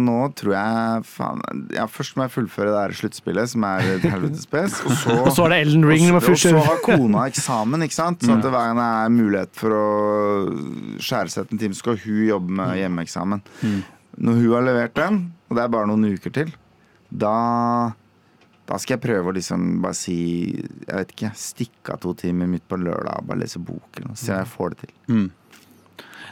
nå 0.02 0.16
tror 0.34 0.54
jeg 0.56 1.04
faen 1.06 1.42
Ja, 1.76 1.84
først 1.86 2.16
må 2.18 2.26
jeg 2.26 2.34
fullføre 2.34 2.72
det 2.74 2.80
her 2.82 2.96
sluttspillet, 2.98 3.52
som 3.52 3.66
er 3.70 3.86
et 3.96 4.08
helvetes 4.10 4.48
pes. 4.50 4.80
Og 4.88 4.96
så, 4.98 5.18
Og 5.22 5.30
så 5.36 5.46
er 5.46 5.54
det 5.54 5.60
Elden 5.68 5.86
Ring. 5.86 6.08
og 6.10 6.24
så, 6.26 6.34
og 6.34 6.42
så 6.42 6.64
har 6.66 6.82
kona 6.84 7.28
eksamen, 7.30 7.86
ikke 7.86 7.98
sant? 8.00 8.26
Så 8.26 8.34
at 8.34 8.42
det 8.44 8.50
hver 8.52 8.72
gang 8.72 8.82
det 8.82 8.88
er 8.90 9.14
mulighet 9.14 9.54
for 9.62 9.78
å 9.78 9.86
skjære 10.98 11.36
seg 11.36 11.54
en 11.54 11.62
time, 11.62 11.78
så 11.78 11.86
skal 11.86 12.02
hun 12.02 12.26
jobbe 12.32 12.58
med 12.62 12.76
hjemmeeksamen. 12.82 13.46
Når 14.20 14.42
hun 14.42 14.52
har 14.58 14.68
levert 14.68 14.98
den, 14.98 15.22
og 15.48 15.56
det 15.58 15.64
er 15.64 15.74
bare 15.78 15.90
noen 15.94 16.10
uker 16.10 16.34
til, 16.42 16.54
da 17.10 17.36
da 18.70 18.78
skal 18.78 19.00
jeg 19.00 19.02
prøve 19.02 19.32
å 19.32 19.34
liksom 19.34 19.80
bare 19.82 19.98
si 19.98 20.16
Jeg 20.54 20.92
vet 20.94 21.14
ikke, 21.16 21.32
stikke 21.42 21.96
av 21.96 22.02
to 22.04 22.12
timer 22.14 22.50
midt 22.52 22.68
på 22.70 22.78
en 22.78 22.84
lørdag 22.86 23.24
og 23.24 23.30
bare 23.32 23.42
lese 23.42 23.58
bok 23.66 23.98
eller 23.98 24.12
noe. 24.12 24.20
Om 24.20 24.30
jeg 24.30 24.50
får 24.52 24.74
det 24.76 24.82
til. 24.84 24.92
Mm. 25.10 25.24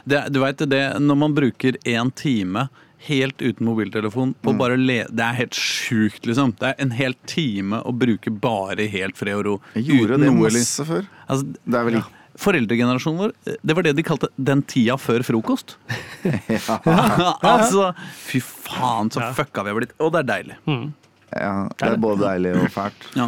Det, 0.08 0.24
du 0.32 0.40
vet 0.40 0.62
det, 0.70 0.82
når 1.04 1.16
man 1.20 1.34
bruker 1.36 1.76
én 1.84 2.10
time 2.16 2.68
helt 3.08 3.38
uten 3.44 3.66
mobiltelefon 3.68 4.32
på 4.42 4.50
Mm. 4.54 4.58
bare 4.58 4.76
le 4.76 5.04
Det 5.06 5.22
er 5.24 5.34
helt 5.38 5.54
sjukt, 5.54 6.24
liksom. 6.26 6.54
Det 6.58 6.70
er 6.72 6.74
en 6.82 6.90
hel 6.98 7.14
time 7.30 7.78
å 7.86 7.92
bruke 7.94 8.30
bare 8.42 8.88
helt 8.90 9.16
fred 9.16 9.36
og 9.38 9.44
ro. 9.46 9.60
Jeg 9.76 9.84
gjorde 9.86 10.16
uten 10.16 10.20
det 10.24 10.32
noe, 10.32 10.50
masse 10.50 10.84
før. 10.88 11.06
Altså, 11.28 11.52
Det 11.64 11.74
er 11.78 11.84
vel 11.90 12.02
Foreldregenerasjonen 12.38 13.18
vår, 13.18 13.32
det 13.66 13.74
var 13.74 13.82
det 13.82 13.96
de 13.96 14.02
kalte 14.06 14.28
'den 14.38 14.62
tida 14.62 14.94
før 14.96 15.24
frokost'. 15.26 15.74
altså, 17.42 17.92
fy 18.26 18.40
faen, 18.40 19.10
så 19.10 19.20
Ja. 19.20 19.32
fucka 19.34 19.64
vi 19.64 19.70
har 19.72 19.76
blitt. 19.80 19.92
Og 20.00 20.12
det 20.12 20.20
er 20.22 20.28
deilig. 20.32 20.56
Mm. 20.66 20.92
Ja, 21.34 21.68
det 21.78 21.88
er 21.92 21.96
både 22.00 22.20
deilig 22.24 22.54
og 22.56 22.70
fælt, 22.72 23.08
Ja, 23.16 23.26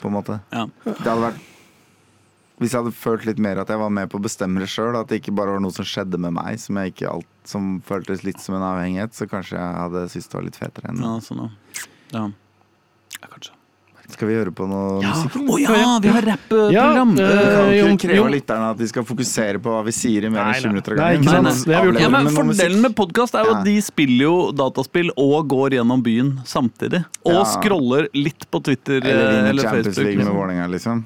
på 0.00 0.08
en 0.08 0.14
måte. 0.14 0.40
ja. 0.52 0.66
Det 0.84 1.02
hadde 1.04 1.20
vært 1.32 1.40
Hvis 2.62 2.72
jeg 2.76 2.82
hadde 2.84 2.94
følt 2.96 3.24
litt 3.28 3.40
mer 3.42 3.58
at 3.62 3.72
jeg 3.72 3.80
var 3.82 3.90
med 3.90 4.10
på 4.12 4.20
å 4.20 4.24
bestemme 4.24 4.62
det 4.62 4.68
sjøl, 4.72 4.94
at 5.00 5.10
det 5.10 5.20
ikke 5.22 5.34
bare 5.36 5.56
var 5.56 5.64
noe 5.64 5.74
som 5.74 5.84
skjedde 5.88 6.20
med 6.22 6.36
meg, 6.38 6.60
som, 6.62 6.78
jeg 6.78 6.94
ikke 6.94 7.10
alt, 7.10 7.30
som 7.48 7.72
føltes 7.86 8.22
litt 8.26 8.40
som 8.42 8.54
en 8.58 8.66
avhengighet, 8.72 9.16
så 9.18 9.26
kanskje 9.30 9.58
jeg 9.58 9.80
hadde 9.82 10.06
syntes 10.12 10.30
det 10.30 10.38
var 10.38 10.46
litt 10.50 10.60
fetere 10.62 10.92
enn 10.94 11.02
ja, 11.02 11.16
sånn, 11.26 11.42
ja. 11.42 11.50
ja. 12.14 12.28
ja 13.18 13.32
kanskje. 13.34 13.58
Skal 14.12 14.28
vi 14.28 14.34
høre 14.34 14.50
på 14.52 14.66
noe 14.68 14.98
musikk? 15.00 15.36
Å 15.46 15.56
ja, 15.62 15.76
vi 16.02 16.10
har 16.12 16.24
rappprogram! 16.26 16.72
Ja, 16.74 16.86
Vi 17.06 17.22
eh, 17.22 17.52
kan 17.54 17.70
Jon- 17.72 17.92
ikke 17.94 18.08
kreve 18.08 18.24
av 18.26 18.32
lytterne 18.34 18.66
at 18.74 18.80
de 18.82 18.88
skal 18.90 19.06
fokusere 19.08 19.60
på 19.62 19.72
hva 19.72 19.80
vi 19.86 19.94
sier 19.94 20.26
i 20.26 20.32
mer 20.32 20.42
Nei, 20.50 20.56
enn 20.58 20.66
20 20.66 20.74
minutter 20.74 20.92
av 20.92 20.98
Nei, 20.98 21.06
gangen. 21.06 21.22
ikke 21.22 21.32
sant. 21.32 21.46
nei, 21.46 21.54
vi 21.54 21.72
gjort. 21.72 21.86
avlever 21.86 22.02
Ja, 22.02 22.10
men. 22.12 22.28
Fordelen 22.36 22.82
med 22.84 22.96
podkast 22.98 23.38
er 23.38 23.46
jo 23.48 23.54
at 23.54 23.64
de 23.64 23.76
spiller 23.86 24.24
jo 24.26 24.34
dataspill 24.58 25.14
og 25.16 25.48
går 25.54 25.78
gjennom 25.78 26.02
byen 26.04 26.32
samtidig. 26.50 27.04
Og 27.24 27.38
Ja. 27.38 27.44
scroller 27.54 28.10
litt 28.18 28.44
på 28.50 28.60
Twitter 28.66 28.98
Eller 29.00 29.30
eh, 29.30 29.48
eller 29.54 29.62
Champions 29.62 29.86
Facebook. 29.86 30.04
League 30.04 30.18
med 30.18 30.26
Liksom. 30.26 30.36
Vålerenga, 30.42 30.66
liksom. 30.74 31.04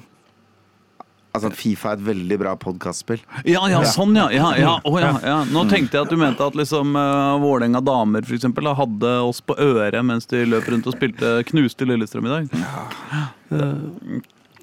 Altså 1.37 1.51
at 1.51 1.57
Fifa 1.59 1.91
er 1.93 1.99
et 1.99 2.05
veldig 2.07 2.37
bra 2.41 2.55
podkastspill. 2.59 3.21
Ja, 3.45 3.61
ja, 3.69 3.81
sånn, 3.85 4.15
ja. 4.17 4.27
ja, 4.33 4.51
ja. 4.57 4.73
Oh, 4.87 4.97
ja, 5.01 5.13
ja. 5.21 5.37
Nå 5.53 5.67
tenkte 5.71 5.99
jeg 5.99 6.07
at 6.07 6.13
du 6.13 6.17
mente 6.19 6.45
at 6.45 6.57
liksom 6.57 6.97
uh, 6.97 7.37
Vålerenga 7.43 7.81
damer 7.85 8.25
for 8.25 8.37
eksempel, 8.37 8.69
hadde 8.77 9.13
oss 9.23 9.43
på 9.45 9.57
øret 9.61 10.01
mens 10.05 10.29
de 10.31 10.43
løp 10.49 10.67
rundt 10.71 10.89
og 10.89 10.97
spilte 10.97 11.37
knuste 11.51 11.87
Lillestrøm 11.87 12.27
i 12.27 12.33
dag. 12.33 12.43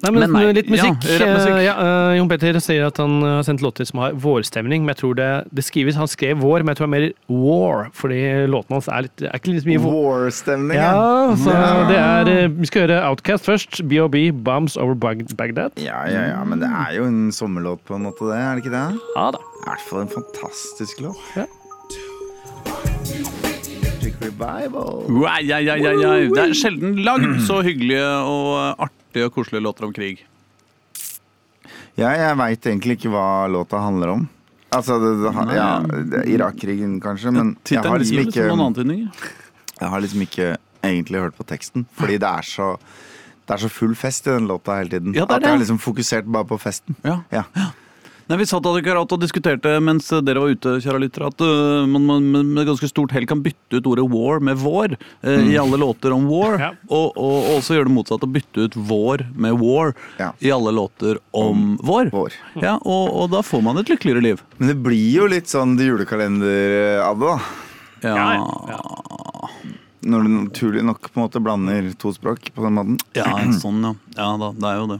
Nei, 0.05 0.11
men, 0.12 0.21
Men 0.29 0.33
nei. 0.37 0.53
litt 0.59 0.69
musikk. 0.69 1.01
Ja, 1.09 1.27
musikk. 1.33 1.55
Eh, 1.57 1.62
ja, 1.64 1.75
eh, 1.81 2.17
Jon 2.19 2.29
Petter 2.29 2.59
sier 2.61 2.87
at 2.90 2.99
han 3.01 3.14
har 3.25 3.43
sendt 3.47 3.62
låter 3.64 3.87
som 3.88 4.03
har 4.03 4.12
vårstemning, 4.21 4.85
men 4.85 4.93
jeg 4.93 5.01
tror 5.01 5.14
det, 5.19 5.29
det 5.55 5.64
skrives 5.64 5.97
Han 5.97 6.11
skrev 6.11 6.43
vår, 6.45 6.61
men 6.64 6.75
jeg 6.75 6.81
tror 6.83 6.90
det 6.90 6.93
er 6.93 6.95
mer 6.99 7.40
war, 7.40 7.88
fordi 7.97 8.21
låtene 8.53 8.77
hans 8.79 8.88
er, 8.93 9.07
litt, 9.09 9.25
er 9.25 9.38
ikke 9.40 9.55
litt 9.55 9.69
mye. 9.71 9.81
War-stemning. 9.85 10.77
Ja, 10.77 11.33
så 11.40 11.55
Ja. 11.57 11.73
det 11.88 11.99
er 12.03 12.33
eh, 12.45 12.49
Vi 12.61 12.67
skal 12.71 12.87
høre 12.87 13.01
Outcast 13.09 13.49
først. 13.49 13.81
BOB, 13.88 14.17
Bombs 14.45 14.77
Over 14.77 14.95
Bag 14.95 15.25
Bagdad. 15.38 15.73
Ja, 15.81 16.05
ja, 16.11 16.29
ja, 16.35 16.45
men 16.45 16.61
det 16.61 16.69
er 16.69 16.95
jo 16.99 17.09
en 17.09 17.33
sommerlåt 17.33 17.81
på 17.88 17.97
en 17.97 18.05
måte, 18.11 18.29
det. 18.29 18.37
Er 18.38 18.55
det 18.61 18.64
ikke 18.67 18.77
det? 18.77 18.87
Ja 19.17 19.31
da. 19.35 19.40
I 19.64 19.69
hvert 19.71 19.85
fall 19.88 20.05
en 20.05 20.12
fantastisk 20.12 21.01
låt. 21.01 21.17
Ja. 21.37 21.49
Revival. 24.25 25.05
Ui, 25.11 25.25
ja, 25.45 25.59
ja, 25.59 25.75
ja, 25.77 25.93
ja. 26.01 26.12
Det 26.33 26.38
er 26.43 26.53
sjelden 26.57 26.97
lagd 27.05 27.40
så 27.47 27.61
hyggelige 27.67 28.05
og 28.25 28.81
artige 28.87 29.04
og 29.22 29.35
koselige 29.35 29.62
låter 29.62 29.87
om 29.87 29.92
krig. 29.94 30.24
Ja, 31.94 32.11
jeg 32.11 32.37
veit 32.40 32.66
egentlig 32.66 32.98
ikke 32.98 33.12
hva 33.14 33.46
låta 33.46 33.79
handler 33.79 34.16
om. 34.16 34.24
Altså, 34.74 34.98
det, 34.98 35.12
det, 35.22 35.33
Nei. 35.38 35.55
ja, 35.55 35.68
Irak-krigen, 36.35 36.96
kanskje, 37.03 37.31
men 37.31 37.55
jeg 37.70 37.79
har 37.85 38.00
liksom 38.03 38.24
ikke. 38.24 38.48
Jeg 39.79 39.90
har 39.92 40.03
liksom 40.03 40.24
ikke 40.27 40.48
egentlig 40.83 41.22
hørt 41.22 41.38
på 41.38 41.46
teksten, 41.46 41.87
fordi 41.94 42.18
det 42.18 42.31
er 42.31 42.42
så 42.46 42.77
Det 43.44 43.53
er 43.53 43.61
så 43.61 43.68
full 43.68 43.92
fest 43.92 44.27
i 44.27 44.31
den 44.33 44.46
låta 44.48 44.79
hele 44.79 44.88
tiden. 44.88 45.12
Ja, 45.12 45.27
det 45.29 45.35
er 45.35 45.37
At 45.37 45.42
jeg 45.42 45.50
har 45.50 45.59
liksom 45.61 45.79
fokusert 45.79 46.24
bare 46.33 46.46
på 46.48 46.57
festen. 46.57 46.96
Ja. 47.05 47.18
Ja. 47.31 47.42
Nei, 48.26 48.38
Vi 48.40 48.46
satt 48.48 48.64
akkurat 48.64 49.10
og 49.12 49.20
diskuterte 49.20 49.74
mens 49.84 50.06
dere 50.24 50.40
var 50.40 50.52
ute, 50.54 50.78
kjære 50.80 51.00
lyttere, 51.02 51.28
at 51.28 51.42
uh, 51.44 51.84
man, 51.90 52.06
man 52.08 52.52
med 52.56 52.64
ganske 52.70 52.88
stort 52.88 53.12
hell 53.12 53.26
kan 53.28 53.42
bytte 53.44 53.76
ut 53.82 53.88
ordet 53.90 54.06
war 54.08 54.40
med 54.40 54.56
vår 54.62 54.94
øh, 54.96 55.42
i 55.50 55.58
alle 55.60 55.76
låter 55.80 56.14
om 56.16 56.24
war. 56.30 56.56
Ja. 56.62 56.70
Og, 56.88 57.10
og, 57.20 57.34
og 57.42 57.50
også 57.58 57.76
gjøre 57.76 57.90
det 57.90 57.94
motsatt, 57.98 58.24
å 58.24 58.30
bytte 58.32 58.64
ut 58.68 58.78
vår 58.88 59.26
med 59.37 59.58
war 59.60 59.92
Ja. 60.20 60.30
i 60.40 60.50
alle 60.54 60.72
låter 60.72 61.20
om 61.37 61.74
vår. 61.84 62.08
Vår. 62.14 62.38
Ja, 62.62 62.78
og, 62.80 63.12
og 63.12 63.28
da 63.34 63.42
får 63.44 63.64
man 63.66 63.82
et 63.82 63.92
lykkeligere 63.92 64.24
liv. 64.24 64.40
Men 64.56 64.72
det 64.72 64.78
blir 64.87 65.10
jo 65.20 65.28
litt 65.28 65.52
sånn 65.52 65.76
julekalender 65.80 67.02
av 67.04 67.20
det, 67.20 67.34
da. 67.34 67.38
Ja, 68.08 68.28
Ja, 68.68 68.80
Når 70.04 70.22
du 70.26 70.28
naturlig 70.34 70.82
nok 70.84 71.06
på 71.12 71.20
en 71.20 71.26
måte 71.26 71.40
blander 71.44 71.87
to 72.00 72.12
språk 72.12 72.50
på 72.56 72.64
den 72.66 72.74
måten. 72.76 72.96
ja 73.16 73.28
sånn, 73.60 73.80
ja. 73.84 73.92
Ja 74.16 74.32
da, 74.40 74.50
det 74.56 74.70
er 74.72 74.80
jo 74.82 74.88
det. 74.96 74.98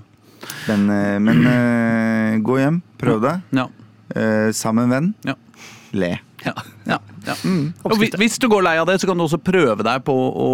Men, 0.68 0.85
eh, 0.90 1.16
men 1.22 1.48
eh, 1.50 2.37
gå 2.44 2.59
hjem, 2.61 2.80
prøv 3.00 3.24
deg. 3.24 3.42
Ja. 3.57 3.66
Eh, 4.14 4.50
sammen 4.57 4.92
venn. 4.92 5.11
Ja. 5.26 5.37
Le. 5.94 6.14
Ja, 6.44 6.52
ja, 6.85 6.98
ja. 7.24 7.35
Og 7.88 8.02
hvis 8.20 8.37
du 8.40 8.48
går 8.52 8.64
lei 8.66 8.74
av 8.76 8.88
det, 8.88 8.98
så 9.00 9.09
kan 9.09 9.16
du 9.16 9.24
også 9.24 9.40
prøve 9.40 9.85
deg 9.87 10.02
på 10.04 10.12
å, 10.12 10.48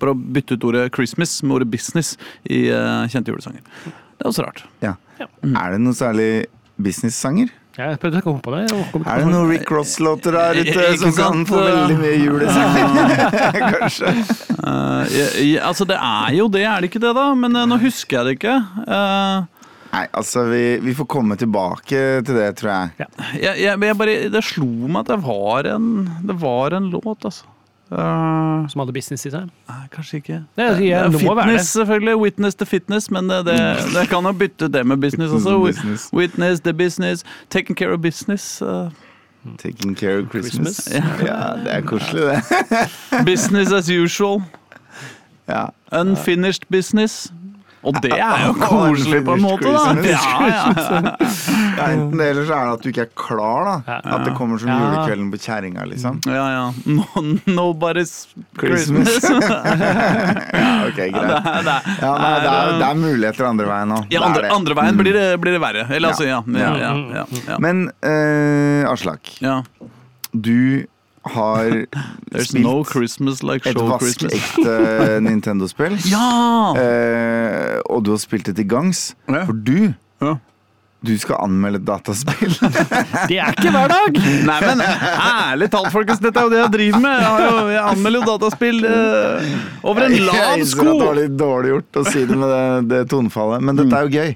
på 0.00 0.10
å 0.10 0.14
bytte 0.16 0.56
ut 0.56 0.66
ordet 0.66 0.88
'Christmas' 0.90 1.36
med 1.44 1.60
ordet 1.60 1.68
'business' 1.70 2.16
i 2.50 2.64
uh, 2.74 3.06
kjente 3.12 3.30
julesanger. 3.30 3.62
Det 3.84 4.24
er 4.24 4.30
også 4.32 4.46
rart. 4.46 4.64
Ja. 4.82 4.96
Ja. 5.20 5.28
Er 5.44 5.76
det 5.76 5.84
noe 5.84 5.94
særlig 5.94 6.48
business-sanger? 6.82 7.52
Jeg 7.74 7.98
prøvde 7.98 8.20
å 8.20 8.22
komme 8.22 8.42
på 8.44 8.52
det. 8.54 8.60
Er 8.70 9.22
det 9.24 9.30
noen 9.32 9.48
Rick 9.50 9.70
Ross-låter 9.74 10.36
der 10.36 10.60
ute 10.60 10.70
Ikke 10.70 10.90
som 11.00 11.14
kan 11.16 11.40
få 11.48 11.58
veldig 11.58 11.96
mye 11.98 12.18
julesanger? 12.20 13.24
Kanskje. 13.74 14.12
Uh, 14.60 15.02
ja, 15.10 15.26
ja, 15.42 15.64
altså, 15.72 15.86
det 15.90 15.98
er 15.98 16.36
jo 16.36 16.46
det, 16.54 16.62
er 16.70 16.84
det 16.84 16.92
ikke 16.92 17.02
det, 17.02 17.10
da? 17.18 17.26
Men 17.38 17.58
uh, 17.58 17.64
nå 17.66 17.80
husker 17.82 18.20
jeg 18.20 18.28
det 18.28 18.36
ikke. 18.38 18.54
Uh, 18.86 19.64
Nei, 19.94 20.04
altså, 20.10 20.44
vi, 20.50 20.62
vi 20.82 20.94
får 20.94 21.08
komme 21.10 21.38
tilbake 21.38 22.04
til 22.26 22.38
det, 22.38 22.52
tror 22.58 22.72
jeg. 22.72 23.10
jeg, 23.42 23.58
jeg, 23.62 23.82
jeg 23.88 23.98
bare, 23.98 24.16
det 24.30 24.46
slo 24.46 24.70
meg 24.86 25.02
at 25.02 25.12
det 25.16 25.18
var 25.26 25.70
en, 25.74 25.90
det 26.30 26.38
var 26.42 26.78
en 26.78 26.88
låt, 26.94 27.26
altså. 27.26 27.50
Uh, 27.92 28.64
Som 28.68 28.80
hadde 28.80 28.92
business 28.96 29.26
i 29.26 29.30
seg. 29.30 29.50
nei, 29.68 29.82
kanskje 29.92 30.16
ikke. 30.22 30.38
Det 30.56 30.68
det, 30.78 30.78
det, 30.88 31.12
det 31.12 31.20
fitness, 31.20 31.66
selvfølgelig. 31.68 32.16
Witness 32.16 32.54
the 32.54 32.66
fitness, 32.66 33.10
men 33.10 33.28
det, 33.28 33.42
det, 33.46 33.58
det 33.94 34.08
kan 34.08 34.24
jo 34.24 34.32
bytte 34.32 34.68
det 34.72 34.86
med 34.86 34.96
business 35.00 35.32
også. 35.36 35.58
Business. 35.66 36.08
Witness 36.12 36.60
the 36.60 36.72
business. 36.72 37.24
Taking 37.50 37.76
care 37.76 37.92
of 37.92 38.00
business. 38.00 38.62
uh, 38.62 38.88
Taking 39.58 39.94
care 39.94 40.18
of 40.18 40.30
Christmas. 40.30 40.74
Christmas. 40.88 41.20
Ja, 41.28 41.54
det 41.64 41.74
er 41.74 41.80
koselig, 41.80 42.22
det. 42.22 43.26
business 43.26 43.72
as 43.72 43.90
usual. 43.90 44.42
Ja. 45.48 45.66
Unfinished 45.92 46.62
business. 46.70 47.32
Og 47.84 47.98
det 48.02 48.12
er 48.16 48.44
jo 48.46 48.52
koselig 48.60 49.20
på 49.26 49.34
en 49.36 49.42
måte, 49.44 49.72
da. 49.74 49.92
Ja, 50.08 50.20
ja, 50.54 51.86
enten 51.90 52.16
det, 52.18 52.28
eller 52.32 52.46
så 52.48 52.54
er 52.56 52.64
det 52.70 52.74
at 52.78 52.82
du 52.84 52.88
ikke 52.90 53.04
er 53.06 53.10
klar. 53.18 53.68
da 53.86 53.98
At 54.16 54.24
det 54.28 54.34
kommer 54.38 54.58
som 54.62 54.70
julekvelden 54.72 55.30
på 55.34 55.40
kjerringa, 55.44 55.84
liksom. 55.90 56.20
ja, 56.26 56.44
ja. 56.54 56.64
No, 56.86 57.04
nobody's 57.58 58.14
Christmas. 58.60 59.18
Ja, 60.54 60.86
ok, 60.88 60.96
greit. 60.96 61.12
Det 61.12 61.20
er- 61.20 61.62
det 61.64 61.74
er- 61.74 61.82
Ja, 62.00 62.12
nei, 62.18 62.32
det, 62.40 62.50
er, 62.50 62.72
det 62.78 62.86
er 62.88 62.94
muligheter 63.00 63.46
andre 63.48 63.66
veien 63.68 63.92
òg. 63.96 64.06
Ja, 64.12 64.20
andre. 64.26 64.48
Mm. 64.48 64.54
andre 64.56 64.74
veien 64.80 64.96
blir 64.98 65.12
det, 65.16 65.26
blir 65.40 65.52
det 65.56 65.60
verre. 65.62 65.86
Eller 65.90 66.08
altså, 66.12 66.24
ja. 66.28 66.42
Ja, 66.46 66.72
ja, 66.78 66.92
ja, 67.20 67.24
ja. 67.48 67.58
Men 67.58 67.86
uh, 68.04 68.90
Aslak, 68.92 69.30
ja. 69.44 69.60
du 70.34 70.86
har 71.24 71.70
There's 72.30 72.50
spilt 72.50 72.64
no 72.66 72.82
Christmas 72.84 73.42
like 73.42 73.66
et 73.70 73.76
vaskeekte 73.78 74.74
Nintendo-spill. 75.26 75.96
Ja! 76.10 76.74
Eh, 76.78 77.78
og 77.88 78.04
du 78.04 78.10
har 78.14 78.20
spilt 78.22 78.46
det 78.50 78.56
til 78.60 78.68
gangs. 78.68 79.14
Ja. 79.28 79.44
For 79.48 79.52
du 79.56 79.94
Ja. 80.24 80.34
du 81.04 81.12
skal 81.20 81.36
anmelde 81.44 81.80
dataspill. 81.84 82.54
Det 83.28 83.36
er 83.40 83.50
ikke 83.52 83.72
hver 83.74 83.88
dag! 83.92 84.16
Nei, 84.48 84.60
men 84.64 84.80
ærlig 84.84 85.68
talt, 85.74 85.90
folkens, 85.92 86.20
dette 86.24 86.40
er 86.40 86.46
jo 86.48 86.52
det 86.54 86.62
jeg 86.62 86.72
driver 86.78 87.02
med. 87.04 87.18
Jeg, 87.20 87.28
har 87.28 87.42
jo, 87.44 87.66
jeg 87.74 87.82
anmelder 87.90 88.20
jo 88.22 88.28
dataspill 88.30 88.78
uh, 88.88 89.50
over 89.84 90.06
en 90.06 90.14
Jeg 90.16 90.24
lav 90.24 90.54
innser 90.56 90.70
sko. 90.78 90.86
at 90.88 91.02
det 91.02 91.08
var 91.10 91.18
litt 91.20 91.36
dårlig 91.40 91.74
gjort 91.74 92.00
å 92.00 92.06
si 92.08 92.24
det 92.30 92.38
med 92.40 92.48
det, 92.54 92.64
det 92.94 93.02
tonefallet, 93.12 93.64
men 93.68 93.80
dette 93.82 94.00
er 94.00 94.08
jo 94.08 94.22
gøy. 94.22 94.32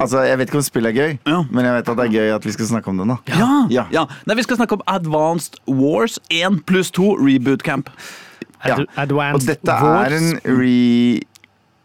Altså, 0.00 0.22
Jeg 0.24 0.38
vet 0.38 0.48
ikke 0.48 0.56
om 0.58 0.62
spillet 0.64 0.90
er 0.90 0.96
gøy, 0.96 1.18
Ja. 1.28 1.42
men 1.50 1.64
jeg 1.64 1.74
vet 1.74 1.88
at 1.92 1.96
det 1.98 2.06
er 2.06 2.12
gøy 2.14 2.34
at 2.34 2.44
vi 2.48 2.52
skal 2.52 2.66
snakke 2.66 2.88
om 2.88 2.96
det 3.02 3.06
nå. 3.06 3.16
Ja. 3.28 3.48
Ja. 3.70 3.84
ja. 3.92 4.04
Nei, 4.26 4.34
vi 4.38 4.42
skal 4.46 4.56
snakke 4.56 4.72
om 4.78 4.82
Advanced 4.88 5.58
Wars 5.68 6.18
1 6.30 6.62
pluss 6.66 6.90
2 6.96 7.18
Reboot 7.20 7.62
Camp. 7.62 7.90
Ja. 8.64 8.74
Ad- 8.80 8.86
Advanced 8.96 9.34
Og 9.34 9.46
dette 9.46 9.72
er 9.72 10.16
en 10.16 10.40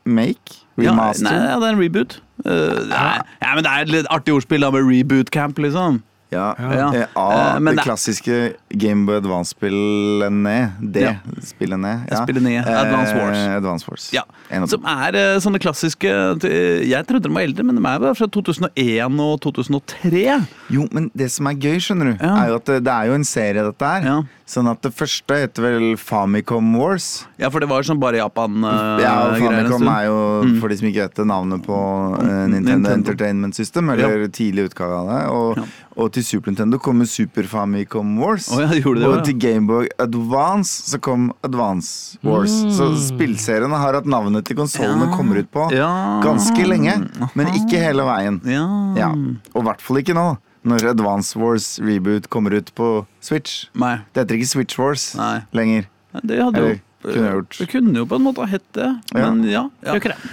remake? 0.06 0.62
Ja, 0.78 0.92
Remaster? 0.92 1.24
nei, 1.24 1.34
ja, 1.48 1.60
det 1.60 1.68
er 1.70 1.74
en 1.76 1.80
reboot. 1.80 2.18
Eh, 2.46 2.80
nei, 2.90 3.22
ja, 3.42 3.54
men 3.56 3.64
det 3.64 3.72
er 3.72 3.86
et 3.86 3.92
litt 3.94 4.08
artig 4.12 4.34
ordspill 4.36 4.60
da 4.66 4.70
med 4.76 4.84
Reboot 4.90 5.30
Camp, 5.32 5.58
liksom. 5.64 6.02
Ja, 6.32 6.54
Ja. 6.60 6.92
eh, 6.94 7.06
A, 7.16 7.56
Eh, 7.56 7.60
men 7.60 7.76
det 7.76 7.84
det- 7.84 7.86
klassiske 7.86 8.56
Gameboy 8.76 9.16
Advance-spillet 9.22 10.32
ned. 10.34 10.72
Det 10.92 11.02
Ja. 11.02 11.14
spillet 11.42 11.80
ned. 11.80 12.08
Jeg 12.10 12.18
spiller 12.24 12.42
ned 12.42 12.66
Advance 12.68 13.16
Wars. 13.16 13.38
Eh, 13.38 13.56
Advance 13.56 13.86
Wars. 13.90 14.10
Ja. 14.14 14.22
Som 14.66 14.84
er 14.86 15.16
eh, 15.16 15.38
sånne 15.40 15.60
klassiske 15.60 16.06
eh, 16.44 16.88
Jeg 16.90 17.06
trodde 17.08 17.24
de 17.24 17.30
var 17.34 17.42
eldre, 17.44 17.64
men 17.64 17.76
de 17.76 17.82
er 17.86 18.00
bare 18.00 18.16
fra 18.16 18.28
2001 18.28 19.20
og 19.20 19.40
2003. 19.42 20.46
Jo, 20.70 20.88
men 20.92 21.12
det 21.16 21.32
som 21.32 21.48
er 21.48 21.54
gøy, 21.54 21.78
skjønner 21.78 22.18
du, 22.18 22.24
Ja. 22.26 22.36
er 22.44 22.48
jo 22.50 22.56
at 22.56 22.66
det, 22.66 22.84
det 22.84 22.92
er 22.94 23.06
jo 23.08 23.14
en 23.14 23.24
serie, 23.24 23.64
dette 23.64 23.82
her. 23.86 24.02
Ja. 24.04 24.22
Sånn 24.48 24.70
at 24.70 24.80
det 24.84 24.94
første 24.94 25.34
heter 25.42 25.62
vel 25.64 25.96
Famicom 25.98 26.76
Wars. 26.78 27.26
Ja, 27.40 27.50
for 27.50 27.60
det 27.60 27.68
var 27.70 27.82
sånn 27.82 28.00
bare 28.00 28.18
Japan. 28.18 28.64
eh, 28.64 29.02
Ja, 29.02 29.28
og 29.30 29.38
Famicom 29.40 29.88
er 29.88 30.06
jo, 30.06 30.60
for 30.60 30.68
de 30.70 30.78
som 30.78 30.88
ikke 30.88 31.02
vet 31.02 31.16
det, 31.16 31.26
navnet 31.26 31.66
på 31.66 32.20
eh, 32.20 32.48
Nintendo, 32.48 32.90
Nintendo. 32.90 32.90
Entertainment 32.94 33.56
System, 33.56 33.90
eller 33.90 34.28
tidlig 34.28 34.70
utgave 34.70 34.92
av 34.92 35.08
det. 35.10 35.30
Og, 35.32 35.58
Ja. 35.58 35.64
Og 35.96 36.12
til 36.16 36.26
Super 36.28 36.52
Nintendo 36.52 36.78
kommer 36.82 37.08
Super 37.08 37.48
Famicom 37.48 38.18
Wars. 38.20 38.50
Oh, 38.52 38.60
ja, 38.62 38.68
de 38.68 38.82
det, 38.82 39.06
og 39.08 39.18
ja. 39.18 39.22
til 39.24 39.38
Gameboy 39.40 39.88
Advance 40.00 40.90
så 40.92 41.00
kom 41.00 41.30
Advance 41.44 42.18
Wars. 42.24 42.52
Så 42.76 42.90
spillseriene 43.00 43.80
har 43.80 43.96
hatt 44.00 44.06
navnet 44.10 44.46
til 44.46 44.58
konsollene 44.60 45.08
Ja. 45.10 45.16
kommer 45.16 45.40
ut 45.40 45.52
på 45.52 45.70
Ja. 45.72 46.22
ganske 46.24 46.68
lenge, 46.68 46.98
men 47.34 47.48
ikke 47.56 47.80
hele 47.80 48.04
veien. 48.04 48.42
Ja. 48.46 48.66
Ja. 48.96 49.10
Og 49.54 49.62
i 49.62 49.66
hvert 49.70 49.82
fall 49.82 49.98
ikke 50.04 50.14
nå, 50.18 50.38
når 50.66 50.90
Advance 50.92 51.38
Wars 51.40 51.80
Reboot 51.80 52.30
kommer 52.30 52.52
ut 52.58 52.74
på 52.76 53.06
Switch. 53.22 53.70
Nei. 53.74 54.00
Det 54.14 54.26
heter 54.26 54.36
ikke 54.40 54.48
Switch 54.52 54.80
Wars 54.80 55.16
Nei. 55.16 55.44
lenger. 55.54 55.86
Det 56.24 56.40
hadde 56.42 56.58
Eller, 56.58 56.70
jo 56.70 57.12
kunne 57.12 57.26
jeg 57.26 57.34
gjort. 57.40 57.58
Det 57.60 57.70
kunne 57.70 57.94
jo 57.96 58.06
på 58.06 58.16
en 58.16 58.24
måte 58.24 58.38
ha 58.44 58.46
hett 58.48 58.68
det, 58.74 58.90
men 59.14 59.44
ja. 59.44 59.70
ja. 59.84 59.94
Gjør 59.94 60.02
ikke 60.02 60.14
det. 60.16 60.32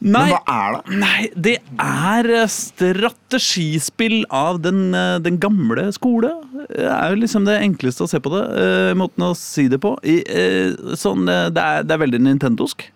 Nei, 0.00 0.20
Men 0.24 0.30
hva 0.32 0.40
er 0.48 0.76
det? 0.78 0.98
nei, 1.02 1.22
det 1.36 1.54
er 1.84 2.28
eh, 2.38 2.46
strategispill 2.48 4.22
av 4.32 4.62
den, 4.64 4.94
eh, 4.96 5.18
den 5.20 5.36
gamle 5.42 5.84
skole. 5.92 6.30
Det 6.70 6.86
er 6.88 7.10
jo 7.12 7.18
liksom 7.20 7.44
det 7.44 7.58
enkleste 7.60 8.06
å 8.06 8.08
se 8.08 8.20
på 8.24 8.32
det. 8.32 8.44
eh, 8.62 8.94
måten 8.96 9.26
å 9.26 9.34
si 9.36 9.66
det 9.68 9.80
på. 9.82 9.92
I, 10.02 10.22
eh, 10.24 10.94
sånn, 10.96 11.28
eh, 11.28 11.50
det, 11.52 11.60
er, 11.60 11.84
det 11.84 11.92
er 11.92 12.00
veldig 12.06 12.20
nintendosk. 12.24 12.86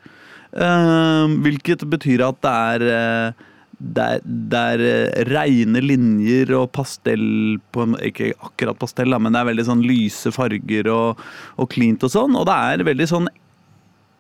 Eh, 0.55 1.27
hvilket 1.45 1.85
betyr 1.93 2.25
at 2.25 2.41
det 2.41 2.55
er 2.55 2.87
eh, 2.95 3.45
det 3.85 4.05
er, 4.15 4.21
det 4.25 4.59
er 4.73 4.83
eh, 4.87 5.25
reine 5.29 5.81
linjer 5.83 6.53
og 6.57 6.71
pastell 6.73 7.59
på 7.75 7.85
Ikke 8.07 8.31
akkurat 8.47 8.79
pastell, 8.81 9.11
da, 9.13 9.19
men 9.21 9.35
det 9.35 9.43
er 9.43 9.51
veldig 9.51 9.67
sånn 9.69 9.83
lyse 9.85 10.33
farger 10.33 10.89
og, 10.95 11.21
og 11.61 11.69
cleant 11.75 12.07
og 12.07 12.15
sånn. 12.15 12.37
Og 12.39 12.47
det 12.49 12.55
er 12.55 12.87
veldig 12.89 13.09
sånn 13.11 13.29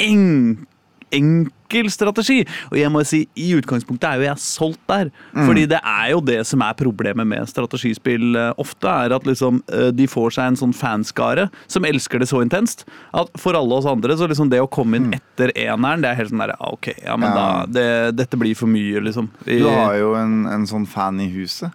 en, 0.04 0.34
enkel 1.74 1.90
strategi. 1.92 2.40
Og 2.70 2.78
jeg 2.78 2.90
må 2.92 3.02
si, 3.06 3.24
i 3.36 3.50
utgangspunktet 3.58 4.06
er 4.08 4.20
jo 4.20 4.26
jeg 4.28 4.42
solgt 4.42 4.80
der. 4.90 5.10
Fordi 5.34 5.66
det 5.70 5.80
er 5.80 6.10
jo 6.12 6.20
det 6.24 6.40
som 6.46 6.62
er 6.64 6.76
problemet 6.78 7.26
med 7.26 7.48
strategispill 7.50 8.36
eh, 8.38 8.52
ofte, 8.60 8.88
er 8.88 9.14
at 9.16 9.26
liksom 9.26 9.62
eh, 9.72 9.90
de 9.94 10.06
får 10.10 10.36
seg 10.38 10.52
en 10.52 10.58
sånn 10.60 10.74
fanskare 10.76 11.48
som 11.70 11.84
elsker 11.88 12.22
det 12.22 12.28
så 12.30 12.42
intenst. 12.44 12.84
At 13.14 13.32
for 13.40 13.56
alle 13.58 13.74
oss 13.80 13.88
andre, 13.90 14.16
så 14.18 14.28
liksom 14.30 14.50
det 14.52 14.62
å 14.62 14.70
komme 14.70 15.00
inn 15.00 15.12
etter 15.16 15.52
eneren, 15.56 16.02
det 16.04 16.12
er 16.12 16.20
helt 16.22 16.32
sånn 16.32 16.42
derre 16.44 16.58
Ok, 16.64 16.92
ja, 17.02 17.16
men 17.18 17.30
Ja. 17.30 17.34
da 17.34 17.66
det, 17.66 18.16
Dette 18.16 18.38
blir 18.38 18.54
for 18.56 18.70
mye, 18.70 19.00
liksom. 19.02 19.28
I, 19.46 19.58
Du 19.58 19.68
har 19.68 19.96
jo 19.98 20.14
en, 20.18 20.44
en 20.46 20.66
sånn 20.66 20.86
fan 20.88 21.18
i 21.20 21.28
huset. 21.34 21.72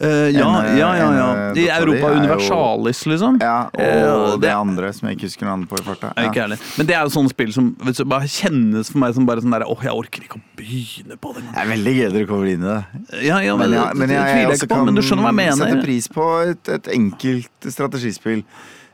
Eh, 0.00 0.28
ja, 0.34 0.46
en, 0.46 0.78
ja, 0.78 0.88
ja, 0.96 1.08
ja. 1.16 1.28
I 1.58 1.66
Europa 1.74 2.12
Universalis, 2.16 3.02
jo- 3.04 3.12
liksom. 3.12 3.38
Ja, 3.42 3.68
og 3.72 4.34
uh, 4.34 4.40
det 4.42 4.52
andre 4.54 4.92
som 4.96 5.08
jeg 5.08 5.18
ikke 5.18 5.30
husker 5.30 5.48
navnet 5.48 5.70
på 5.70 5.78
i 5.80 5.84
farta. 5.86 6.12
Ja. 6.16 6.48
Men 6.78 6.88
det 6.88 6.96
er 6.96 7.06
jo 7.06 7.14
sånne 7.14 7.32
spill 7.34 7.52
som 7.54 7.72
vet 7.82 8.00
du, 8.00 8.04
bare 8.08 8.28
kjennes 8.30 8.92
for 8.92 9.02
meg 9.04 9.16
som 9.16 9.28
bare 9.28 9.44
sånn 9.44 9.54
der 9.54 9.66
Åh, 9.68 9.86
jeg 9.86 9.96
orker 10.02 10.26
ikke 10.26 10.40
å 10.40 10.44
begynne 10.58 11.18
på 11.20 11.34
det. 11.36 11.44
Det 11.48 11.64
er 11.64 11.72
veldig 11.72 11.96
gøy 11.98 12.04
dere 12.16 12.28
kommer 12.30 12.52
inn 12.52 12.66
i 12.66 12.70
det. 12.70 12.82
Ja, 13.28 13.40
ja, 13.44 13.56
men, 13.56 13.70
Men, 13.70 13.78
jeg, 13.78 13.98
men 14.02 14.14
jeg, 14.14 14.20
jeg, 14.20 14.36
jeg, 14.36 14.46
jeg 14.48 14.62
ikke 14.62 14.70
på, 14.74 14.84
men 14.86 14.98
du 14.98 15.02
hva 15.02 15.34
jeg 15.42 15.58
sette 15.60 15.82
pris 15.84 16.08
på 16.12 16.28
et, 16.50 16.72
et 16.78 16.94
enkelt 16.96 17.72
strategispill. 17.72 18.46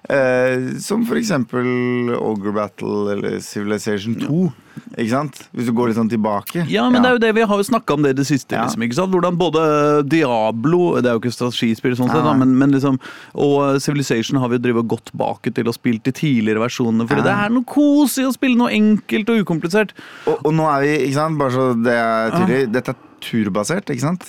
Eh, 0.09 0.79
som 0.81 1.03
eksempel 1.19 2.15
Ogre 2.17 2.53
Battle 2.55 3.13
eller 3.13 3.41
Civilization 3.45 4.15
2. 4.21 4.47
Ikke 4.95 5.11
sant? 5.11 5.41
Hvis 5.53 5.67
du 5.69 5.73
går 5.75 5.91
litt 5.91 5.99
sånn 5.99 6.09
tilbake. 6.09 6.63
Ja, 6.71 6.85
men 6.89 7.03
det 7.03 7.11
er 7.11 7.17
jo 7.17 7.21
det 7.27 7.33
vi 7.37 7.45
har 7.51 7.61
jo 7.61 7.67
snakka 7.67 7.97
om 7.97 8.07
det 8.07 8.13
i 8.15 8.19
det 8.21 8.27
siste. 8.29 8.55
Ja. 8.55 8.65
Liksom, 8.69 8.85
ikke 8.87 8.99
sant? 9.01 9.13
Hvordan 9.13 9.37
både 9.41 9.65
Diablo 10.09 11.01
Det 11.03 11.11
er 11.11 11.19
jo 11.19 11.23
ikke 11.25 11.35
strategispill, 11.35 11.97
sånn 11.99 12.13
sett, 12.15 12.31
men, 12.41 12.55
men 12.61 12.73
liksom, 12.77 12.97
og 13.35 13.83
Civilization 13.83 14.39
har 14.41 14.53
vi 14.53 14.61
jo 14.61 14.65
drevet 14.69 14.89
godt 14.89 15.13
bak 15.19 15.51
til 15.51 15.69
og 15.69 15.77
spilt 15.77 16.07
de 16.07 16.15
tidligere 16.15 16.63
versjonene. 16.63 17.09
Fordi 17.11 17.25
Ja. 17.25 17.29
det 17.29 17.37
er 17.45 17.55
noe 17.59 17.69
kos 17.69 18.17
i 18.23 18.27
å 18.29 18.33
spille 18.33 18.57
noe 18.57 18.73
enkelt 18.73 19.35
og 19.35 19.43
ukomplisert. 19.45 19.93
Og, 20.31 20.39
og 20.47 20.55
nå 20.55 20.71
er 20.73 20.87
vi, 20.87 20.95
ikke 21.09 21.19
sant, 21.21 21.39
bare 21.43 21.57
så 21.59 21.71
det 21.77 21.99
er 21.99 22.37
tydelig, 22.39 22.63
dette 22.79 22.95
er 22.95 23.03
turbasert, 23.29 23.91
ikke 23.93 24.07
sant? 24.07 24.29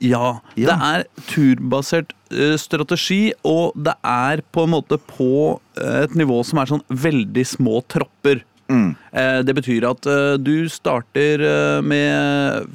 Ja. 0.00 0.40
Ja. 0.56 0.72
Det 0.72 0.76
er 0.90 1.04
turbasert 1.28 2.12
eh, 2.32 2.56
strategi, 2.60 3.32
og 3.44 3.74
det 3.76 3.94
er 4.06 4.40
på 4.52 4.64
en 4.64 4.72
måte 4.72 4.96
på 5.10 5.58
eh, 5.76 6.04
et 6.06 6.14
nivå 6.16 6.40
som 6.46 6.58
er 6.62 6.70
sånn 6.70 6.84
veldig 6.88 7.44
små 7.46 7.82
tropper. 7.92 8.42
Mm. 8.70 8.94
Eh, 9.12 9.40
Det 9.42 9.54
betyr 9.58 9.84
at 9.88 10.06
eh, 10.06 10.36
du 10.38 10.68
starter 10.70 11.42
med 11.82 12.68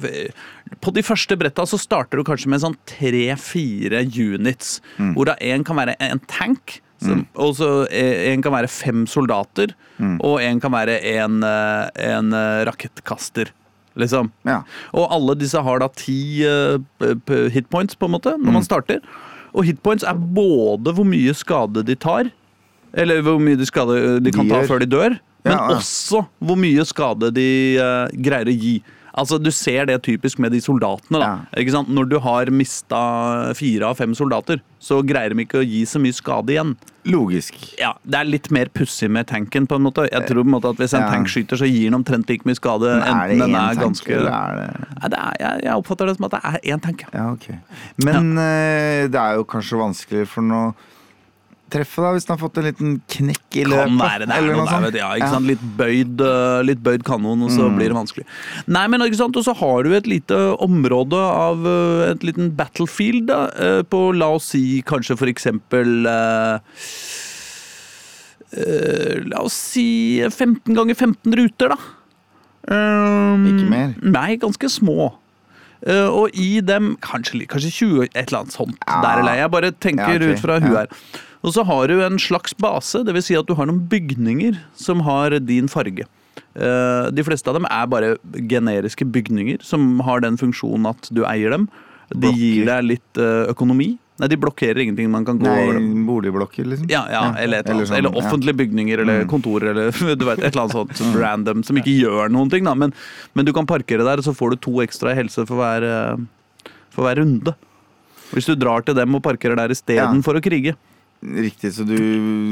På 0.84 0.92
de 0.92 1.00
første 1.02 1.38
bretta 1.40 1.64
så 1.66 1.78
starter 1.80 2.18
du 2.20 2.24
kanskje 2.26 2.50
med 2.52 2.60
sånn 2.60 2.76
tre-fire 2.90 4.02
units. 4.04 4.80
Mm. 4.98 5.14
Hvorav 5.16 5.38
én 5.40 5.64
kan 5.64 5.76
være 5.82 5.96
en 6.00 6.20
tank, 6.30 6.80
Mm. 7.06 7.26
og 7.36 7.50
så 7.58 7.66
en 7.92 8.40
kan 8.42 8.52
være 8.54 8.68
fem 8.72 9.02
soldater. 9.06 9.74
Mm. 10.00 10.14
Og 10.24 10.40
en 10.40 10.58
kan 10.64 10.72
være 10.72 10.94
en, 11.04 11.42
en 11.44 12.30
rakettkaster. 12.64 13.50
Liksom. 13.96 14.30
Ja. 14.44 14.60
Og 14.94 15.08
alle 15.14 15.34
disse 15.40 15.60
har 15.62 15.78
da 15.80 15.88
ti 15.96 16.42
eh, 16.44 16.76
p- 17.00 17.14
p- 17.26 17.48
hitpoints, 17.54 17.96
på 17.96 18.06
en 18.08 18.12
måte, 18.18 18.34
når 18.36 18.46
Mm. 18.50 18.52
man 18.60 18.62
starter. 18.66 19.00
Og 19.56 19.64
hitpoints 19.64 20.04
er 20.04 20.14
både 20.14 20.92
hvor 20.92 21.06
mye 21.08 21.32
skade 21.34 21.82
de 21.86 21.94
tar, 21.96 22.30
eller 22.94 23.22
hvor 23.24 23.38
mye 23.40 23.56
de, 23.56 23.64
skade, 23.66 24.20
de 24.22 24.30
kan 24.32 24.44
De 24.48 24.52
ta 24.52 24.62
før 24.68 24.80
de 24.80 24.86
dør, 24.86 25.16
men 25.44 25.52
Ja, 25.52 25.68
ja. 25.70 25.76
også 25.78 26.26
hvor 26.42 26.56
mye 26.60 26.84
skade 26.84 27.30
de 27.32 27.48
uh, 27.80 28.08
greier 28.20 28.46
å 28.50 28.56
gi. 28.60 28.82
Altså, 29.16 29.38
Du 29.42 29.50
ser 29.50 29.86
det 29.86 30.02
typisk 30.04 30.38
med 30.38 30.52
de 30.52 30.58
soldatene. 30.60 31.18
da, 31.18 31.30
ikke 31.56 31.72
sant? 31.72 31.88
Når 31.88 32.08
du 32.10 32.18
har 32.20 32.46
mista 32.52 33.54
fire 33.56 33.82
av 33.88 33.96
fem 33.96 34.12
soldater, 34.14 34.60
så 34.80 35.02
greier 35.02 35.32
de 35.34 35.44
ikke 35.46 35.62
å 35.62 35.64
gi 35.66 35.84
så 35.88 35.98
mye 35.98 36.12
skade 36.12 36.52
igjen. 36.52 36.74
Logisk. 37.06 37.54
Ja, 37.78 37.94
Det 38.04 38.14
er 38.18 38.24
litt 38.24 38.50
mer 38.50 38.66
pussig 38.66 39.08
med 39.10 39.26
tanken. 39.26 39.66
på 39.66 39.76
en 39.76 39.82
måte. 39.82 40.08
Jeg 40.10 40.26
tror 40.28 40.42
på 40.42 40.48
en 40.50 40.60
måte 40.60 40.68
at 40.70 40.76
Hvis 40.76 40.92
en 40.94 41.00
Ja. 41.02 41.10
tank 41.10 41.28
skyter, 41.28 41.56
så 41.56 41.64
gir 41.70 41.88
den 41.90 41.94
omtrent 42.02 42.28
like 42.28 42.44
mye 42.44 42.54
skade. 42.56 42.82
Men 42.82 43.02
er 43.02 43.28
enten 43.30 43.38
den 43.38 43.54
er 43.54 43.74
tank, 43.74 43.78
ganske... 43.78 44.12
er 44.12 44.20
det 44.20 45.00
Nei, 45.00 45.08
det 45.08 45.18
er, 45.18 45.32
jeg, 45.40 45.62
jeg 45.64 45.72
oppfatter 45.72 46.06
det 46.06 46.16
som 46.16 46.24
at 46.24 46.30
det 46.32 46.40
er 46.44 46.74
én 46.76 46.82
tank. 46.82 47.00
ja. 47.00 47.08
Ja, 47.14 47.32
ok. 47.32 47.48
Men 48.04 48.34
ja. 48.36 49.08
det 49.08 49.14
er 49.22 49.34
jo 49.36 49.44
kanskje 49.44 49.78
vanskelig 49.80 50.26
for 50.28 50.42
noe 50.42 50.74
treffe, 51.72 52.02
da, 52.04 52.12
hvis 52.14 52.26
den 52.26 52.34
har 52.34 52.40
fått 52.40 52.60
en 52.60 52.66
liten 52.68 52.94
knekk 53.10 53.58
i 53.58 53.64
løpet. 53.66 53.90
Kan 53.90 53.98
være 54.00 54.28
det 54.28 54.36
er 54.36 54.86
der, 54.86 54.98
ja, 55.00 55.10
ikke 55.18 55.30
sant? 55.32 55.48
Litt 55.50 55.64
bøyd, 55.78 56.22
øh, 56.22 56.60
litt 56.68 56.82
bøyd 56.86 57.04
kanon, 57.06 57.42
og 57.46 57.52
så 57.54 57.68
blir 57.74 57.90
det 57.90 57.98
vanskelig. 57.98 58.26
Nei, 58.70 58.86
men 58.92 59.04
ikke 59.06 59.20
sant, 59.20 59.36
Og 59.36 59.44
så 59.46 59.54
har 59.58 59.82
du 59.86 59.94
et 59.96 60.06
lite 60.10 60.38
område 60.62 61.18
av 61.18 61.66
øh, 61.66 62.06
et 62.12 62.26
liten 62.26 62.52
battlefield 62.56 63.26
da, 63.32 63.40
øh, 63.58 63.82
på 63.82 64.02
la 64.16 64.30
oss 64.38 64.52
si 64.54 64.82
kanskje 64.86 65.18
for 65.18 65.30
eksempel 65.32 66.06
øh, 66.06 66.58
La 69.26 69.42
oss 69.42 69.56
si 69.74 70.22
15 70.22 70.70
ganger 70.72 70.94
15 70.94 71.34
ruter, 71.36 71.74
da. 71.74 71.76
Um, 72.66 73.44
Ikke 73.46 73.68
mer? 73.70 73.94
Nei, 74.02 74.36
ganske 74.42 74.70
små. 74.70 75.12
Uh, 75.86 76.08
og 76.08 76.34
i 76.34 76.60
dem 76.64 76.94
kanskje, 77.04 77.44
kanskje 77.50 77.70
20, 77.74 78.06
et 78.08 78.16
eller 78.24 78.42
annet 78.42 78.56
sånt. 78.56 78.78
Ja. 78.86 79.00
Der 79.04 79.22
eller 79.22 79.38
jeg 79.38 79.52
bare 79.52 79.70
tenker 79.70 80.16
Ja, 80.16 80.16
okay. 80.16 80.32
ut 80.32 80.42
fra 80.42 80.58
huet 80.62 80.78
her. 80.78 81.22
Og 81.46 81.54
så 81.54 81.62
har 81.66 81.88
du 81.88 82.00
en 82.02 82.18
slags 82.18 82.56
base, 82.58 83.04
dvs. 83.06 83.28
Si 83.30 83.36
at 83.38 83.46
du 83.46 83.54
har 83.54 83.68
noen 83.70 83.84
bygninger 83.90 84.58
som 84.78 85.04
har 85.06 85.36
din 85.46 85.70
farge. 85.70 86.08
Uh, 86.56 87.06
de 87.14 87.24
fleste 87.24 87.48
av 87.48 87.58
dem 87.58 87.68
er 87.70 87.86
bare 87.92 88.14
generiske 88.50 89.06
bygninger 89.12 89.62
som 89.64 90.00
har 90.04 90.24
den 90.24 90.38
funksjonen 90.40 90.88
at 90.90 91.08
du 91.14 91.22
eier 91.28 91.54
dem. 91.54 91.68
De 92.14 92.32
gir 92.34 92.66
deg 92.68 92.90
litt 92.90 93.20
uh, 93.22 93.46
økonomi. 93.52 93.94
Nei, 94.16 94.28
de 94.32 94.38
blokkerer 94.40 94.80
ingenting. 94.80 95.10
Man 95.12 95.26
kan 95.28 95.36
gå 95.38 95.44
Nei, 95.44 95.56
over 95.62 95.76
dem. 95.76 95.90
boligblokker, 96.08 96.64
liksom. 96.70 96.88
Ja, 96.88 97.02
ja, 97.12 97.22
eller 97.36 97.66
eller 97.68 97.84
sånn, 97.84 97.98
Eller 97.98 98.08
ja. 98.08 98.16
Mm. 98.16 98.22
offentlige 98.22 98.58
bygninger 98.62 99.02
eller 99.04 99.26
kontorer 99.28 99.74
eller 99.74 99.92
du 100.16 100.24
vet, 100.24 100.40
et 100.40 100.54
eller 100.54 100.64
annet 100.64 100.96
sånt 100.96 101.18
random 101.20 101.64
som 101.68 101.76
ikke 101.76 101.92
gjør 101.92 102.32
noen 102.32 102.50
ting. 102.52 102.64
Men, 102.64 102.94
men 103.36 103.48
du 103.48 103.52
kan 103.56 103.68
parkere 103.68 104.06
der, 104.06 104.22
og 104.22 104.24
så 104.24 104.32
får 104.36 104.56
du 104.56 104.62
to 104.68 104.78
ekstra 104.86 105.12
i 105.12 105.18
helse 105.20 105.44
for 105.44 105.60
hver, 105.60 105.84
eh, 105.84 106.70
for 106.96 107.04
hver 107.04 107.20
runde. 107.20 107.52
Hvis 108.32 108.48
du 108.48 108.56
drar 108.58 108.86
til 108.86 108.96
dem 108.96 109.14
og 109.14 109.22
parkerer 109.26 109.58
der 109.60 109.74
istedenfor 109.76 110.38
Ja. 110.38 110.40
å 110.40 110.46
krige. 110.48 110.76
Riktig, 111.26 111.72
så 111.74 111.82
du, 111.82 111.96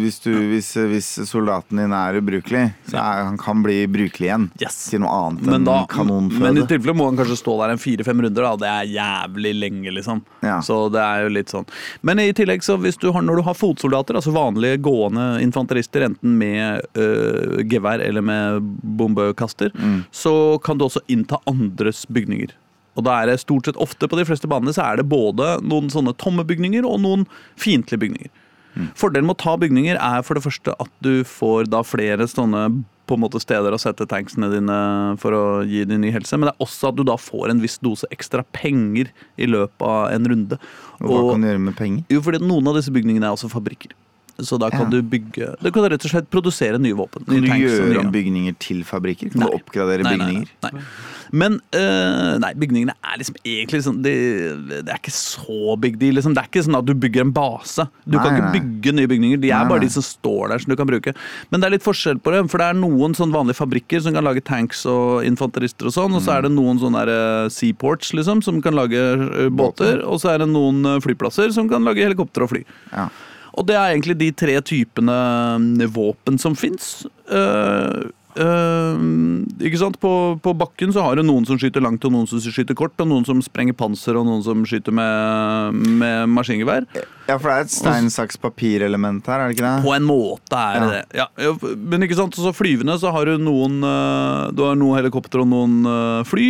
hvis, 0.02 0.16
du, 0.24 0.32
hvis, 0.50 0.72
hvis 0.90 1.08
soldaten 1.30 1.78
din 1.78 1.92
er 1.94 2.16
ubrukelig, 2.18 2.62
så 2.90 2.96
er, 2.98 3.20
han 3.28 3.36
kan 3.38 3.60
bli 3.62 3.84
brukelig 3.86 4.26
igjen 4.26 4.48
Yes. 4.58 4.78
til 4.90 5.02
noe 5.04 5.12
annet 5.14 5.44
Men, 5.46 5.54
enn 5.60 5.68
da, 5.68 5.74
men 5.76 5.84
i 5.84 5.92
kanonføde. 5.92 6.64
tilfelle 6.72 6.94
må 6.98 7.06
han 7.06 7.20
kanskje 7.20 7.36
stå 7.38 7.54
der 7.60 7.74
en 7.76 7.78
fire-fem 7.78 8.24
runder. 8.26 8.48
Da. 8.48 8.56
Det 8.64 8.70
er 8.72 8.90
jævlig 8.96 9.52
lenge, 9.60 9.94
liksom. 9.94 10.24
Ja. 10.42 10.56
Så 10.66 10.80
det 10.90 11.04
er 11.04 11.22
jo 11.22 11.30
litt 11.36 11.54
sånn. 11.54 11.68
Men 12.02 12.18
i 12.24 12.32
tillegg, 12.34 12.66
så 12.66 12.74
du 12.82 13.08
har, 13.14 13.22
når 13.22 13.36
du 13.36 13.42
har 13.46 13.54
fotsoldater, 13.54 14.18
altså 14.18 14.34
vanlige 14.34 14.80
gående 14.82 15.28
infanterister, 15.44 16.08
enten 16.08 16.34
med 16.42 16.82
øh, 16.98 17.62
gevær 17.70 18.02
eller 18.02 18.22
med 18.26 18.60
bombekaster, 18.82 19.70
Mm. 19.74 20.04
så 20.10 20.58
kan 20.64 20.78
du 20.78 20.84
også 20.88 21.00
innta 21.08 21.38
andres 21.46 22.04
bygninger. 22.06 22.50
Og 22.96 23.02
da 23.06 23.16
er 23.22 23.26
det 23.32 23.40
stort 23.42 23.66
sett 23.66 23.76
ofte 23.82 24.06
på 24.08 24.16
de 24.18 24.24
fleste 24.24 24.46
banene 24.50 24.72
så 24.74 24.84
er 24.86 24.96
det 25.00 25.08
både 25.10 25.56
noen 25.66 25.88
sånne 25.90 26.12
tomme 26.16 26.44
bygninger 26.46 26.84
og 26.86 27.00
noen 27.02 27.24
fiendtlige 27.58 27.98
bygninger. 28.04 28.30
Mm. 28.74 28.90
Fordelen 28.98 29.28
med 29.28 29.36
å 29.36 29.42
ta 29.44 29.54
bygninger 29.60 29.98
er 30.00 30.26
for 30.26 30.38
det 30.38 30.44
første 30.46 30.74
at 30.82 30.90
du 31.04 31.22
får 31.28 31.70
da 31.72 31.84
flere 31.86 32.26
sånne 32.30 32.66
på 33.04 33.18
en 33.18 33.20
måte 33.20 33.40
steder 33.42 33.74
å 33.74 33.80
sette 33.80 34.06
tanksene 34.08 34.48
dine 34.52 34.76
for 35.20 35.36
å 35.36 35.42
gi 35.68 35.82
din 35.88 36.00
ny 36.04 36.12
helse, 36.14 36.38
men 36.38 36.48
det 36.48 36.54
er 36.54 36.64
også 36.64 36.90
at 36.90 36.96
du 36.96 37.04
da 37.06 37.18
får 37.20 37.52
en 37.52 37.60
viss 37.60 37.76
dose 37.84 38.08
ekstra 38.14 38.44
penger 38.56 39.10
i 39.36 39.48
løpet 39.50 39.84
av 39.84 40.08
en 40.14 40.30
runde. 40.32 40.60
Og 41.02 41.10
hva 41.10 41.20
kan 41.32 41.44
du 41.44 41.50
gjøre 41.50 41.64
med 41.66 41.76
penger? 41.76 42.06
Jo, 42.12 42.22
fordi 42.24 42.40
noen 42.44 42.72
av 42.72 42.78
disse 42.78 42.94
bygningene 42.94 43.28
er 43.28 43.36
også 43.36 43.52
fabrikker. 43.52 43.92
Så 44.43 44.59
da 44.59 44.68
kan 44.70 44.91
Ja. 44.91 44.91
du 44.91 45.03
bygge 45.03 45.55
Du 45.62 45.70
kan 45.70 45.85
rett 45.85 46.05
og 46.05 46.11
slett 46.11 46.28
produsere 46.30 46.78
nye 46.80 46.93
våpen. 46.95 47.24
Kan 47.24 47.41
du 47.41 47.49
gjøre 47.49 48.01
om 48.01 48.11
bygninger 48.11 48.57
til 48.59 48.82
fabrikker? 48.82 49.30
Kan 49.30 49.41
Nei. 49.41 49.49
du 49.49 49.59
oppgradere 49.61 50.03
Nei, 50.03 50.16
bygninger? 50.16 50.49
Nei, 50.62 50.70
nei. 50.72 50.82
Men 51.35 51.61
øh, 51.74 52.39
nei, 52.39 52.51
bygningene 52.55 52.93
er 53.03 53.18
liksom 53.18 53.35
egentlig 53.45 53.78
liksom, 53.80 54.03
det, 54.05 54.14
det 54.87 54.91
er 54.93 54.99
ikke 55.01 55.11
så 55.14 55.76
big 55.80 55.99
deal. 55.99 56.14
Liksom. 56.14 56.35
Det 56.35 56.43
er 56.45 56.49
ikke 56.51 56.62
sånn 56.66 56.78
at 56.78 56.85
du 56.87 56.95
bygger 56.95 57.24
en 57.24 57.32
base. 57.35 57.87
Du 58.07 58.18
kan 58.18 58.35
ikke 58.37 58.45
nei. 58.51 58.61
bygge 58.61 58.93
nye 58.95 59.07
bygninger. 59.11 59.41
De 59.43 59.51
er 59.51 59.59
Nei, 59.64 59.68
bare 59.70 59.82
nei. 59.82 59.89
de 59.89 59.95
som 59.97 60.03
står 60.07 60.49
der 60.53 60.59
som 60.62 60.70
du 60.70 60.76
kan 60.76 60.87
bruke. 60.87 61.14
Men 61.51 61.61
det 61.61 61.66
er 61.66 61.74
litt 61.78 61.87
forskjell 61.87 62.20
på 62.22 62.30
det. 62.35 62.45
For 62.51 62.59
det 62.62 62.68
er 62.70 62.78
noen 62.78 63.14
sånn 63.18 63.32
vanlige 63.35 63.59
fabrikker 63.62 64.03
som 64.03 64.14
kan 64.14 64.24
lage 64.26 64.45
tanks 64.47 64.85
og 64.87 65.24
infanterister 65.26 65.87
og 65.91 65.93
sånn. 65.97 66.14
Og 66.14 66.22
Mm. 66.22 66.26
så 66.26 66.37
er 66.39 66.43
det 66.43 66.53
noen 66.53 66.78
sånne 66.78 67.05
der, 67.07 67.14
øh, 67.14 67.51
seaports 67.51 68.12
liksom, 68.14 68.43
som 68.43 68.61
kan 68.62 68.74
lage 68.74 68.95
øh, 68.95 69.51
båter. 69.51 70.05
Og 70.07 70.20
så 70.20 70.35
er 70.35 70.39
det 70.39 70.49
noen 70.49 70.82
flyplasser 71.03 71.53
som 71.53 71.68
kan 71.68 71.82
lage 71.85 72.03
helikopter 72.05 72.43
og 72.43 72.51
fly. 72.51 72.64
Ja. 72.93 73.09
Og 73.55 73.66
det 73.68 73.76
er 73.78 73.92
egentlig 73.92 74.18
de 74.20 74.30
tre 74.34 74.59
typene 74.66 75.88
våpen 75.94 76.38
som 76.42 76.57
fins. 76.59 77.07
ikke 78.34 79.80
sant? 79.80 79.98
På, 80.02 80.12
på 80.42 80.55
bakken 80.59 80.94
så 80.94 81.05
har 81.07 81.16
du 81.16 81.22
noen 81.26 81.46
som 81.46 81.59
skyter 81.61 81.84
langt, 81.84 82.05
og 82.05 82.14
noen 82.14 82.26
som 82.30 82.42
skyter 82.42 82.74
kort, 82.78 82.96
og 82.98 83.11
noen 83.11 83.26
som 83.28 83.42
sprenger 83.44 83.76
panser, 83.78 84.18
og 84.18 84.26
noen 84.26 84.42
som 84.46 84.64
skyter 84.66 84.94
med, 84.94 85.78
med 86.02 86.34
maskingevær. 86.34 86.88
Ja, 87.28 87.36
for 87.38 87.48
det 87.48 87.54
er 87.56 87.64
et 87.64 87.72
stein, 87.72 88.08
saks, 88.12 88.36
papir-element 88.40 89.26
her, 89.30 89.40
er 89.40 89.48
det 89.50 89.56
ikke 89.56 89.64
det? 89.66 89.84
På 89.86 89.94
en 89.96 90.04
måte 90.08 90.58
er 90.60 90.80
det 90.80 91.04
Ja. 91.16 91.26
det. 91.36 91.44
Ja, 91.44 91.74
men 91.76 92.02
ikke 92.06 92.16
sant, 92.18 92.34
så 92.36 92.52
flyvende 92.52 92.98
så 93.00 93.12
har 93.14 93.24
du 93.30 93.38
noen 93.40 93.78
eh, 93.82 94.50
Du 94.52 94.62
har 94.66 94.76
noen 94.76 94.98
helikopter 94.98 95.40
og 95.44 95.48
noen 95.48 95.78
eh, 95.88 96.24
fly. 96.28 96.48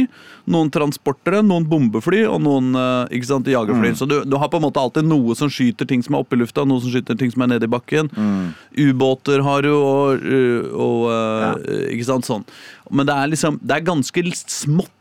Noen 0.51 0.69
transportere, 0.75 1.41
noen 1.47 1.65
bombefly 1.69 2.25
og 2.29 2.43
noen 2.45 2.75
eh, 2.77 3.15
ikke 3.17 3.31
sant, 3.31 3.47
jagerfly. 3.49 3.93
Mm. 3.95 3.97
Så 3.97 4.09
du, 4.11 4.17
du 4.29 4.37
har 4.41 4.51
på 4.53 4.59
en 4.61 4.67
måte 4.67 4.83
alltid 4.83 5.07
noe 5.09 5.37
som 5.39 5.49
skyter 5.53 5.89
ting 5.89 6.03
som 6.05 6.15
er 6.19 6.25
oppe 6.25 6.37
i 6.37 6.43
lufta, 6.43 6.67
noe 6.69 6.83
som 6.85 6.93
skyter 6.93 7.17
ting 7.21 7.31
som 7.33 7.47
er 7.47 7.55
nede 7.55 7.69
i 7.69 7.73
bakken. 7.73 8.11
Mm. 8.13 8.51
Ubåter 8.91 9.41
har 9.47 9.63
du, 9.65 9.73
og, 9.73 10.27
og 10.75 11.07
ja. 11.15 11.55
Ikke 11.95 12.09
sant, 12.11 12.27
sånn. 12.29 12.45
Men 12.91 13.07
det 13.09 13.15
er 13.17 13.31
liksom 13.33 13.57
Det 13.65 13.79
er 13.79 13.87
ganske 13.87 14.25
smått. 14.45 14.94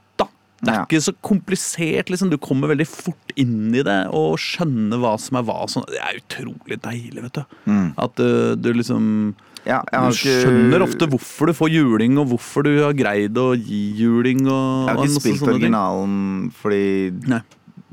Det 0.63 0.71
er 0.71 0.77
Ja. 0.79 0.85
ikke 0.85 1.01
så 1.03 1.13
komplisert, 1.21 2.07
liksom. 2.09 2.29
Du 2.31 2.37
kommer 2.37 2.69
veldig 2.71 2.87
fort 2.87 3.33
inn 3.35 3.73
i 3.75 3.81
det 3.83 4.07
og 4.15 4.37
skjønner 4.39 4.97
hva 5.01 5.19
som 5.19 5.37
er 5.37 5.43
hva. 5.43 5.65
Sånn. 5.67 5.85
Det 5.91 5.99
er 5.99 6.21
utrolig 6.21 6.79
deilig, 6.81 7.21
vet 7.21 7.33
du. 7.33 7.43
Mm. 7.67 7.93
At 7.97 8.15
du, 8.15 8.55
du 8.55 8.73
liksom 8.73 9.35
Ja, 9.65 9.81
Du 9.91 10.11
skjønner 10.11 10.81
ofte 10.83 11.07
hvorfor 11.07 11.47
du 11.47 11.53
får 11.53 11.69
juling, 11.71 12.17
og 12.19 12.27
hvorfor 12.33 12.63
du 12.63 12.81
har 12.83 12.91
greid 12.93 13.33
å 13.39 13.53
gi 13.55 13.93
juling. 13.95 14.41
Og, 14.47 14.87
Jeg 14.87 14.95
har 14.97 15.05
ikke 15.05 15.21
spilt 15.21 15.47
originalen 15.47 16.51
fordi 16.51 17.27
Nei. 17.27 17.41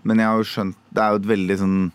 Men 0.02 0.18
jeg 0.18 0.26
har 0.26 0.36
jo 0.38 0.42
skjønt 0.50 0.74
Det 0.92 1.02
er 1.02 1.10
jo 1.10 1.16
et 1.16 1.28
veldig 1.38 1.58
sånn 1.58 1.92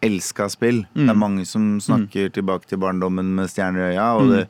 elska 0.00 0.48
spill. 0.48 0.86
Det 0.94 1.02
Mm. 1.04 1.10
er 1.10 1.14
mange 1.14 1.44
som 1.46 1.78
snakker 1.80 2.30
tilbake 2.32 2.66
til 2.66 2.78
barndommen 2.78 3.34
med 3.34 3.48
stjerner 3.50 3.90
i 3.92 3.96
øya, 3.96 4.14
og 4.16 4.22
Mm. 4.22 4.30
det 4.30 4.48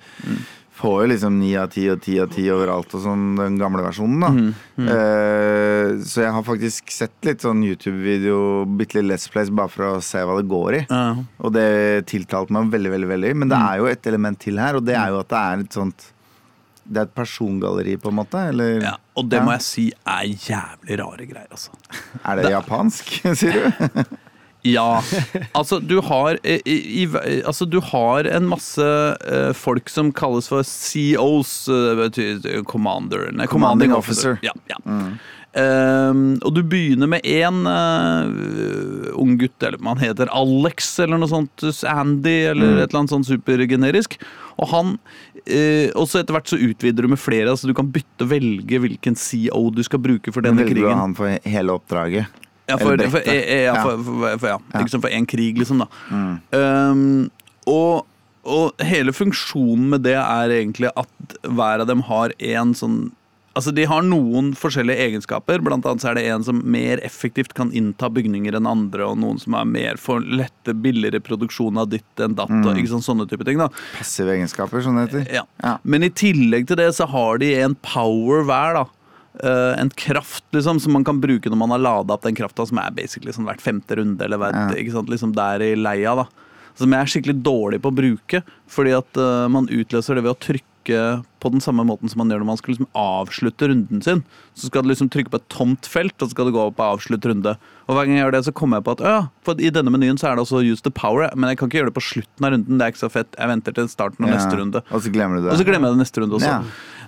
får 0.78 0.96
jo 1.02 1.06
liksom 1.10 1.38
ni 1.40 1.50
av 1.58 1.68
ti 1.74 1.88
og 1.90 2.00
ti 2.04 2.16
av 2.22 2.28
ti 2.30 2.44
overalt 2.54 2.92
og 2.94 3.02
sånn, 3.02 3.24
den 3.38 3.56
gamle 3.58 3.82
versjonen, 3.82 4.20
da. 4.22 4.28
Mm. 4.30 4.50
Mm. 4.78 4.88
Eh, 4.94 5.90
så 6.06 6.22
jeg 6.22 6.34
har 6.36 6.44
faktisk 6.46 6.92
sett 6.94 7.16
litt 7.26 7.42
sånn 7.42 7.64
YouTube-video, 7.66 8.38
bitte 8.78 9.00
litt 9.00 9.10
Let's 9.10 9.26
Plays, 9.32 9.50
bare 9.50 9.72
for 9.72 9.88
å 9.88 10.02
se 10.04 10.22
hva 10.22 10.36
det 10.38 10.46
går 10.50 10.76
i. 10.78 10.82
Uh. 10.92 11.24
Og 11.42 11.52
det 11.56 12.06
tiltalte 12.10 12.54
meg 12.54 12.70
veldig, 12.70 12.92
veldig, 12.94 13.08
veldig. 13.14 13.34
Men 13.42 13.48
det 13.50 13.58
Mm. 13.58 13.66
er 13.72 13.76
jo 13.82 13.86
et 13.90 14.06
element 14.06 14.38
til 14.38 14.58
her, 14.62 14.76
og 14.78 14.84
det 14.86 14.94
er 14.94 15.08
jo 15.10 15.18
at 15.20 15.28
det 15.28 15.38
er 15.42 15.58
et 15.66 15.72
sånt 15.82 16.12
Det 16.90 16.96
er 17.02 17.02
et 17.04 17.14
persongalleri, 17.14 17.98
på 18.00 18.08
en 18.08 18.14
måte? 18.16 18.40
Eller 18.48 18.80
Ja, 18.80 18.94
og 19.14 19.28
det 19.28 19.36
Ja. 19.36 19.44
må 19.44 19.50
jeg 19.52 19.60
si 19.60 19.92
er 20.06 20.22
jævlig 20.24 20.96
rare 20.98 21.26
greier, 21.28 21.48
altså. 21.52 21.68
er 22.24 22.36
det 22.36 22.50
japansk, 22.50 23.04
sier 23.36 23.52
du? 23.52 24.04
Ja. 24.68 25.02
Altså, 25.56 25.78
du 25.80 25.98
har 26.04 26.38
eh, 26.42 26.60
i, 26.64 27.02
i, 27.02 27.06
Altså, 27.46 27.66
du 27.68 27.80
har 27.84 28.28
en 28.28 28.48
masse 28.50 28.84
uh, 28.84 29.52
folk 29.56 29.90
som 29.92 30.12
kalles 30.12 30.50
for 30.50 30.66
COs, 30.66 31.52
uh, 31.72 31.94
betyr 31.98 32.62
commander 32.68 33.28
nei, 33.32 33.48
Commanding 33.50 33.94
officer. 33.96 34.38
Ja, 34.44 34.54
ja. 34.70 34.78
Ehm, 35.56 36.36
og 36.44 36.52
du 36.54 36.60
begynner 36.66 37.08
med 37.08 37.24
én 37.26 37.62
uh, 37.64 39.08
ung 39.18 39.38
gutt, 39.40 39.56
eller 39.64 39.80
man 39.82 40.00
heter 40.00 40.28
Alex 40.36 40.90
eller 41.02 41.20
noe 41.20 41.30
sånt, 41.30 41.64
Andy 41.88 42.36
eller 42.50 42.82
et 42.82 42.90
eller 42.90 43.00
annet 43.02 43.14
sånt 43.14 43.30
supergenerisk. 43.30 44.18
Og 44.58 44.70
han 44.74 44.92
uh, 44.98 45.88
Og 45.94 46.04
så 46.10 46.20
etter 46.20 46.36
hvert 46.36 46.50
så 46.50 46.60
utvider 46.60 47.06
du 47.06 47.14
med 47.14 47.22
flere, 47.22 47.48
altså 47.50 47.70
du 47.70 47.74
kan 47.78 47.88
bytte 47.94 48.26
og 48.26 48.32
velge 48.34 48.82
hvilken 48.84 49.16
CO 49.18 49.68
du 49.74 49.82
skal 49.86 50.02
bruke 50.04 50.34
for 50.34 50.44
denne 50.44 50.66
Velger 50.66 50.76
du 50.76 50.84
krigen. 50.84 51.00
han 51.00 51.16
for 51.18 51.48
hele 51.48 51.78
oppdraget? 51.78 52.44
Ja, 52.68 52.76
for, 52.76 52.92
Eller 52.92 53.08
for, 53.08 53.24
ja, 53.24 53.74
for, 53.80 54.04
for, 54.04 54.38
for, 54.38 54.48
ja. 54.52 54.58
Ikke 54.82 55.00
for 55.00 55.14
én 55.14 55.26
krig, 55.28 55.56
liksom, 55.60 55.80
da. 55.84 55.88
Mm. 56.12 56.32
Um, 56.52 57.30
og, 57.68 58.04
og 58.48 58.84
hele 58.84 59.14
funksjonen 59.16 59.88
med 59.94 60.04
det 60.04 60.18
er 60.20 60.52
egentlig 60.60 60.92
at 60.96 61.38
hver 61.48 61.84
av 61.84 61.88
dem 61.88 62.04
har 62.10 62.36
en 62.38 62.76
sånn 62.76 63.06
Altså 63.58 63.72
De 63.74 63.82
har 63.90 64.04
noen 64.06 64.52
forskjellige 64.54 65.02
egenskaper. 65.02 65.58
Blant 65.66 65.82
annet 65.88 66.04
så 66.04 66.12
er 66.12 66.18
det 66.18 66.22
en 66.30 66.44
som 66.46 66.60
mer 66.62 67.00
effektivt 67.02 67.56
kan 67.58 67.72
innta 67.74 68.06
bygninger 68.14 68.54
enn 68.54 68.68
andre, 68.70 69.08
og 69.08 69.16
noen 69.18 69.40
som 69.42 69.56
er 69.58 69.64
mer 69.66 69.98
for 69.98 70.22
lette, 70.22 70.76
billigere 70.78 71.18
produksjon 71.26 71.80
av 71.82 71.88
ditt 71.90 72.22
enn 72.22 72.36
datt. 72.38 72.52
og 72.54 72.78
ikke 72.78 72.92
sånn, 72.92 73.02
sånne 73.02 73.26
type 73.26 73.42
ting 73.48 73.58
da 73.58 73.66
Passive 73.96 74.36
egenskaper, 74.36 74.84
sånn 74.84 75.00
det 75.00 75.08
heter. 75.08 75.26
ja. 75.40 75.42
Ja. 75.64 75.74
Men 75.82 76.06
i 76.06 76.12
tillegg 76.14 76.68
til 76.70 76.78
det 76.78 76.92
så 77.00 77.08
har 77.10 77.42
de 77.42 77.50
en 77.64 77.74
power 77.82 78.46
hver, 78.46 78.78
da. 78.78 78.86
Eh, 79.38 79.74
en 79.80 79.90
kraft 79.94 80.42
liksom 80.52 80.80
som 80.82 80.92
man 80.96 81.04
kan 81.06 81.20
bruke 81.22 81.46
når 81.50 81.56
man 81.60 81.70
har 81.70 81.78
lada 81.78 82.14
opp 82.16 82.22
den 82.26 82.34
krafta, 82.34 82.66
som 82.66 82.78
er 82.82 82.90
basically 82.96 83.30
sånn 83.30 83.46
hvert 83.46 83.60
femte 83.62 83.94
runde, 84.00 84.24
eller 84.24 84.38
hvert, 84.40 84.56
Ja. 84.56 84.68
ikke 84.82 84.92
sant, 84.96 85.08
liksom 85.12 85.34
der 85.36 85.62
i 85.62 85.74
leia. 85.76 86.16
da 86.16 86.26
Som 86.74 86.90
jeg 86.92 87.00
er 87.00 87.06
skikkelig 87.06 87.42
dårlig 87.42 87.80
på 87.82 87.90
å 87.90 87.94
bruke, 87.94 88.42
fordi 88.68 88.96
at 88.96 89.16
uh, 89.18 89.48
man 89.48 89.66
utløser 89.66 90.14
det 90.14 90.22
ved 90.24 90.30
å 90.34 90.38
trykke 90.38 91.24
på 91.38 91.50
den 91.52 91.60
samme 91.60 91.84
måten 91.84 92.08
som 92.08 92.18
man 92.22 92.30
gjør 92.30 92.40
når 92.40 92.46
man 92.46 92.56
skal 92.56 92.72
liksom 92.74 92.86
avslutte 92.96 93.68
runden 93.68 94.00
sin. 94.02 94.22
Så 94.54 94.66
skal 94.70 94.82
du 94.82 94.88
liksom 94.88 95.10
trykke 95.10 95.28
på 95.30 95.36
et 95.36 95.48
tomt 95.52 95.84
felt, 95.86 96.14
og 96.22 96.28
så 96.28 96.30
skal 96.32 96.46
du 96.46 96.52
gå 96.54 96.62
opp 96.70 96.78
og 96.80 96.98
avslutte 96.98 97.28
runde. 97.28 97.56
Og 97.88 97.94
hver 97.94 98.06
gang 98.06 98.16
jeg 98.16 98.24
gjør 98.24 98.32
det, 98.32 98.44
så 98.46 98.54
kommer 98.54 98.78
jeg 98.78 98.84
på 98.86 98.94
at 98.96 99.00
ja, 99.04 99.18
for 99.44 99.54
i 99.60 99.70
denne 99.70 99.90
menyen 99.92 100.16
så 100.18 100.30
er 100.30 100.36
det 100.38 100.46
også 100.46 100.62
use 100.64 100.80
the 100.82 100.90
power, 100.90 101.28
men 101.36 101.50
jeg 101.50 101.58
kan 101.58 101.68
ikke 101.68 101.78
gjøre 101.82 101.90
det 101.92 101.98
på 101.98 102.06
slutten 102.08 102.46
av 102.46 102.52
runden. 102.54 102.78
Det 102.78 102.86
er 102.86 102.94
ikke 102.94 103.04
så 103.04 103.10
fett. 103.12 103.34
Jeg 103.36 103.48
venter 103.52 103.74
til 103.74 103.88
starten 103.92 104.24
av 104.24 104.30
Ja. 104.30 104.36
neste 104.38 104.56
runde. 104.56 104.82
Og 104.90 105.02
så 105.02 105.12
glemmer 105.12 105.36
du 105.36 105.42
det. 105.44 105.52
Og 105.52 105.58
så 105.58 105.66
glemmer 105.68 105.90
jeg 105.90 105.98
det 105.98 106.02
neste 106.06 106.22
runde 106.22 106.38
også. 106.38 106.46
Ja. 106.46 106.62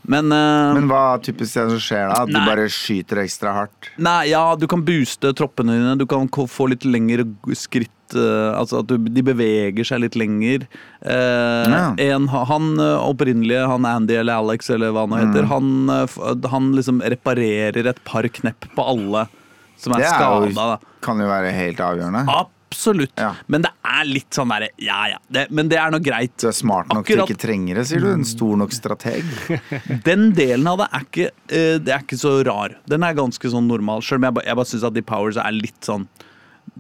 Men, 0.09 0.33
uh, 0.33 0.73
Men 0.75 0.89
hva 0.89 1.19
typisk 1.23 1.57
er 1.61 1.67
det 1.69 1.77
som 1.77 1.83
skjer 1.85 2.09
da? 2.09 2.23
At 2.23 2.29
Nei. 2.33 2.41
du 2.41 2.47
bare 2.49 2.67
skyter 2.73 3.21
ekstra 3.23 3.53
hardt? 3.55 3.91
Nei, 3.99 4.31
ja, 4.31 4.55
du 4.57 4.67
kan 4.67 4.83
booste 4.83 5.33
troppene 5.37 5.77
dine. 5.77 5.97
Du 6.01 6.07
kan 6.07 6.27
få 6.29 6.69
litt 6.73 6.85
lengre 6.89 7.27
skritt. 7.55 7.91
eh, 8.11 8.51
altså 8.59 8.81
at 8.81 8.89
du, 8.91 8.97
de 8.99 9.23
beveger 9.23 9.85
seg 9.87 10.01
litt 10.03 10.17
lenger. 10.19 10.65
Eh, 11.01 11.67
Ja. 11.71 11.95
en, 11.97 12.27
han 12.27 12.65
eh, 12.81 12.99
opprinnelige, 13.07 13.69
han 13.71 13.85
Andy 13.87 14.17
eller 14.19 14.35
Alex 14.41 14.69
eller 14.75 14.91
hva 14.91 15.05
han 15.07 15.15
heter, 15.21 15.29
Mm. 15.31 15.35
heter, 15.37 15.47
han, 15.47 15.91
eh, 16.43 16.49
han 16.51 16.73
liksom 16.75 17.01
reparerer 17.07 17.87
et 17.87 18.03
par 18.05 18.23
knepp 18.27 18.67
på 18.75 18.83
alle 18.83 19.29
som 19.79 19.93
er 19.95 19.99
Det 19.99 20.07
er 20.07 20.17
skada. 20.17 20.55
da. 20.55 20.79
kan 21.01 21.19
jo 21.23 21.27
være 21.31 21.53
helt 21.55 21.79
avgjørende. 21.79 22.27
Absolutt. 22.71 23.13
Ja. 23.19 23.33
Men 23.51 23.65
det 23.67 23.71
er 23.91 24.05
litt 24.07 24.31
sånn 24.37 24.53
derre 24.53 24.69
Ja 24.81 25.01
ja, 25.11 25.19
det, 25.33 25.49
men 25.51 25.69
det 25.69 25.79
er 25.81 25.91
nå 25.91 25.99
greit. 26.05 26.37
Du 26.39 26.47
er 26.49 26.55
smart 26.57 26.87
nok 26.89 27.03
Akkurat- 27.03 27.27
til 27.27 27.35
ikke 27.35 27.43
trenger 27.43 27.81
det, 27.81 27.87
sier 27.91 28.05
du? 28.05 28.13
En 28.13 28.25
stor 28.25 28.57
nok 28.61 28.73
strateg? 28.77 29.27
Den 30.07 30.31
delen 30.39 30.71
av 30.71 30.79
det 30.85 30.89
er 30.95 31.07
ikke, 31.09 31.29
eh, 31.51 31.77
det 31.83 31.95
er 31.97 32.05
ikke 32.07 32.21
så 32.21 32.37
rar. 32.47 32.77
Den 32.89 33.03
er 33.07 33.19
ganske 33.19 33.51
sånn 33.53 33.67
normal. 33.67 34.05
Selv 34.07 34.23
om 34.23 34.29
jeg, 34.31 34.47
jeg 34.47 34.61
bare 34.63 34.71
syns 34.71 34.87
at 34.87 34.95
de 34.97 35.03
powers 35.03 35.41
er 35.43 35.57
litt 35.57 35.83
sånn 35.85 36.07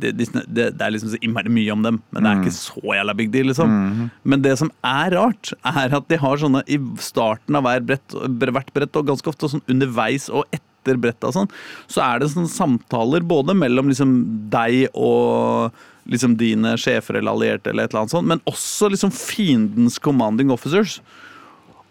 det, 0.01 0.13
det, 0.17 0.69
det 0.79 0.85
er 0.85 0.93
liksom 0.95 1.11
så 1.13 1.19
innmari 1.25 1.51
mye 1.53 1.73
om 1.75 1.83
dem, 1.83 1.97
men 2.15 2.23
det 2.23 2.31
er 2.31 2.41
ikke 2.45 2.55
så 2.55 2.95
jævla 2.95 3.15
big 3.19 3.33
deal. 3.35 3.49
liksom 3.51 3.73
Men 4.23 4.43
det 4.45 4.55
som 4.61 4.71
er 4.87 5.11
rart, 5.17 5.51
er 5.67 5.97
at 5.99 6.09
de 6.09 6.19
har 6.23 6.41
sånne 6.41 6.63
i 6.71 6.79
starten 7.03 7.59
av 7.59 7.67
hver 7.67 7.83
brett, 7.89 8.15
hvert 8.39 8.71
brett, 8.77 8.97
og 9.01 9.09
ganske 9.11 9.33
ofte 9.33 9.51
sånn 9.51 9.65
underveis 9.69 10.29
og 10.31 10.47
etter 10.55 10.67
brettet 10.85 11.25
og 11.29 11.35
sånn, 11.37 11.51
så 11.91 12.01
er 12.07 12.19
det 12.23 12.31
sånne 12.33 12.49
samtaler 12.49 13.21
både 13.21 13.55
mellom 13.55 13.89
liksom 13.93 14.15
deg 14.51 14.89
og 14.95 15.71
liksom 16.11 16.37
dine 16.41 16.73
sjefer 16.81 17.19
eller 17.21 17.33
allierte, 17.37 17.71
eller 17.71 17.85
et 17.85 17.93
eller 17.93 18.01
annet 18.07 18.15
sånt, 18.17 18.27
men 18.31 18.41
også 18.51 18.89
liksom 18.91 19.13
fiendens 19.15 19.99
commanding 20.03 20.51
officers. 20.51 21.01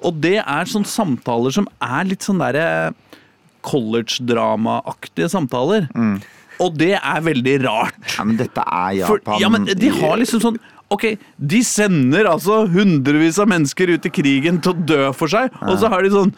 Og 0.02 0.18
det 0.24 0.40
er 0.42 0.66
sånne 0.72 0.88
samtaler 0.90 1.52
som 1.52 1.68
er 1.84 2.08
litt 2.10 2.24
sånn 2.26 2.40
derre 2.42 2.92
college-drama-aktige 3.68 5.30
samtaler. 5.32 5.88
Og 6.60 6.76
det 6.80 6.96
er 6.98 7.22
veldig 7.24 7.56
rart. 7.64 8.00
Ja, 8.18 8.26
men 8.28 8.40
dette 8.40 8.64
er 8.66 9.06
For, 9.08 9.20
Japan. 9.22 9.40
ja, 9.44 9.50
men 9.52 9.66
de 9.70 9.90
har 9.96 10.18
liksom 10.20 10.42
sånn 10.44 10.60
Ok, 10.90 11.04
de 11.38 11.60
sender 11.66 12.26
altså 12.26 12.64
hundrevis 12.72 13.38
av 13.42 13.50
mennesker 13.52 13.92
ut 13.94 14.08
i 14.10 14.12
krigen 14.14 14.58
til 14.64 14.74
å 14.74 14.86
dø 14.90 15.04
for 15.14 15.30
seg, 15.30 15.54
og 15.62 15.76
så 15.78 15.92
har 15.92 16.02
de 16.02 16.10
sånn 16.14 16.32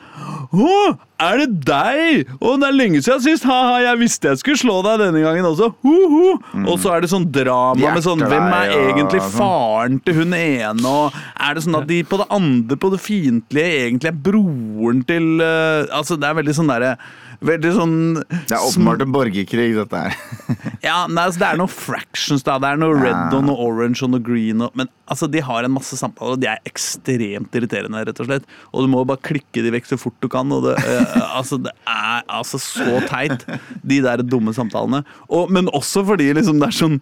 Å, 0.52 0.80
er 1.24 1.38
det 1.40 1.48
deg? 1.64 2.34
Å, 2.36 2.56
det 2.60 2.68
er 2.68 2.76
lenge 2.76 3.00
siden 3.00 3.22
sist. 3.24 3.46
Ha-ha, 3.48 3.78
jeg 3.86 4.00
visste 4.02 4.34
jeg 4.34 4.42
skulle 4.42 4.60
slå 4.60 4.76
deg 4.84 5.00
denne 5.00 5.22
gangen 5.24 5.48
også. 5.48 5.70
Ho-ho. 5.86 6.34
Og 6.66 6.76
så 6.84 6.92
er 6.92 7.06
det 7.06 7.12
sånn 7.14 7.30
drama 7.32 7.94
med 7.96 8.04
sånn 8.04 8.26
Hvem 8.26 8.48
er 8.58 8.74
egentlig 8.90 9.22
sånn. 9.24 9.38
faren 9.38 10.02
til 10.04 10.20
hun 10.20 10.36
ene? 10.36 10.84
Og 10.92 11.16
er 11.16 11.56
det 11.56 11.64
sånn 11.64 11.80
at 11.80 11.88
de 11.88 12.02
på 12.04 12.20
det 12.20 12.28
andre, 12.36 12.80
på 12.84 12.92
det 12.92 13.00
fiendtlige, 13.06 13.86
egentlig 13.86 14.12
er 14.12 14.22
broren 14.28 15.06
til 15.08 15.30
uh, 15.40 15.88
Altså, 15.96 16.20
det 16.20 16.28
er 16.28 16.40
veldig 16.42 16.58
sånn 16.60 16.74
derre 16.74 16.98
Veldig 17.42 17.70
sånn 17.74 17.94
Det 18.22 18.54
er 18.54 18.62
åpenbart 18.62 19.02
en 19.02 19.14
borgerkrig, 19.16 19.72
dette 19.74 19.98
her. 20.04 20.18
ja, 20.86 20.98
nei, 21.10 21.24
altså, 21.26 21.40
Det 21.42 21.48
er 21.48 21.58
noen 21.58 21.72
fractions, 21.74 22.44
da. 22.46 22.60
Det 22.62 22.70
er 22.70 22.82
noe 22.82 22.94
red 23.00 23.16
Ja. 23.16 23.24
og 23.40 23.48
noe 23.48 23.58
orange 23.66 24.04
og 24.06 24.12
noe 24.14 24.22
green. 24.22 24.62
Og, 24.62 24.76
men 24.78 24.92
altså, 25.10 25.26
de 25.32 25.42
har 25.48 25.66
en 25.66 25.74
masse 25.74 25.98
samtaler, 25.98 26.36
og 26.38 26.44
de 26.44 26.50
er 26.52 26.62
ekstremt 26.70 27.58
irriterende, 27.58 28.04
rett 28.06 28.22
og 28.22 28.30
slett. 28.30 28.46
Og 28.70 28.86
du 28.86 28.92
må 28.94 29.02
bare 29.10 29.24
klikke 29.26 29.64
de 29.66 29.74
vekk 29.74 29.90
så 29.90 29.98
fort 30.02 30.20
du 30.22 30.30
kan. 30.30 30.54
Og 30.54 30.68
det, 30.70 30.76
eh, 30.86 31.18
altså, 31.40 31.58
det 31.66 31.74
er 31.90 32.22
altså 32.30 32.62
så 32.62 33.02
teit, 33.10 33.48
de 33.82 34.02
der 34.06 34.22
dumme 34.22 34.54
samtalene. 34.54 35.02
Og, 35.30 35.50
men 35.50 35.72
også 35.74 36.06
fordi 36.08 36.30
liksom, 36.38 36.62
det 36.62 36.70
er 36.70 36.78
sånn 36.78 37.00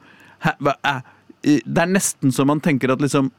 er- 0.48 1.04
Det 1.44 1.84
er 1.84 1.92
nesten 1.92 2.32
så 2.36 2.46
man 2.48 2.60
tenker 2.64 2.92
at 2.96 3.04
liksom 3.04 3.30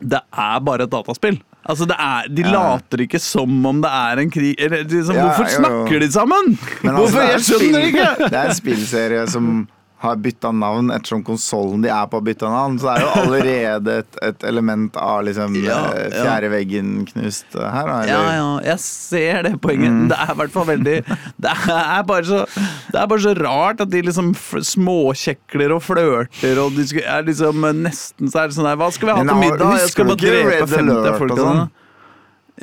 det 0.00 0.20
er 0.32 0.60
bare 0.60 0.84
et 0.86 0.90
dataspill. 0.92 1.40
Altså 1.68 1.84
det 1.90 1.96
er, 2.00 2.28
De 2.32 2.42
Ja. 2.42 2.50
later 2.52 2.98
ikke 3.04 3.18
som 3.20 3.66
om 3.66 3.80
det 3.82 3.90
er 3.90 4.18
en 4.22 4.30
krig 4.30 4.54
eller, 4.58 4.84
liksom, 4.84 5.14
Ja, 5.14 5.24
Hvorfor 5.26 5.44
jo, 5.44 5.50
jo. 5.50 5.58
snakker 5.58 6.00
de 6.00 6.08
sammen?! 6.12 6.58
Men 6.82 6.94
altså, 6.96 7.12
Hvorfor? 7.12 7.20
Jeg 7.28 7.40
skjønner 7.40 7.88
ikke! 7.90 8.06
Det 8.30 8.32
er 8.38 8.48
en 8.48 8.54
spillserie 8.54 9.26
som 9.28 9.68
har 9.98 10.18
bytta 10.22 10.52
navn 10.54 10.92
ettersom 10.94 11.24
konsollen 11.26 11.82
de 11.82 11.90
er 11.90 12.06
på, 12.06 12.20
har 12.20 12.26
bytta 12.28 12.50
navn. 12.52 12.76
Så 12.78 12.90
er 12.92 13.02
jo 13.02 13.08
allerede 13.24 13.96
et, 14.04 14.18
et 14.28 14.44
element 14.46 14.94
av 15.00 15.24
liksom 15.26 15.56
Ja, 15.64 15.78
eh, 15.94 16.04
ja. 16.12 16.22
fjerde 16.22 16.50
veggen 16.52 16.92
knust 17.08 17.56
her. 17.58 17.88
Eller? 17.88 18.12
Ja, 18.12 18.20
ja, 18.36 18.50
jeg 18.70 18.82
ser 18.84 19.42
det 19.48 19.54
poenget. 19.64 19.90
Mm. 19.90 20.06
Det 20.12 20.20
er 20.22 20.32
i 20.34 20.38
hvert 20.42 20.54
fall 20.54 20.68
veldig 20.68 20.96
Det 21.42 21.54
er 21.74 22.06
bare 22.06 22.24
så, 22.28 22.44
det 22.92 23.00
er 23.00 23.10
bare 23.10 23.24
så 23.26 23.34
rart 23.38 23.82
at 23.82 23.90
de 23.90 24.04
liksom 24.06 24.30
småkjekler 24.72 25.74
og 25.74 25.82
flørter, 25.86 26.62
og 26.62 26.78
de 26.78 27.02
er 27.02 27.26
liksom 27.26 27.66
nesten 27.82 28.30
så 28.30 28.44
er 28.44 28.50
det 28.50 28.58
sånn 28.58 28.68
her 28.68 28.78
Hva 28.78 28.90
skal 28.94 29.10
vi 29.10 29.16
ha 29.18 29.26
til 29.26 29.42
middag? 29.42 29.76
Jeg 29.82 29.92
skal 29.94 30.08
bare 30.12 30.22
drepe 30.22 30.48
Red 30.52 30.72
50 30.72 30.94
Alert 30.94 31.08
av 31.08 31.28
og 31.28 31.42
sånn? 31.42 31.62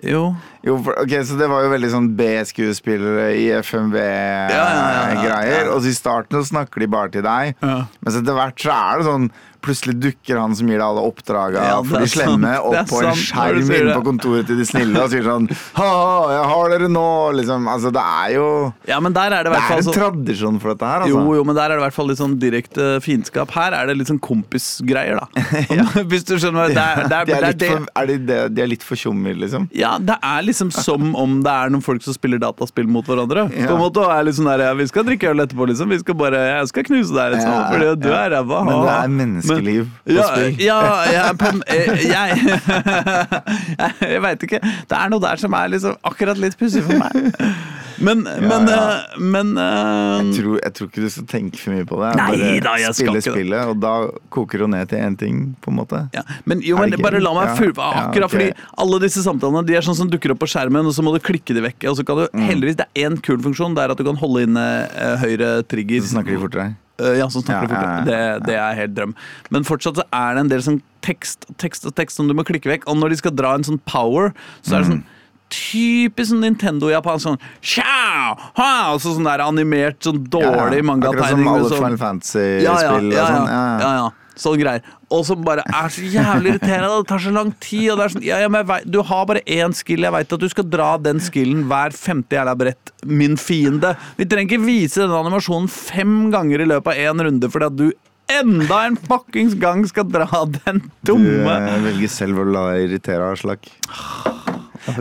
Jo. 0.03 0.23
Jo, 0.65 0.75
for, 0.83 0.97
ok, 0.99 1.13
Så 1.27 1.37
det 1.39 1.47
var 1.51 1.63
jo 1.63 1.71
veldig 1.71 1.91
sånn 1.93 2.09
B-skuespillere 2.17 3.29
i 3.37 3.45
ja, 3.47 3.59
ja, 3.59 3.63
FMV-greier. 3.63 5.67
ja. 5.67 5.73
Og 5.73 5.83
så 5.85 5.91
i 5.91 5.97
starten 5.97 6.41
så 6.41 6.49
snakker 6.51 6.83
de 6.83 6.89
bare 6.91 7.13
til 7.13 7.25
deg. 7.25 7.53
Ja. 7.61 7.77
Men 8.01 8.19
etter 8.21 8.39
hvert 8.39 8.65
så 8.65 8.75
er 8.75 9.01
det 9.01 9.07
sånn 9.09 9.29
Plutselig 9.65 9.95
dukker 10.01 10.37
han 10.39 10.53
som 10.57 10.67
gir 10.69 10.77
deg 10.77 10.85
alle 10.85 11.01
oppdraga 11.09 11.63
Ja, 11.71 11.77
for 11.83 12.03
de 12.03 12.09
slemme, 12.11 12.51
sant. 12.53 12.65
opp 12.69 12.91
på 12.91 12.99
en 13.01 13.17
skjerm 13.17 13.61
inne 13.65 13.95
på 13.97 14.03
kontoret 14.05 14.45
til 14.49 14.59
de 14.59 14.65
snille 14.67 15.01
og 15.01 15.09
sier 15.13 15.25
sånn 15.25 15.47
Ha-ha, 15.77 16.19
jeg 16.35 16.43
har 16.51 16.73
dere 16.75 16.89
nå! 16.91 17.05
Liksom, 17.39 17.65
altså 17.71 17.91
Det 17.95 18.03
er 18.03 18.35
jo 18.35 18.47
Ja, 18.89 18.99
men 19.01 19.15
der 19.15 19.33
er 19.33 19.47
det 19.47 19.53
Det 19.55 19.61
er 19.63 19.81
en 19.81 19.95
tradisjon 19.97 20.59
for 20.61 20.73
dette 20.75 20.85
her, 20.91 21.05
altså. 21.07 21.15
jo, 21.17 21.35
jo, 21.39 21.45
men 21.49 21.57
der 21.57 21.65
er 21.71 21.75
det 21.75 21.81
i 21.81 21.85
hvert 21.87 21.97
fall 21.97 22.09
litt 22.11 22.19
sånn 22.21 22.35
direkte 22.41 22.89
fiendskap. 23.03 23.51
Her 23.55 23.73
er 23.79 23.89
det 23.89 23.97
litt 23.99 24.09
sånn 24.11 24.21
kompisgreier, 24.23 25.19
da. 25.19 25.45
Hvis 26.11 26.25
du 26.27 26.35
skjønner 26.41 26.71
det 26.75 26.81
er. 26.81 27.01
Det 27.09 27.17
er, 27.17 27.25
de 27.25 27.35
er, 27.35 27.45
det 27.45 27.51
litt 27.55 27.65
for, 27.71 27.87
er 28.01 28.09
de, 28.11 28.17
det- 28.29 28.41
de 28.55 28.63
er 28.65 28.69
litt 28.71 28.85
for 28.85 28.99
tjommer, 28.99 29.35
liksom. 29.41 29.67
Ja, 29.75 29.95
det 30.01 30.17
er 30.21 30.45
liksom 30.45 30.71
som 30.75 31.13
om 31.17 31.39
det 31.45 31.51
er 31.51 31.73
noen 31.73 31.83
folk 31.85 32.03
som 32.05 32.15
spiller 32.15 32.41
dataspill 32.41 32.87
mot 32.91 33.05
hverandre. 33.09 33.47
Ja. 33.51 33.69
På 33.71 33.77
en 33.77 33.83
måte, 33.83 34.03
og 34.05 34.13
er 34.13 34.27
litt 34.27 34.37
sånn 34.37 34.49
der, 34.51 34.65
ja, 34.69 34.73
Vi 34.77 34.87
skal 34.91 35.07
drikke 35.07 35.31
øl 35.33 35.43
etterpå, 35.45 35.67
liksom. 35.71 35.89
Vi 35.93 35.99
skal 36.03 36.17
bare, 36.19 36.41
Jeg 36.59 36.71
skal 36.71 36.87
knuse 36.91 37.15
deg, 37.15 37.35
liksom. 37.35 37.55
Fordi 37.73 37.91
du 38.05 38.09
er 38.13 38.35
ræva. 38.37 38.61
Men 38.67 38.83
det 38.85 38.93
er 38.93 39.03
er 39.05 39.13
menneskeliv 39.55 39.87
på 40.05 40.17
ja, 40.17 40.27
spill. 40.31 40.59
Ja, 40.69 40.79
ja 41.11 41.25
eh, 41.67 42.05
jeg 42.05 42.37
Jeg, 43.79 43.95
jeg 44.15 44.21
veit 44.25 44.43
ikke. 44.49 44.59
Det 44.89 44.99
er 44.99 45.09
noe 45.13 45.23
der 45.23 45.41
som 45.41 45.55
er 45.57 45.71
liksom 45.73 45.97
akkurat 46.05 46.39
litt 46.41 46.57
pussig 46.59 46.83
for 46.85 46.99
meg. 46.99 47.33
Men, 48.03 48.23
men, 48.49 48.67
ja. 48.67 48.79
eh, 49.15 49.19
men 49.23 49.53
uh, 49.55 50.19
Jeg 50.19 50.33
tror, 50.41 50.57
jeg 50.59 50.73
tror 50.75 50.89
ikke 50.89 51.03
du 51.05 51.09
skal 51.13 51.27
tenke 51.31 51.59
for 51.61 51.75
mye 51.75 51.85
på 51.87 51.99
det. 52.01 52.11
Nei 52.19 52.27
Bare 52.33 52.59
da, 52.65 52.73
jeg 52.81 52.97
skal 52.97 52.99
spille 52.99 53.21
ikke 53.21 53.31
det. 53.31 53.35
spillet, 53.39 53.71
og 53.71 53.79
da 53.83 53.93
koker 54.35 54.65
det 54.65 54.69
ned 54.73 54.91
til 54.91 55.03
én 55.05 55.15
ting, 55.19 55.41
på 55.63 55.71
en 55.71 55.79
måte. 55.79 56.01
ja, 56.15 56.25
men 56.49 56.63
jo, 56.65 56.79
men 56.81 56.95
bare 57.01 57.21
la 57.23 57.31
meg 57.37 57.51
Ja, 57.53 57.55
full, 57.59 57.71
ja, 57.77 57.91
Akkurat 58.05 58.27
ok. 58.29 58.35
fordi 58.35 58.49
alle 58.83 59.01
disse 59.05 59.23
samtalene 59.25 59.63
De 59.67 59.77
er 59.79 59.85
sånn 59.85 59.97
som 59.97 60.11
dukker 60.11 60.33
opp 60.35 60.43
på 60.43 60.49
skjermen, 60.51 60.87
og 60.89 60.95
så 60.95 61.05
må 61.05 61.15
du 61.15 61.21
klikke 61.23 61.55
de 61.55 61.63
vekk. 61.69 61.87
Og 61.91 61.99
så 61.99 62.07
kan 62.07 62.19
du, 62.19 62.25
Mm. 62.35 62.41
heldigvis, 62.49 62.75
Det 62.81 62.87
er 62.91 63.07
én 63.07 63.15
kul 63.23 63.37
funksjon, 63.39 63.75
det 63.77 63.83
er 63.85 63.91
at 63.93 63.97
du 63.97 64.03
kan 64.03 64.17
holde 64.19 64.43
inne 64.43 64.65
uh, 64.91 65.15
høyre 65.21 65.63
trigger. 65.69 66.01
Så 66.03 66.15
snakker 66.17 66.35
de 66.35 66.41
fortere. 66.41 66.73
Eh, 66.99 67.17
ja, 67.19 67.27
som 67.29 67.43
snakker 67.43 67.67
Ja, 67.73 67.81
ja, 67.81 67.95
ja, 67.97 68.03
Det, 68.05 68.45
det 68.47 68.55
er 68.55 68.77
helt 68.79 68.93
drøm. 68.95 69.15
Men 69.51 69.63
fortsatt 69.67 69.97
så 69.99 70.05
er 70.13 70.35
det 70.35 70.45
en 70.45 70.51
del 70.53 70.61
sånn 70.63 70.81
tekst 71.05 71.45
og 71.49 71.57
tekst 71.61 71.85
og 71.85 71.95
tekst 71.95 72.15
som 72.17 72.29
du 72.29 72.33
må 72.37 72.45
klikke 72.47 72.71
vekk. 72.71 72.87
Og 72.87 72.97
når 72.97 73.09
de 73.09 73.17
skal 73.19 73.35
dra 73.35 73.53
en 73.57 73.63
sånn 73.67 73.81
power, 73.85 74.31
så 74.63 74.77
er 74.77 74.85
det 74.85 74.91
sånn 74.93 75.03
Typisk 75.55 76.31
sånn 76.31 76.41
Nintendo-japansk 76.41 77.21
sånn 77.27 77.35
Tja! 77.61 78.33
Ha! 78.57 78.71
Og 78.95 79.01
så 79.03 79.11
sånn 79.13 79.27
der 79.27 79.43
animert, 79.45 79.99
sånn 80.01 80.23
dårlig 80.25 80.49
Akkurat 80.49 80.79
som 80.79 80.87
mangategning. 80.89 81.43
med 81.45 81.53
alle 81.53 81.69
sånn- 81.69 81.83
Final 81.83 81.97
Fantasy-spill 82.01 82.63
ja, 82.65 82.77
ja, 82.81 82.95
ja, 83.13 83.27
sånn. 83.29 83.51
ja, 83.51 83.91
ja, 83.99 84.07
ja. 84.35 84.41
Sånn 84.43 84.59
greier. 84.59 84.85
Og 85.15 85.21
som 85.27 85.43
bare 85.45 85.63
er 85.63 85.91
så 85.93 86.03
jævlig 86.03 86.55
irriterende. 86.55 86.91
Det 86.99 87.09
tar 87.11 87.21
så 87.23 87.33
lang 87.35 87.51
tid. 87.63 87.89
Og 87.93 87.99
det 87.99 88.05
er 88.05 88.15
sånn, 88.15 88.25
ja, 88.25 88.39
ja, 88.43 88.49
men 88.51 88.65
vet, 88.67 88.87
du 88.91 88.99
har 89.07 89.27
bare 89.29 89.43
én 89.47 89.75
skill. 89.75 90.03
Jeg 90.03 90.15
veit 90.15 90.35
at 90.35 90.43
du 90.43 90.49
skal 90.51 90.67
dra 90.67 90.89
den 90.99 91.21
skillen 91.23 91.65
hver 91.69 91.95
femte 91.95 92.37
jævla 92.37 92.55
brett. 92.59 92.91
Min 93.07 93.39
fiende. 93.39 93.95
Vi 94.19 94.27
trenger 94.27 94.57
ikke 94.57 94.67
vise 94.67 95.03
denne 95.03 95.21
animasjonen 95.23 95.71
fem 95.71 96.17
ganger 96.33 96.65
i 96.65 96.69
løpet 96.73 96.91
av 96.91 97.13
én 97.13 97.25
runde 97.29 97.51
fordi 97.53 97.69
at 97.69 97.79
du 97.79 97.87
enda 98.35 98.79
en 98.87 98.97
fuckings 98.97 99.53
gang 99.61 99.83
skal 99.87 100.07
dra 100.09 100.27
den 100.49 100.81
Du 101.05 101.13
dumme 101.13 101.57
eh, 101.59 101.81
velger 101.85 102.09
selv 102.11 102.41
å 102.41 102.47
la 102.49 102.63
deg 102.71 102.87
irritere, 102.87 103.31
Aslak. 103.35 103.69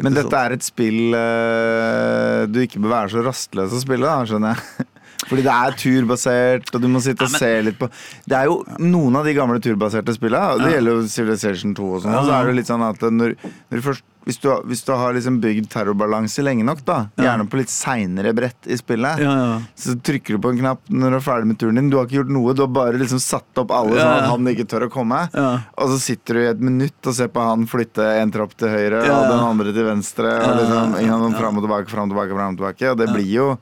Men 0.05 0.17
dette 0.17 0.41
er 0.41 0.57
et 0.57 0.65
spill 0.65 1.17
eh, 1.17 2.45
du 2.49 2.61
ikke 2.65 2.81
bør 2.85 2.99
være 2.99 3.15
så 3.15 3.25
rastløs 3.25 3.75
å 3.77 3.81
spille, 3.83 4.09
da, 4.09 4.25
skjønner 4.29 4.57
jeg. 4.57 4.89
Fordi 5.29 5.43
det 5.47 5.55
er 5.55 5.77
turbasert, 5.81 6.75
og 6.75 6.81
du 6.85 6.89
må 6.93 7.01
sitte 7.05 7.25
og 7.29 7.31
se 7.33 7.53
litt 7.65 7.79
på 7.81 7.89
Det 8.29 8.37
er 8.39 8.49
jo 8.51 8.59
noen 8.79 9.17
av 9.21 9.25
de 9.25 9.35
gamle 9.37 9.61
turbaserte 9.65 10.15
spillene, 10.17 10.59
det 10.65 10.75
gjelder 10.77 10.99
jo 10.99 11.07
Civilization 11.09 11.75
2 11.77 11.93
og 11.99 12.03
sånn, 12.05 12.13
Ja. 12.19 12.25
så 12.25 12.35
er 12.41 12.47
det 12.51 12.57
litt 12.63 12.67
sånn 12.71 12.83
at 12.89 13.01
når, 13.01 13.37
når 13.71 13.81
du 13.81 13.87
først 13.91 14.05
hvis 14.25 14.39
du, 14.41 14.49
hvis 14.65 14.81
du 14.87 14.91
har 14.97 15.13
liksom 15.13 15.35
bygd 15.43 15.67
terrorbalanse 15.69 16.41
lenge 16.41 16.65
nok, 16.65 16.79
da, 16.89 17.11
gjerne 17.21 17.45
på 17.53 17.59
litt 17.61 17.69
seinere 17.69 18.31
brett 18.33 18.65
i 18.73 18.79
spillet, 18.81 19.21
Ja, 19.21 19.35
ja. 19.37 19.59
så 19.77 19.93
trykker 20.01 20.39
du 20.39 20.41
på 20.41 20.49
en 20.55 20.63
knapp 20.63 20.81
når 20.89 21.11
du 21.13 21.17
er 21.19 21.25
ferdig 21.27 21.47
med 21.51 21.59
turen 21.61 21.77
din. 21.77 21.91
Du 21.93 21.99
har 21.99 22.07
ikke 22.09 22.23
gjort 22.23 22.33
noe, 22.33 22.55
du 22.57 22.63
har 22.65 22.71
bare 22.73 22.97
liksom 23.03 23.21
satt 23.21 23.61
opp 23.61 23.69
alle 23.77 23.99
sånn 24.01 24.15
at 24.23 24.31
han 24.33 24.49
ikke 24.49 24.65
tør 24.73 24.87
å 24.89 24.91
komme. 24.97 25.21
Ja. 25.37 25.51
Og 25.77 25.93
så 25.93 26.01
sitter 26.01 26.41
du 26.41 26.41
i 26.41 26.49
et 26.55 26.65
minutt 26.65 27.05
og 27.05 27.13
ser 27.21 27.29
på 27.37 27.45
han 27.45 27.69
flytte 27.69 28.01
en 28.23 28.33
trapp 28.33 28.57
til 28.57 28.73
høyre 28.73 29.05
Ja, 29.05 29.19
og 29.21 29.29
den 29.29 29.45
andre 29.45 29.77
til 29.77 29.85
venstre. 29.93 30.33
Og 30.41 30.49
Ja, 30.49 30.57
liksom, 30.63 30.97
ja, 30.97 31.05
ja, 31.05 31.21
ja. 31.29 31.39
Fram 31.45 31.61
og 31.61 31.69
tilbake, 31.69 31.93
fram 31.93 32.09
og 32.09 32.17
tilbake, 32.17 32.33
fram 32.41 32.57
og 32.57 32.63
tilbake. 32.65 32.91
Og 32.95 32.97
det 33.05 33.13
blir 33.13 33.29
jo 33.37 33.59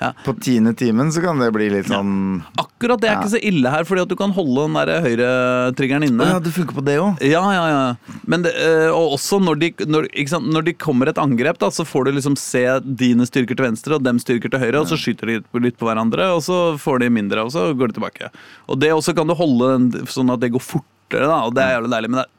Ja. 0.00 0.12
På 0.24 0.32
tiende 0.40 0.72
timen 0.76 1.12
så 1.14 1.22
kan 1.22 1.38
det 1.38 1.52
bli 1.54 1.68
litt 1.70 1.86
sånn 1.86 2.42
Akkurat 2.58 3.00
det 3.00 3.08
er 3.08 3.12
Ja. 3.14 3.20
ikke 3.22 3.32
så 3.34 3.40
ille 3.42 3.70
her, 3.70 3.84
fordi 3.84 4.02
at 4.02 4.08
du 4.08 4.16
kan 4.16 4.32
holde 4.34 4.64
den 4.66 4.74
der 4.74 5.00
høyretriggeren 5.04 6.04
inne. 6.08 6.26
Ja, 6.26 6.38
det 6.42 6.52
funker 6.52 6.74
på 6.74 6.84
det 6.84 6.96
òg. 7.00 7.22
Ja, 7.22 7.42
ja, 7.54 7.64
ja. 7.68 8.16
Men 8.26 8.42
det, 8.42 8.52
eh, 8.58 8.90
og 8.90 9.14
også 9.18 9.40
når 9.42 9.58
de, 9.60 9.70
når, 9.86 10.08
sant? 10.28 10.46
når 10.52 10.64
de 10.64 10.72
kommer 10.74 11.08
et 11.08 11.16
angrep, 11.22 11.58
da, 11.58 11.68
så 11.70 11.84
får 11.86 12.04
du 12.06 12.12
liksom 12.18 12.36
se 12.36 12.64
dine 12.84 13.24
styrker 13.26 13.56
til 13.56 13.66
venstre 13.66 13.94
og 13.94 14.02
dem 14.02 14.18
styrker 14.18 14.50
til 14.50 14.60
høyre, 14.60 14.80
og 14.80 14.86
så 14.90 14.98
skyter 14.98 15.26
de 15.26 15.40
litt- 15.60 15.78
på 15.78 15.86
hverandre, 15.88 16.34
og 16.34 16.42
så 16.42 16.76
får 16.78 17.00
de 17.00 17.10
mindre, 17.10 17.44
og 17.44 17.50
så 17.54 17.72
går 17.74 17.88
de 17.92 18.00
tilbake. 18.00 18.30
Og 18.68 18.78
det 18.80 18.90
også 18.92 19.14
kan 19.14 19.26
du 19.26 19.34
holde 19.34 19.72
den, 19.78 20.06
sånn 20.06 20.30
at 20.32 20.40
det 20.40 20.52
går 20.52 20.60
fortere, 20.60 21.26
da, 21.28 21.44
og 21.46 21.54
det 21.54 21.62
er 21.64 21.78
jævlig 21.80 21.90
deilig. 21.94 22.10
Men 22.10 22.20
det, 22.24 22.30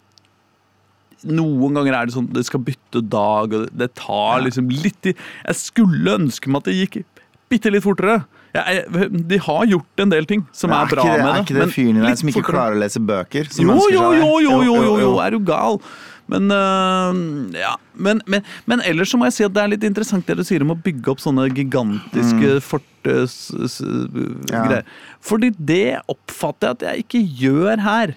noen 1.26 1.74
ganger 1.74 1.96
er 1.98 2.06
det 2.06 2.14
sånn 2.14 2.28
det 2.36 2.46
skal 2.46 2.62
bytte 2.62 3.02
dag, 3.10 3.50
og 3.54 3.66
det, 3.66 3.72
det 3.82 3.90
tar 3.98 4.44
liksom 4.46 4.70
litt 4.70 5.00
tid. 5.02 5.16
Jeg 5.48 5.56
skulle 5.56 6.18
ønske 6.20 6.52
meg 6.52 6.62
at 6.62 6.70
det 6.70 6.76
gikk 6.78 7.00
bitte 7.56 7.74
litt 7.74 7.86
fortere. 7.86 8.22
Jeg, 8.56 8.86
de 9.28 9.38
har 9.44 9.68
gjort 9.68 10.04
en 10.06 10.12
del 10.14 10.28
ting 10.30 10.46
som 10.56 10.72
er, 10.72 10.88
bra 10.88 11.04
med 11.10 11.20
det. 11.20 11.32
er 11.32 11.42
ikke 11.44 11.58
det 11.58 11.70
fyren 11.74 11.98
i 12.00 12.04
deg 12.06 12.20
som 12.22 12.30
ikke 12.32 12.44
klarer 12.48 12.78
å 12.78 12.80
lese 12.86 13.02
bøker? 13.04 13.50
Som 13.52 13.68
Jo, 13.68 13.80
jo, 13.92 14.04
jo, 14.16 14.30
jo, 14.46 14.60
jo, 14.64 14.76
jo, 14.86 14.94
jo, 15.04 15.16
er 15.24 15.36
du 15.36 15.42
gal? 15.44 15.82
Men, 16.32 16.50
øh, 16.50 17.54
ja. 17.54 17.76
men, 17.94 18.22
men, 18.26 18.46
men 18.66 18.82
ellers 18.82 19.12
så 19.14 19.20
må 19.22 19.28
jeg 19.28 19.36
si 19.36 19.46
at 19.46 19.54
det 19.54 19.62
er 19.62 19.74
litt 19.76 19.84
interessant 19.86 20.26
det 20.26 20.40
du 20.40 20.46
sier 20.48 20.64
om 20.66 20.74
å 20.74 20.78
bygge 20.88 21.12
opp 21.14 21.22
sånne 21.22 21.46
gigantiske 21.54 22.56
forte-greier. 22.66 23.30
Ja. 24.50 24.82
Fordi 25.22 25.52
det 25.54 26.00
oppfatter 26.10 26.72
jeg 26.72 26.78
at 26.80 26.88
jeg 26.88 27.06
ikke 27.06 27.22
gjør 27.44 27.84
her. 27.86 28.16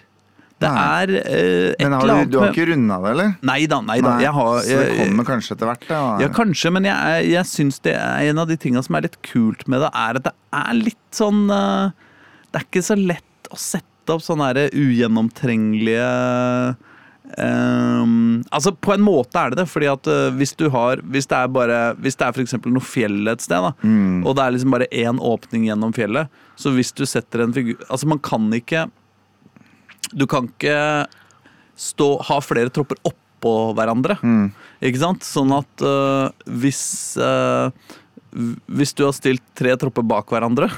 Det 0.58 0.68
er 0.68 1.10
øh, 1.14 1.68
et 1.70 1.82
Men 1.84 1.92
har 1.94 2.02
eller 2.02 2.08
du, 2.08 2.18
annet 2.18 2.32
du 2.32 2.38
har 2.40 2.48
ikke 2.50 2.66
runda 2.72 2.96
det, 3.04 3.10
eller? 3.14 3.28
Nei 3.46 3.58
da, 3.70 3.78
nei 3.86 3.98
da. 4.02 4.14
Jeg 4.24 4.32
har, 4.34 4.56
så 4.66 4.78
det 4.80 4.96
kommer 4.98 5.28
kanskje 5.28 5.54
etter 5.54 5.70
hvert? 5.70 5.84
Da. 5.86 6.00
ja, 6.24 6.28
kanskje, 6.34 6.72
men 6.74 6.88
jeg, 6.88 7.28
jeg 7.30 7.46
syns 7.46 7.78
det 7.86 7.94
er 7.94 8.32
en 8.32 8.42
av 8.42 8.50
de 8.50 8.56
tinga 8.58 8.82
som 8.82 8.98
er 8.98 9.06
litt 9.06 9.18
kult 9.22 9.62
med 9.70 9.84
det, 9.86 9.92
er 9.94 10.18
at 10.18 10.26
det 10.26 10.34
er 10.64 10.72
litt 10.80 11.06
sånn 11.14 11.44
øh, 11.46 11.94
Det 12.50 12.58
er 12.62 12.66
ikke 12.66 12.82
så 12.90 12.98
lett 12.98 13.52
å 13.54 13.60
sette 13.60 14.16
opp 14.16 14.24
sånne 14.24 14.50
her 14.50 14.64
ugjennomtrengelige 14.74 16.10
Um, 17.36 18.40
altså 18.50 18.72
På 18.72 18.94
en 18.94 19.02
måte 19.04 19.36
er 19.36 19.52
det 19.52 19.58
det, 19.60 19.66
fordi 19.68 19.88
at 19.90 20.08
uh, 20.08 20.30
hvis 20.38 20.54
du 20.56 20.70
har 20.72 21.02
Hvis 21.12 21.28
det 21.28 21.36
er 21.36 21.50
bare 21.52 21.80
Hvis 22.00 22.16
det 22.16 22.24
er 22.24 22.32
f.eks. 22.32 22.54
noe 22.64 22.80
fjell 22.80 23.28
et 23.28 23.44
sted, 23.44 23.60
da, 23.66 23.74
Mm. 23.84 24.22
og 24.24 24.32
det 24.38 24.44
er 24.46 24.54
liksom 24.54 24.72
bare 24.72 24.88
én 24.90 25.20
åpning 25.20 25.66
gjennom 25.68 25.92
fjellet, 25.92 26.32
så 26.56 26.72
hvis 26.72 26.94
du 26.96 27.04
setter 27.06 27.44
en 27.44 27.52
figur 27.52 27.76
Altså, 27.90 28.08
man 28.08 28.18
kan 28.24 28.48
ikke 28.56 28.86
Du 30.12 30.26
kan 30.30 30.48
ikke 30.48 31.06
stå, 31.78 32.08
ha 32.28 32.40
flere 32.44 32.72
tropper 32.74 32.98
oppå 33.06 33.54
hverandre. 33.78 34.18
Mm. 34.22 34.50
Ikke 34.82 34.98
sant? 35.02 35.22
Sånn 35.26 35.52
at 35.54 35.84
uh, 35.86 36.28
hvis 36.46 36.80
uh, 37.22 37.70
Hvis 38.68 38.92
du 38.98 39.04
har 39.06 39.14
stilt 39.16 39.42
tre 39.58 39.72
tropper 39.80 40.04
bak 40.06 40.28
hverandre? 40.30 40.68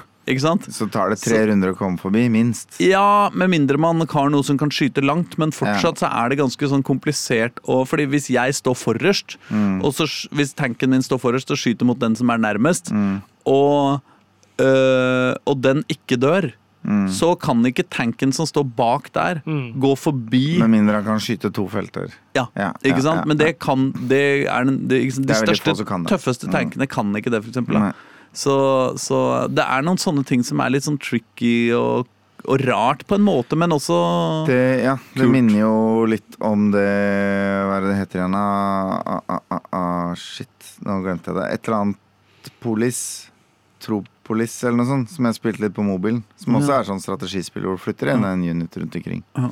Så 0.70 0.86
tar 0.92 1.10
det 1.10 1.16
tre 1.18 1.40
runder 1.48 1.72
å 1.72 1.74
komme 1.74 1.98
forbi, 1.98 2.28
minst. 2.30 2.76
Ja, 2.78 3.30
med 3.34 3.50
mindre 3.50 3.80
man 3.80 4.04
har 4.06 4.28
noe 4.30 4.44
som 4.46 4.58
kan 4.60 4.70
skyte 4.70 5.02
langt, 5.02 5.34
men 5.40 5.50
fortsatt 5.50 5.98
så 5.98 6.06
er 6.12 6.30
det 6.30 6.38
ganske 6.38 6.68
sånn 6.70 6.84
komplisert. 6.86 7.58
Og 7.66 7.88
fordi 7.90 8.06
hvis 8.12 8.28
jeg 8.30 8.54
står 8.54 8.76
forrest, 8.78 9.38
Mm. 9.50 9.80
og 9.82 9.90
så, 9.96 10.06
hvis 10.30 10.54
tanken 10.54 10.90
min 10.90 11.02
står 11.02 11.18
forrest 11.18 11.50
og 11.50 11.58
skyter 11.58 11.84
mot 11.88 11.98
den 11.98 12.14
som 12.14 12.30
er 12.30 12.38
nærmest, 12.38 12.92
Mm. 12.92 13.22
og, 13.46 14.00
øh, 14.60 15.34
og 15.46 15.60
den 15.62 15.82
ikke 15.88 16.20
dør, 16.20 16.52
Mm. 16.80 17.08
så 17.12 17.34
kan 17.38 17.60
ikke 17.68 17.84
tanken 17.92 18.32
som 18.32 18.46
står 18.48 18.64
bak 18.74 19.10
der, 19.12 19.42
Mm. 19.46 19.74
gå 19.78 19.90
forbi 19.98 20.58
Med 20.58 20.70
mindre 20.70 20.94
han 20.94 21.04
kan 21.04 21.18
skyte 21.20 21.50
to 21.52 21.66
felter. 21.68 22.08
Ja, 22.34 22.46
Ja, 22.56 22.70
ikke 22.82 22.96
ja, 22.96 23.02
sant? 23.04 23.20
ja, 23.20 23.24
Men 23.26 23.36
det 23.36 23.58
kan 23.60 23.92
det 24.08 24.46
er 24.48 24.64
den, 24.64 24.88
det, 24.88 25.12
sant? 25.12 25.26
De 25.26 25.32
Det 25.34 25.36
er 25.42 25.54
største, 25.54 25.84
tøffeste 26.08 26.46
Mm. 26.48 26.52
tankene 26.52 26.88
kan 26.88 27.12
ikke 27.14 27.30
det, 27.30 27.42
for 27.44 27.50
eksempel. 27.52 27.92
Så, 28.32 28.96
så 28.96 29.48
det 29.52 29.64
er 29.66 29.82
noen 29.82 29.98
sånne 29.98 30.24
ting 30.24 30.42
som 30.42 30.58
er 30.60 30.70
litt 30.70 30.84
sånn 30.84 30.98
tricky 30.98 31.70
og, 31.74 32.06
og 32.48 32.60
rart 32.64 33.04
på 33.06 33.16
en 33.16 33.26
måte, 33.26 33.56
men 33.58 33.68
også 33.76 34.46
Det, 34.46 34.82
ja, 34.84 34.94
det 35.14 35.20
Kult. 35.20 35.30
minner 35.32 35.58
jo 35.60 36.06
litt 36.06 36.36
om 36.40 36.70
det 36.70 36.80
Hva 36.80 37.76
er 37.76 37.80
det 37.82 37.90
det 37.90 37.98
heter 38.08 38.20
igjen? 38.22 38.34
Ah, 38.34 39.02
ah, 39.04 39.20
ah, 39.28 39.40
ah, 39.50 39.60
ah, 39.72 40.14
shit, 40.14 40.48
nå 40.86 41.02
glemte 41.04 41.26
jeg 41.28 41.36
det. 41.36 41.52
Et 41.52 41.68
eller 41.68 41.80
annet 41.82 41.96
Polis. 42.62 43.30
Tropolis 43.80 44.58
eller 44.64 44.76
noe 44.82 44.86
sånt, 44.90 45.10
som 45.10 45.24
jeg 45.28 45.34
spilte 45.38 45.64
litt 45.64 45.74
på 45.76 45.82
mobilen. 45.86 46.22
Som 46.40 46.54
også 46.60 46.76
er 46.78 46.84
sånn 46.90 47.00
strategispill 47.02 47.64
hvor 47.66 47.78
du 47.78 47.82
flytter 47.82 48.12
inn 48.14 48.24
en 48.28 48.44
unit 48.44 48.76
rundt 48.80 48.94
omkring. 49.00 49.22
Ja. 49.36 49.50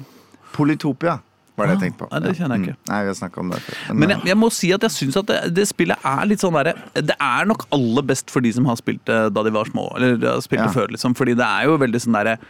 Polytopia 0.54 1.18
var 1.58 1.66
det 1.66 1.72
jeg 1.74 1.78
Ah, 1.78 1.82
tenkte 1.82 1.98
på. 2.04 2.08
nei, 2.12 2.20
det 2.22 2.36
kjenner 2.38 2.54
jeg 2.56 2.62
ikke. 2.68 2.76
Mm. 2.78 2.88
Nei, 2.92 2.98
vi 3.02 3.08
har 3.10 3.14
snakka 3.18 3.40
om 3.42 3.48
det 3.50 3.58
før. 3.64 3.94
Men 3.98 4.08
jeg, 4.14 4.20
jeg 4.30 4.36
må 4.38 4.48
si 4.54 4.68
at 4.72 4.84
jeg 4.86 4.90
syns 4.94 5.16
at 5.18 5.26
det, 5.26 5.38
det 5.56 5.64
spillet 5.66 5.98
er 6.06 6.26
litt 6.30 6.38
sånn 6.44 6.54
derre 6.54 6.74
Det 6.94 7.16
er 7.18 7.44
nok 7.50 7.66
aller 7.74 8.02
best 8.06 8.30
for 8.30 8.40
de 8.46 8.52
som 8.54 8.64
har 8.70 8.76
spilt 8.78 9.02
det 9.10 9.18
da 9.34 9.42
de 9.42 9.50
var 9.50 9.66
små, 9.66 9.88
eller 9.96 10.14
har 10.22 10.40
spilt 10.44 10.62
det 10.62 10.70
Ja. 10.70 10.76
før, 10.76 10.88
liksom. 10.94 11.16
Fordi 11.18 11.34
det 11.34 11.44
er 11.48 11.64
jo 11.66 11.76
veldig 11.82 12.00
sånn 12.04 12.14
derre 12.14 12.36
eh, 12.38 12.38
eh, 12.38 12.46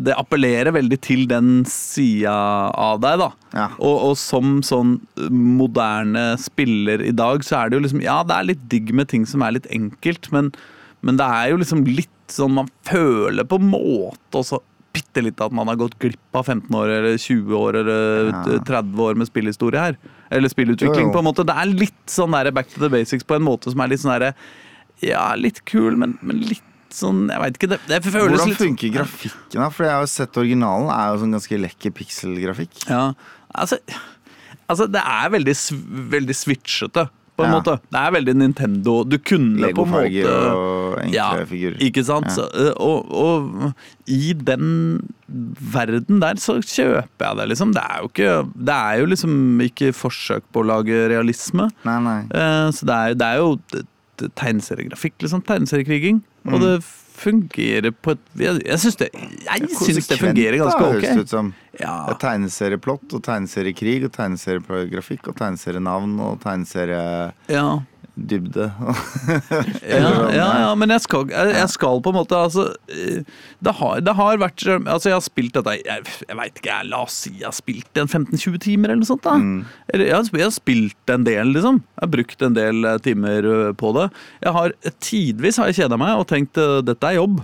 Det 0.00 0.14
appellerer 0.16 0.72
veldig 0.74 0.98
til 1.04 1.26
den 1.30 1.50
sida 1.68 2.32
av 2.72 3.00
deg, 3.02 3.20
da. 3.22 3.28
Ja. 3.56 3.66
Og, 3.78 3.96
og 4.10 4.14
som 4.20 4.60
sånn 4.66 4.96
moderne 5.30 6.32
spiller 6.40 7.02
i 7.04 7.12
dag, 7.16 7.44
så 7.46 7.60
er 7.60 7.70
det 7.70 7.78
jo 7.80 7.84
liksom 7.86 8.02
Ja, 8.04 8.20
det 8.26 8.36
er 8.38 8.48
litt 8.52 8.64
digg 8.72 8.92
med 8.96 9.10
ting 9.12 9.26
som 9.28 9.42
er 9.46 9.56
litt 9.58 9.68
enkelt, 9.74 10.30
men, 10.34 10.50
men 11.06 11.18
det 11.20 11.26
er 11.26 11.52
jo 11.52 11.60
liksom 11.62 11.84
litt 11.88 12.08
sånn 12.30 12.54
Man 12.54 12.68
føler 12.86 13.42
på 13.50 13.58
en 13.58 13.70
måte 13.72 14.38
også 14.38 14.60
bitte 14.94 15.22
litt 15.22 15.38
at 15.42 15.52
man 15.54 15.68
har 15.70 15.76
gått 15.78 15.96
glipp 16.02 16.34
av 16.38 16.48
15 16.50 16.74
år 16.74 16.90
eller 16.96 17.18
20 17.18 17.54
år 17.58 17.76
eller 17.78 18.30
Ja. 18.32 18.40
30 18.66 19.02
år 19.04 19.14
med 19.20 19.28
spillhistorie 19.30 19.78
her. 19.84 19.98
Eller 20.34 20.50
spillutvikling, 20.50 21.04
Jo, 21.06 21.10
jo. 21.10 21.14
på 21.14 21.20
en 21.22 21.26
måte. 21.28 21.44
Det 21.46 21.54
er 21.54 21.70
litt 21.70 22.10
sånn 22.10 22.34
der 22.34 22.50
back 22.54 22.66
to 22.72 22.82
the 22.82 22.90
basics 22.90 23.22
på 23.26 23.36
en 23.38 23.46
måte 23.46 23.70
som 23.70 23.82
er 23.84 23.92
litt 23.92 24.02
sånn 24.02 24.14
derre 24.16 24.32
Ja, 25.06 25.28
litt 25.38 25.62
kul, 25.70 25.94
men, 25.98 26.16
men 26.26 26.42
litt 26.42 26.66
sånn 26.96 27.28
Jeg 27.30 27.40
veit 27.42 27.58
ikke. 27.58 27.68
Det, 27.74 27.78
det 27.88 28.00
føles 28.04 28.14
Hvordan 28.30 28.48
litt 28.50 28.58
sånn- 28.58 28.66
funker 28.66 28.94
grafikken, 28.98 29.60
da? 29.60 29.68
For 29.70 29.84
jeg 29.86 29.92
har 29.94 30.02
jo 30.06 30.10
sett 30.14 30.40
originalen. 30.42 30.90
er 30.94 31.12
jo 31.14 31.20
sånn 31.24 31.36
ganske 31.38 31.60
lekker 31.66 31.90
pikselgrafikk. 32.00 32.84
Ja, 32.88 33.12
altså, 33.54 33.78
altså 34.68 34.86
det 34.90 35.00
er 35.04 35.30
veldig, 35.36 35.56
veldig 36.16 36.36
switchete, 36.36 37.08
på 37.40 37.44
en 37.46 37.52
Ja. 37.54 37.60
måte. 37.60 37.74
Det 37.88 37.96
er 37.96 38.10
veldig 38.12 38.34
Nintendo. 38.36 38.94
Du 39.08 39.16
kunne 39.16 39.70
på 39.72 39.86
en 39.86 39.92
måte 39.94 40.28
og 40.28 40.98
enkle 41.00 41.14
ja, 41.14 41.28
figurer. 41.48 41.78
Ikke 41.80 42.04
sant? 42.04 42.26
Ja. 42.28 42.34
Så, 42.36 42.44
øh, 42.52 42.74
og, 42.76 43.10
og 43.10 43.74
i 44.06 44.34
den 44.34 45.08
verden 45.72 46.20
der 46.20 46.34
så 46.42 46.58
kjøper 46.60 47.24
jeg 47.30 47.36
det, 47.38 47.48
liksom. 47.48 47.72
Det 47.72 47.80
er 47.80 48.02
jo 48.02 48.10
ikke, 48.10 48.34
det 48.66 48.74
er 48.76 48.98
jo 49.00 49.06
liksom 49.06 49.38
ikke 49.64 49.92
forsøk 49.96 50.42
på 50.52 50.60
å 50.60 50.66
lage 50.68 51.08
realisme. 51.08 51.70
Nei, 51.88 51.98
nei. 52.04 52.18
Eh, 52.28 52.68
så 52.76 52.84
det 52.84 52.98
er, 52.98 53.14
det 53.14 53.26
er 53.30 53.40
jo 53.40 53.56
tegneseriegrafikk, 54.36 55.14
liksom. 55.24 55.40
Tegneseriekriging. 55.48 56.20
Og 56.46 56.56
Mm. 56.56 56.60
det 56.60 56.82
fungerer 57.20 57.90
på 57.92 58.12
et 58.12 58.18
Jeg, 58.38 58.62
jeg 58.64 58.78
syns 58.80 58.96
det, 58.96 59.10
det 59.12 60.18
fungerer 60.18 60.56
ganske 60.56 60.80
ok. 60.80 60.92
høres 60.94 61.18
ut 61.20 61.28
som. 61.28 61.54
Ja. 61.78 62.06
Er 62.08 62.14
tegneserieplott 62.14 63.12
og 63.12 63.22
tegneseriekrig 63.22 64.04
og 64.04 64.12
tegneseriegrafikk 64.12 65.28
og 65.28 65.36
tegneserienavn 65.36 66.18
og 66.20 66.40
tegneserie 66.40 67.32
ja. 67.48 67.66
Dybde. 68.28 68.66
Ja, 69.90 70.10
ja, 70.32 70.46
ja, 70.62 70.70
men 70.78 70.92
jeg 70.92 71.02
skal, 71.04 71.26
jeg, 71.32 71.52
jeg 71.56 71.70
skal 71.72 72.00
på 72.04 72.12
en 72.12 72.18
måte 72.20 72.36
altså, 72.38 72.66
eh, 72.92 73.22
det, 73.64 73.72
har, 73.80 74.00
det 74.04 74.14
har 74.18 74.38
vært 74.40 74.64
Altså, 74.70 75.10
jeg 75.10 75.16
har 75.16 75.24
spilt 75.24 75.54
dette 75.56 75.74
Jeg, 75.80 76.04
jeg 76.28 76.36
veit 76.38 76.60
ikke, 76.60 76.70
jeg, 76.70 76.88
la 76.92 77.00
oss 77.06 77.16
si 77.24 77.32
jeg 77.40 77.48
har 77.48 77.56
spilt 77.56 78.00
en 78.02 78.10
15-20 78.10 78.58
timer 78.66 78.92
eller 78.92 79.02
noe 79.02 79.10
sånt. 79.10 79.24
da 79.26 79.36
eller, 79.38 80.04
jeg, 80.06 80.30
jeg 80.36 80.46
har 80.46 80.54
spilt 80.54 81.14
en 81.14 81.24
del, 81.26 81.54
liksom. 81.56 81.80
Jeg 81.96 82.04
har 82.06 82.12
brukt 82.16 82.44
en 82.46 82.56
del 82.58 82.84
eh, 82.92 82.98
timer 83.04 83.50
eh, 83.54 83.72
på 83.80 83.92
det. 83.96 84.08
Jeg 84.44 84.54
har 84.58 84.76
Tidvis 85.00 85.58
har 85.60 85.70
jeg 85.70 85.80
kjeda 85.82 85.98
meg 86.00 86.20
og 86.20 86.28
tenkt 86.30 86.58
dette 86.86 87.10
er 87.10 87.18
jobb. 87.20 87.40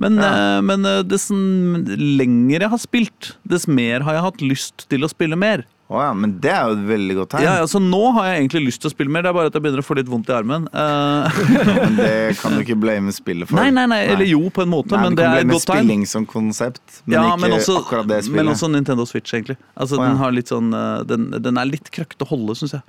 Men, 0.00 0.18
Ja. 0.20 0.60
men 0.60 0.84
dess 1.08 1.30
lenger 1.32 2.60
jeg 2.66 2.68
har 2.72 2.80
spilt, 2.82 3.30
dess 3.48 3.64
mer 3.70 4.04
har 4.04 4.18
jeg 4.18 4.24
hatt 4.26 4.42
lyst 4.44 4.84
til 4.92 5.06
å 5.06 5.08
spille 5.12 5.38
mer. 5.40 5.64
Å 5.86 6.00
ja, 6.02 6.08
men 6.18 6.32
det 6.42 6.50
er 6.50 6.64
jo 6.66 6.74
et 6.74 6.80
veldig 6.88 7.14
godt 7.14 7.28
tegn. 7.36 7.44
Ja, 7.46 7.52
altså 7.62 7.78
Nå 7.78 8.00
har 8.16 8.24
jeg 8.26 8.40
egentlig 8.40 8.62
lyst 8.64 8.80
til 8.82 8.88
å 8.90 8.90
spille 8.90 9.12
mer, 9.14 9.22
det 9.22 9.30
er 9.30 9.36
bare 9.36 9.50
at 9.52 9.54
jeg 9.54 9.62
begynner 9.62 9.82
å 9.84 9.86
få 9.86 9.94
litt 9.94 10.08
vondt 10.10 10.32
i 10.32 10.34
armen. 10.34 10.64
Eh, 10.66 11.36
Men 11.78 11.94
det 12.00 12.08
kan 12.40 12.56
du 12.56 12.64
ikke 12.64 12.74
blame 12.82 13.14
spillet 13.14 13.46
for. 13.46 13.54
nei, 13.60 13.68
nei, 13.70 13.84
nei, 13.92 14.00
eller 14.16 14.26
jo, 14.26 14.40
på 14.50 14.64
en 14.64 14.72
måte, 14.72 14.96
Nei, 14.96 15.04
men 15.04 15.18
det 15.20 15.28
er 15.28 15.44
et 15.44 15.52
godt 15.52 15.68
tegn. 15.70 15.84
spilling 15.84 16.02
som 16.10 16.26
konsept, 16.26 16.82
men 17.04 17.14
ja, 17.14 17.22
ikke 17.30 17.44
men 17.44 17.54
også, 17.60 17.78
akkurat 17.84 18.10
det 18.10 18.18
spillet. 18.26 18.40
men 18.42 18.52
også 18.56 18.72
Nintendo 18.74 19.06
Switch, 19.06 19.30
egentlig. 19.38 19.58
Altså, 19.78 20.00
oh, 20.00 20.02
ja. 20.02 20.10
den, 20.10 20.18
har 20.24 20.34
litt 20.34 20.50
sånn, 20.50 20.74
eh, 20.74 21.06
den, 21.06 21.30
den 21.46 21.62
er 21.62 21.70
litt 21.70 21.92
krøkt 21.94 22.26
å 22.26 22.30
holde, 22.34 22.58
syns 22.58 22.74
jeg. 22.80 22.82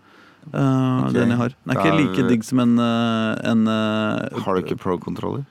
Uh, 0.47 0.57
okay. 1.05 1.13
Den 1.19 1.35
jeg 1.35 1.41
har. 1.43 1.53
Den 1.53 1.73
er 1.73 1.77
da 1.77 1.85
ikke 1.85 1.95
like 2.01 2.27
digg 2.31 2.45
som 2.49 2.61
en, 2.63 2.77
en 2.79 3.65
Har 3.67 4.55
du 4.57 4.61
ikke 4.63 4.77
pro-controller? 4.79 5.45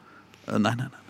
Uh, 0.48 0.56
Nei, 0.58 0.72
nei, 0.74 0.86
nei. 0.90 1.02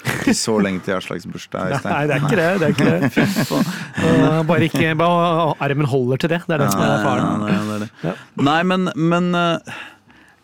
Ikke 0.00 0.34
så 0.36 0.56
lenge 0.62 0.82
til 0.86 0.96
Aslaks 0.96 1.26
bursdag, 1.28 1.74
Øystein. 1.74 1.92
Nei, 1.92 2.02
det 2.08 2.16
er 2.16 2.24
ikke 2.24 2.38
det. 2.38 2.48
det, 2.60 2.66
er 2.66 2.74
ikke 2.74 2.90
det. 2.90 3.10
Fy. 3.14 3.60
Uh, 4.00 4.40
bare 4.48 4.68
ikke 4.68 4.94
bare 4.98 5.54
armen 5.60 5.88
holder 5.90 6.22
til 6.22 6.32
det. 6.32 6.40
Det 6.46 6.56
er 6.56 6.64
det 6.64 6.70
som 6.72 6.84
er 6.84 6.92
Ja, 6.92 6.98
faren. 7.04 7.44
nei, 7.44 7.52
det 7.52 7.76
er 7.76 7.84
det. 7.84 7.90
Ja. 8.08 8.14
Nei, 8.48 8.58
men, 8.72 8.90
men 8.96 9.30
uh, 9.36 9.80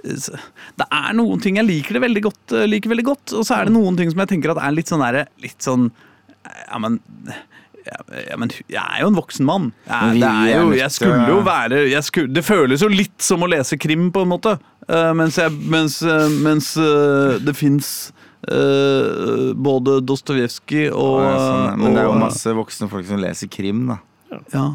Det 0.06 0.86
er 0.86 1.16
noen 1.18 1.42
ting 1.42 1.60
jeg 1.60 1.68
liker 1.68 1.98
det 1.98 2.04
veldig 2.04 2.24
godt, 2.28 2.44
eh, 2.54 2.68
liker 2.68 2.92
veldig 2.92 3.06
godt, 3.08 3.32
og 3.34 3.46
så 3.48 3.56
er 3.56 3.68
det 3.68 3.74
noen 3.74 3.96
ting 3.98 4.12
som 4.12 4.22
jeg 4.22 4.34
tenker 4.36 4.52
at 4.52 4.60
er 4.62 4.76
litt 4.76 4.92
sånn 4.92 5.02
derre 5.02 5.26
Litt 5.42 5.64
sånn 5.64 5.88
Ja, 6.68 6.78
men 6.82 7.00
ja, 7.86 8.00
ja, 8.30 8.36
men 8.38 8.50
jeg 8.66 8.82
er 8.82 9.02
jo 9.04 9.10
en 9.12 9.18
voksen 9.18 9.46
mann. 9.46 9.68
Jeg, 9.86 10.18
det, 10.18 10.30
jo, 10.50 10.70
jeg 10.74 10.90
skulle 10.90 11.26
jo 11.30 11.36
være 11.46 11.84
jeg 11.86 12.02
skulle, 12.02 12.32
Det 12.34 12.42
føles 12.42 12.82
jo 12.82 12.88
litt 12.90 13.22
som 13.22 13.44
å 13.46 13.50
lese 13.50 13.78
krim, 13.78 14.08
på 14.10 14.24
en 14.26 14.32
måte. 14.32 14.56
Uh, 14.90 15.12
mens, 15.14 15.38
jeg, 15.38 15.54
mens, 15.70 16.00
uh, 16.02 16.26
mens 16.42 16.72
uh, 16.78 17.38
det 17.42 17.54
fins 17.58 17.92
både 18.46 20.00
Dostojevskij 20.06 20.90
og, 20.92 21.20
Ja, 21.22 21.36
sånn, 21.38 21.78
Men 21.80 21.94
det 21.96 22.02
er 22.02 22.08
jo 22.10 22.18
masse 22.20 22.52
voksne 22.56 22.88
folk 22.90 23.06
som 23.08 23.18
leser 23.22 23.48
krim, 23.50 23.86
da. 23.90 23.98
ja, 24.52 24.66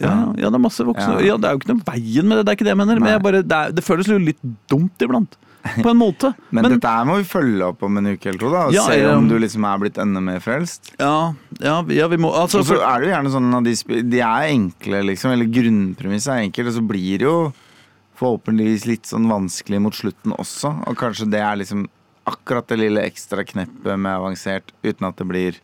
ja, 0.00 0.12
ja, 0.38 0.46
det 0.50 0.54
er 0.54 0.62
masse 0.62 0.84
voksne. 0.86 1.18
Ja. 1.20 1.32
Ja. 1.32 1.36
Det 1.42 1.48
er 1.48 1.56
jo 1.56 1.58
ikke 1.58 1.74
noe 1.74 1.84
veien 1.88 2.28
med 2.30 2.38
det, 2.38 2.44
det 2.46 2.52
er 2.52 2.56
ikke 2.58 2.66
det 2.68 2.74
jeg 2.74 2.78
mener. 2.78 3.00
Men 3.02 3.12
jeg 3.16 3.22
bare, 3.24 3.42
det, 3.42 3.56
er, 3.58 3.72
det 3.74 3.82
føles 3.84 4.06
jo 4.06 4.18
litt 4.22 4.38
dumt 4.70 5.02
iblant. 5.02 5.34
På 5.82 5.90
en 5.90 5.98
måte. 5.98 6.30
Men, 6.54 6.62
Men, 6.62 6.76
dette 6.76 6.88
her 6.88 7.04
må 7.04 7.16
vi 7.18 7.24
følge 7.26 7.66
opp 7.66 7.82
om 7.82 7.96
en 7.98 8.06
uke 8.14 8.28
eller 8.30 8.38
to, 8.38 8.50
da. 8.52 8.60
Og 8.68 8.76
Ja, 8.76 8.84
se 8.86 9.00
om 9.10 9.26
du 9.28 9.34
liksom 9.42 9.66
er 9.66 9.80
blitt 9.82 9.98
enda 9.98 10.22
mer 10.22 10.38
frelst. 10.40 10.92
ja, 11.00 11.34
ja, 11.60 11.80
vi- 11.82 11.98
ja, 11.98 12.06
vi 12.08 12.16
må 12.16 12.30
altså, 12.32 12.60
Og 12.62 12.68
så 12.70 12.78
er 12.78 13.00
det 13.02 13.08
jo 13.08 13.14
gjerne 13.16 13.32
sånn 13.34 13.50
at 13.58 13.64
de, 13.66 14.02
de 14.14 14.20
er 14.22 14.46
enkle, 14.54 15.02
liksom. 15.10 15.32
Eller 15.34 15.50
grunnpremisset 15.50 16.30
er 16.36 16.44
enkelt, 16.46 16.68
og 16.70 16.74
så 16.78 16.86
blir 16.86 17.18
det 17.18 17.26
jo 17.26 17.52
forhåpentligvis 18.18 18.86
litt 18.86 19.06
sånn 19.10 19.26
vanskelig 19.30 19.80
mot 19.82 19.94
slutten 19.94 20.32
også. 20.38 20.72
Og 20.86 20.96
kanskje 20.96 21.26
det 21.30 21.42
er 21.42 21.58
liksom 21.58 21.88
akkurat 22.28 22.68
det 22.70 22.78
lille 22.80 23.04
ekstra 23.08 23.44
kneppet 23.46 23.98
med 23.98 24.12
avansert, 24.14 24.72
uten 24.86 25.08
at 25.08 25.18
det 25.20 25.28
blir 25.28 25.60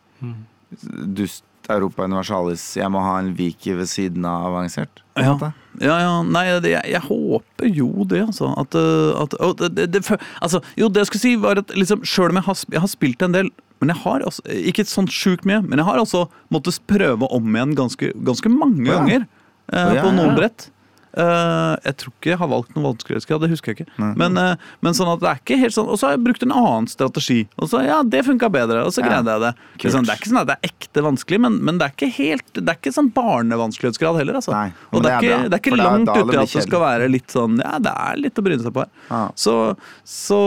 dust 1.15 1.43
Europa 1.69 2.05
Universalis. 2.05 2.63
Jeg 2.77 2.91
må 2.93 3.01
ha 3.01 3.15
en 3.21 3.31
Viki 3.37 3.73
ved 3.77 3.89
siden 3.89 4.25
av 4.29 4.51
avansert. 4.51 5.01
Ja. 5.17 5.33
Ja, 5.81 5.95
ja, 5.99 6.11
nei, 6.23 6.45
det, 6.63 6.71
jeg, 6.71 6.87
jeg 6.93 7.03
håper 7.07 7.67
jo 7.67 8.05
det, 8.07 8.21
altså. 8.27 8.51
At, 8.59 8.75
uh, 8.77 9.25
at 9.25 9.63
det, 9.75 9.89
det, 9.91 10.01
altså, 10.39 10.61
jo, 10.79 10.87
det 10.87 11.01
jeg 11.03 11.09
skulle 11.09 11.23
si, 11.23 11.33
var 11.41 11.59
at 11.59 11.73
liksom, 11.75 12.03
sjøl 12.07 12.31
om 12.31 12.39
jeg 12.39 12.47
har, 12.47 12.61
jeg 12.77 12.83
har 12.85 12.91
spilt 12.91 13.25
en 13.25 13.35
del 13.35 13.51
men 13.83 13.91
jeg 13.91 13.99
har 14.05 14.23
altså, 14.23 14.39
Ikke 14.71 14.85
sånn 14.87 15.09
sjukt 15.11 15.43
mye, 15.47 15.59
men 15.65 15.81
jeg 15.81 15.87
har 15.89 15.99
altså 15.99 16.25
måttet 16.53 16.77
prøve 16.87 17.27
om 17.35 17.49
igjen 17.57 17.73
ganske, 17.75 18.13
ganske 18.23 18.51
mange 18.53 18.87
Ja. 18.87 19.01
ganger 19.01 19.25
eh, 19.25 19.97
på 19.99 20.13
noen 20.15 20.37
brett. 20.37 20.69
Eh, 21.15 21.73
jeg 21.85 21.95
tror 22.01 22.11
ikke 22.11 22.31
jeg 22.33 22.39
har 22.41 22.49
valgt 22.51 22.73
noen 22.75 22.89
vanskelighetsgrad, 22.89 23.43
det 23.45 23.49
husker 23.53 23.71
jeg 23.71 23.77
ikke. 23.79 23.91
Nei. 24.01 24.09
Men, 24.19 24.35
uh, 24.35 24.71
men 24.83 24.97
sånn 24.97 25.11
at 25.13 25.21
det 25.21 25.29
er 25.29 25.39
ikke 25.39 25.57
helt 25.61 25.75
sånn 25.75 25.87
Og 25.87 25.99
så 25.99 26.09
har 26.09 26.15
jeg 26.17 26.23
brukt 26.25 26.43
en 26.43 26.51
annen 26.51 26.89
strategi. 26.91 27.37
Og 27.55 27.69
så 27.71 27.83
ja, 27.85 28.01
det 28.03 28.25
funka 28.27 28.49
bedre, 28.51 28.81
og 28.83 28.91
så 28.91 28.99
Ja. 28.99 29.07
greide 29.13 29.31
jeg 29.31 29.43
det. 29.45 29.51
Det 29.55 29.87
er, 29.87 29.93
sånn, 29.95 30.07
det 30.07 30.11
er 30.11 30.19
ikke 30.19 30.31
sånn 30.33 30.41
at 30.41 30.49
det 30.49 30.57
er 30.57 30.71
ekte 30.71 31.05
vanskelig, 31.05 31.39
men, 31.45 31.57
men 31.63 31.79
det 31.79 31.87
er 31.87 31.95
ikke 31.95 32.11
helt 32.17 32.53
Det 32.59 32.67
er 32.67 32.79
ikke 32.81 32.95
sånn 32.97 33.11
barnevanskelighetsgrad 33.15 34.19
heller, 34.19 34.39
altså. 34.41 34.51
Nei, 34.51 34.69
og 34.91 35.05
det 35.05 35.13
er, 35.13 35.19
det 35.21 35.27
ikke, 35.29 35.31
bra, 35.31 35.47
det 35.47 35.55
er 35.55 35.63
ikke 35.63 35.79
langt 35.79 36.11
uti 36.11 36.39
at 36.43 36.55
det 36.59 36.67
skal 36.67 36.83
være 36.83 37.11
litt 37.15 37.31
sånn 37.31 37.59
Ja, 37.63 37.75
det 37.79 37.95
er 37.95 38.19
litt 38.19 38.41
å 38.41 38.45
bryne 38.45 38.65
seg 38.67 38.75
på 38.75 38.83
her. 38.83 38.91
Ja. 39.09 39.25
Så 39.39 39.55
Så 40.03 40.41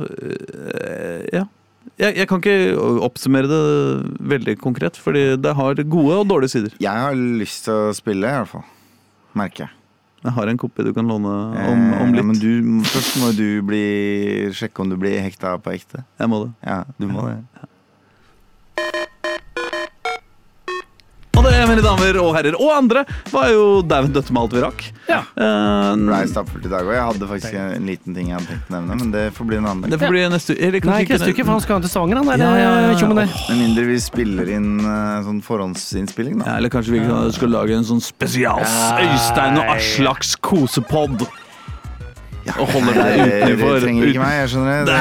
uh, 0.00 1.24
Ja. 1.32 1.46
Jeg, 2.00 2.16
jeg 2.16 2.28
kan 2.30 2.40
ikke 2.40 3.00
oppsummere 3.04 3.48
det 3.50 3.62
veldig 4.32 4.54
konkret, 4.62 4.96
fordi 4.96 5.34
det 5.36 5.52
har 5.58 5.74
gode 5.82 6.22
og 6.22 6.28
dårlige 6.30 6.54
sider. 6.54 6.76
Jeg 6.80 7.04
har 7.04 7.12
lyst 7.18 7.66
til 7.66 7.90
å 7.90 7.96
spille, 7.96 8.30
i 8.30 8.38
hvert 8.40 8.48
fall. 8.48 8.64
Merker 9.38 9.66
jeg. 9.66 9.76
Jeg 10.22 10.36
har 10.36 10.46
en 10.46 10.58
kopi 10.60 10.84
du 10.86 10.92
kan 10.94 11.08
låne 11.08 11.30
om, 11.66 11.80
om 11.98 12.12
litt. 12.12 12.20
Ja, 12.20 12.26
men 12.28 12.38
du, 12.38 12.82
først 12.86 13.16
må 13.18 13.32
du 13.34 13.58
bli, 13.66 13.82
sjekke 14.54 14.84
om 14.84 14.92
du 14.92 14.94
blir 15.00 15.18
hekta 15.24 15.56
på 15.58 15.72
ekte. 15.74 16.04
Jeg 16.20 16.30
må 16.30 16.44
det. 16.44 16.52
Ja, 16.62 16.82
du 16.94 17.08
må 17.10 17.26
det. 17.26 17.40
Og 17.58 17.71
det, 21.62 21.68
mine 21.70 21.84
damer 21.84 22.18
og 22.22 22.32
herrer, 22.36 22.56
og 22.58 22.72
andre, 22.74 23.04
var 23.32 23.48
jo 23.52 23.64
dæven 23.86 24.12
døtte 24.14 24.34
med 24.34 24.42
alt 24.42 24.56
vi 24.56 24.62
rakk. 24.64 24.84
Ja. 25.08 25.20
Uh, 25.36 25.94
Blei 26.08 26.22
stappfullt 26.30 26.66
i 26.66 26.72
dag 26.72 26.86
òg. 26.86 26.94
Jeg 26.96 27.06
hadde 27.08 27.28
faktisk 27.30 27.56
en 27.62 27.88
liten 27.90 28.16
ting 28.16 28.30
jeg 28.30 28.38
hadde 28.38 28.50
tenkt 28.52 28.70
å 28.70 28.76
nevne, 28.76 28.98
men 29.02 29.12
det 29.14 29.24
får 29.36 29.48
bli 29.50 29.58
en 29.60 29.68
annen 29.70 29.86
det 29.86 29.94
dag. 29.96 30.04
får 30.04 30.14
bli 30.14 30.24
neste 30.32 30.56
eller 30.58 30.86
Nei, 30.88 30.98
ikke 31.06 31.18
neste 31.18 31.30
uke, 31.32 31.44
for 31.46 31.52
han 31.56 31.64
skal 31.64 31.84
til 31.84 31.92
Stavanger, 31.92 32.20
han 32.22 32.30
der 32.32 32.42
Ja, 32.42 32.50
ja, 32.56 32.72
ja, 32.88 32.96
ja. 32.98 33.26
Med 33.52 33.58
mindre 33.60 33.86
vi 33.88 33.98
spiller 34.02 34.52
inn 34.56 34.70
eh, 34.80 35.18
sånn 35.26 35.42
forhåndsinnspilling, 35.44 36.42
Ja, 36.46 36.56
eller 36.58 36.72
kanskje 36.72 36.96
vi 36.96 37.04
kan- 37.06 37.32
skal 37.32 37.52
lage 37.54 37.76
en 37.76 37.86
sånn 37.86 38.02
spesials 38.02 38.72
Øystein 38.98 39.58
og 39.60 39.70
Aslaks 39.76 40.34
kosepod. 40.36 41.26
Og 42.56 42.72
holder 42.72 42.98
det 42.98 43.04
utenfor. 43.20 43.76
Du 43.76 43.86
trenger 43.86 44.10
ikke 44.10 44.22
meg, 44.22 44.34
jeg 44.40 44.50
skjønner 44.52 44.88
det. 44.88 44.96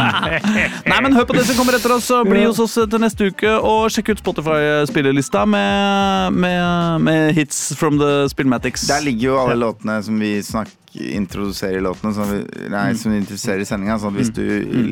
Nei, 0.90 0.98
men 1.04 1.16
Hør 1.16 1.28
på 1.28 1.36
det 1.38 1.46
som 1.48 1.58
kommer 1.60 1.78
etter 1.78 1.94
oss, 1.94 2.10
og 2.14 2.26
bli 2.30 2.42
hos 2.46 2.60
oss 2.62 2.78
til 2.80 3.02
neste 3.02 3.30
uke. 3.30 3.54
Og 3.58 3.90
sjekk 3.94 4.14
ut 4.14 4.24
Spotify-spillelista 4.24 5.46
med, 5.48 6.36
med, 6.36 7.06
med 7.06 7.32
hits 7.38 7.70
from 7.78 8.00
the 8.02 8.26
Spillmatics. 8.32 8.88
Der 8.90 9.04
ligger 9.06 9.32
jo 9.32 9.40
alle 9.44 9.58
låtene 9.60 10.00
som 10.06 10.20
vi 10.20 10.38
snakker 10.44 10.79
introduserer 10.94 11.78
i 11.78 11.82
låtene, 11.84 12.12
som 12.14 12.30
vi, 12.30 12.40
nei, 12.72 12.94
som 12.98 13.12
introduserer 13.14 13.62
i 13.62 13.68
sendinga. 13.68 13.98
Sånn 14.02 14.14
at 14.14 14.20
hvis 14.20 14.32
du 14.34 14.42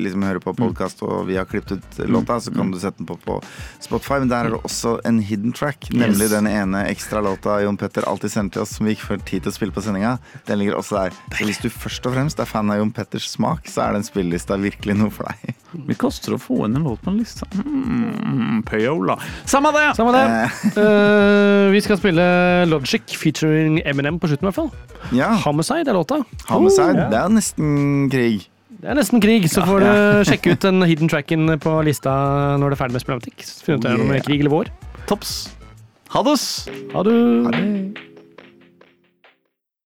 liksom 0.05 0.22
hører 0.26 0.42
på 0.42 0.55
podkast 0.59 1.03
og 1.07 1.26
vi 1.28 1.38
har 1.38 1.49
klippet 1.49 1.78
ut 1.78 1.99
låta, 2.07 2.38
så 2.42 2.53
kan 2.55 2.70
du 2.70 2.78
sette 2.78 3.03
den 3.03 3.09
på 3.09 3.18
på 3.24 3.40
Spotify. 3.82 4.20
Men 4.22 4.30
der 4.32 4.49
er 4.49 4.55
det 4.55 4.62
også 4.62 4.99
en 5.09 5.20
hidden 5.24 5.55
track, 5.57 5.90
nemlig 5.90 6.30
den 6.32 6.46
ene 6.51 6.84
ekstra 6.92 7.22
låta 7.24 7.59
Jon 7.64 7.78
Petter 7.80 8.07
alltid 8.09 8.34
sendte 8.34 8.59
til 8.59 8.66
oss 8.66 8.76
som 8.78 8.86
vi 8.86 8.94
ikke 8.96 9.11
får 9.11 9.24
tid 9.28 9.46
til 9.46 9.53
å 9.53 9.57
spille 9.59 9.74
på 9.74 9.84
sendinga. 9.84 10.16
Den 10.49 10.62
ligger 10.62 10.78
også 10.78 11.03
der. 11.03 11.18
Så 11.34 11.49
hvis 11.49 11.62
du 11.62 11.68
først 11.72 12.07
og 12.07 12.14
fremst 12.14 12.40
er 12.42 12.49
fan 12.49 12.70
av 12.70 12.80
Jon 12.80 12.94
Petters 12.94 13.28
smak, 13.34 13.66
så 13.70 13.88
er 13.88 13.99
den 13.99 14.07
spillelista 14.07 14.59
virkelig 14.61 14.99
noe 14.99 15.14
for 15.14 15.30
deg. 15.30 15.57
Vi 15.73 15.97
koster 16.01 16.35
å 16.35 16.39
få 16.41 16.62
inn 16.64 16.79
en 16.79 16.87
låt 16.89 17.03
på 17.05 17.12
en 17.12 17.19
liste. 17.21 17.47
Mm, 17.61 18.62
Payola. 18.69 19.19
Samme 19.49 19.73
det! 19.77 19.87
Samme 19.99 20.14
det. 20.14 20.25
Uh, 20.79 21.69
vi 21.75 21.83
skal 21.85 22.01
spille 22.01 22.25
Logic 22.71 23.16
featuring 23.21 23.81
Eminem 23.85 24.21
på 24.21 24.31
slutten, 24.31 24.49
i 24.49 24.51
hvert 24.51 24.61
fall. 24.62 24.71
Ja, 25.16 25.35
Homicide 25.45 25.93
er 25.93 25.99
låta. 25.99 26.23
Homicide. 26.49 27.05
Oh. 27.05 27.12
Det 27.12 27.21
er 27.21 27.35
nesten 27.37 28.09
krig. 28.12 28.49
Det 28.79 28.93
er 28.93 28.99
nesten 28.99 29.23
krig, 29.23 29.49
så 29.51 29.64
får 29.66 29.85
du 29.85 29.93
sjekke 30.31 30.55
ut 30.55 30.64
den 30.64 30.85
hidden 30.89 31.11
tracken 31.11 31.55
på 31.61 31.79
lista 31.87 32.14
når 32.61 32.73
du 32.73 32.79
er 32.79 32.83
ferdig 32.85 32.99
med 32.99 33.05
Spillmatic. 33.05 33.55
Finne 33.66 33.83
ut 33.83 33.89
om 33.93 34.12
det 34.12 34.21
er 34.23 34.29
krig 34.29 34.45
eller 34.45 34.55
vår. 34.55 34.73
Tops. 35.11 35.39
Ha! 36.14 36.23
Ha 36.23 36.31
det. 36.31 36.39
Ha 36.95 37.03
det. 37.05 38.18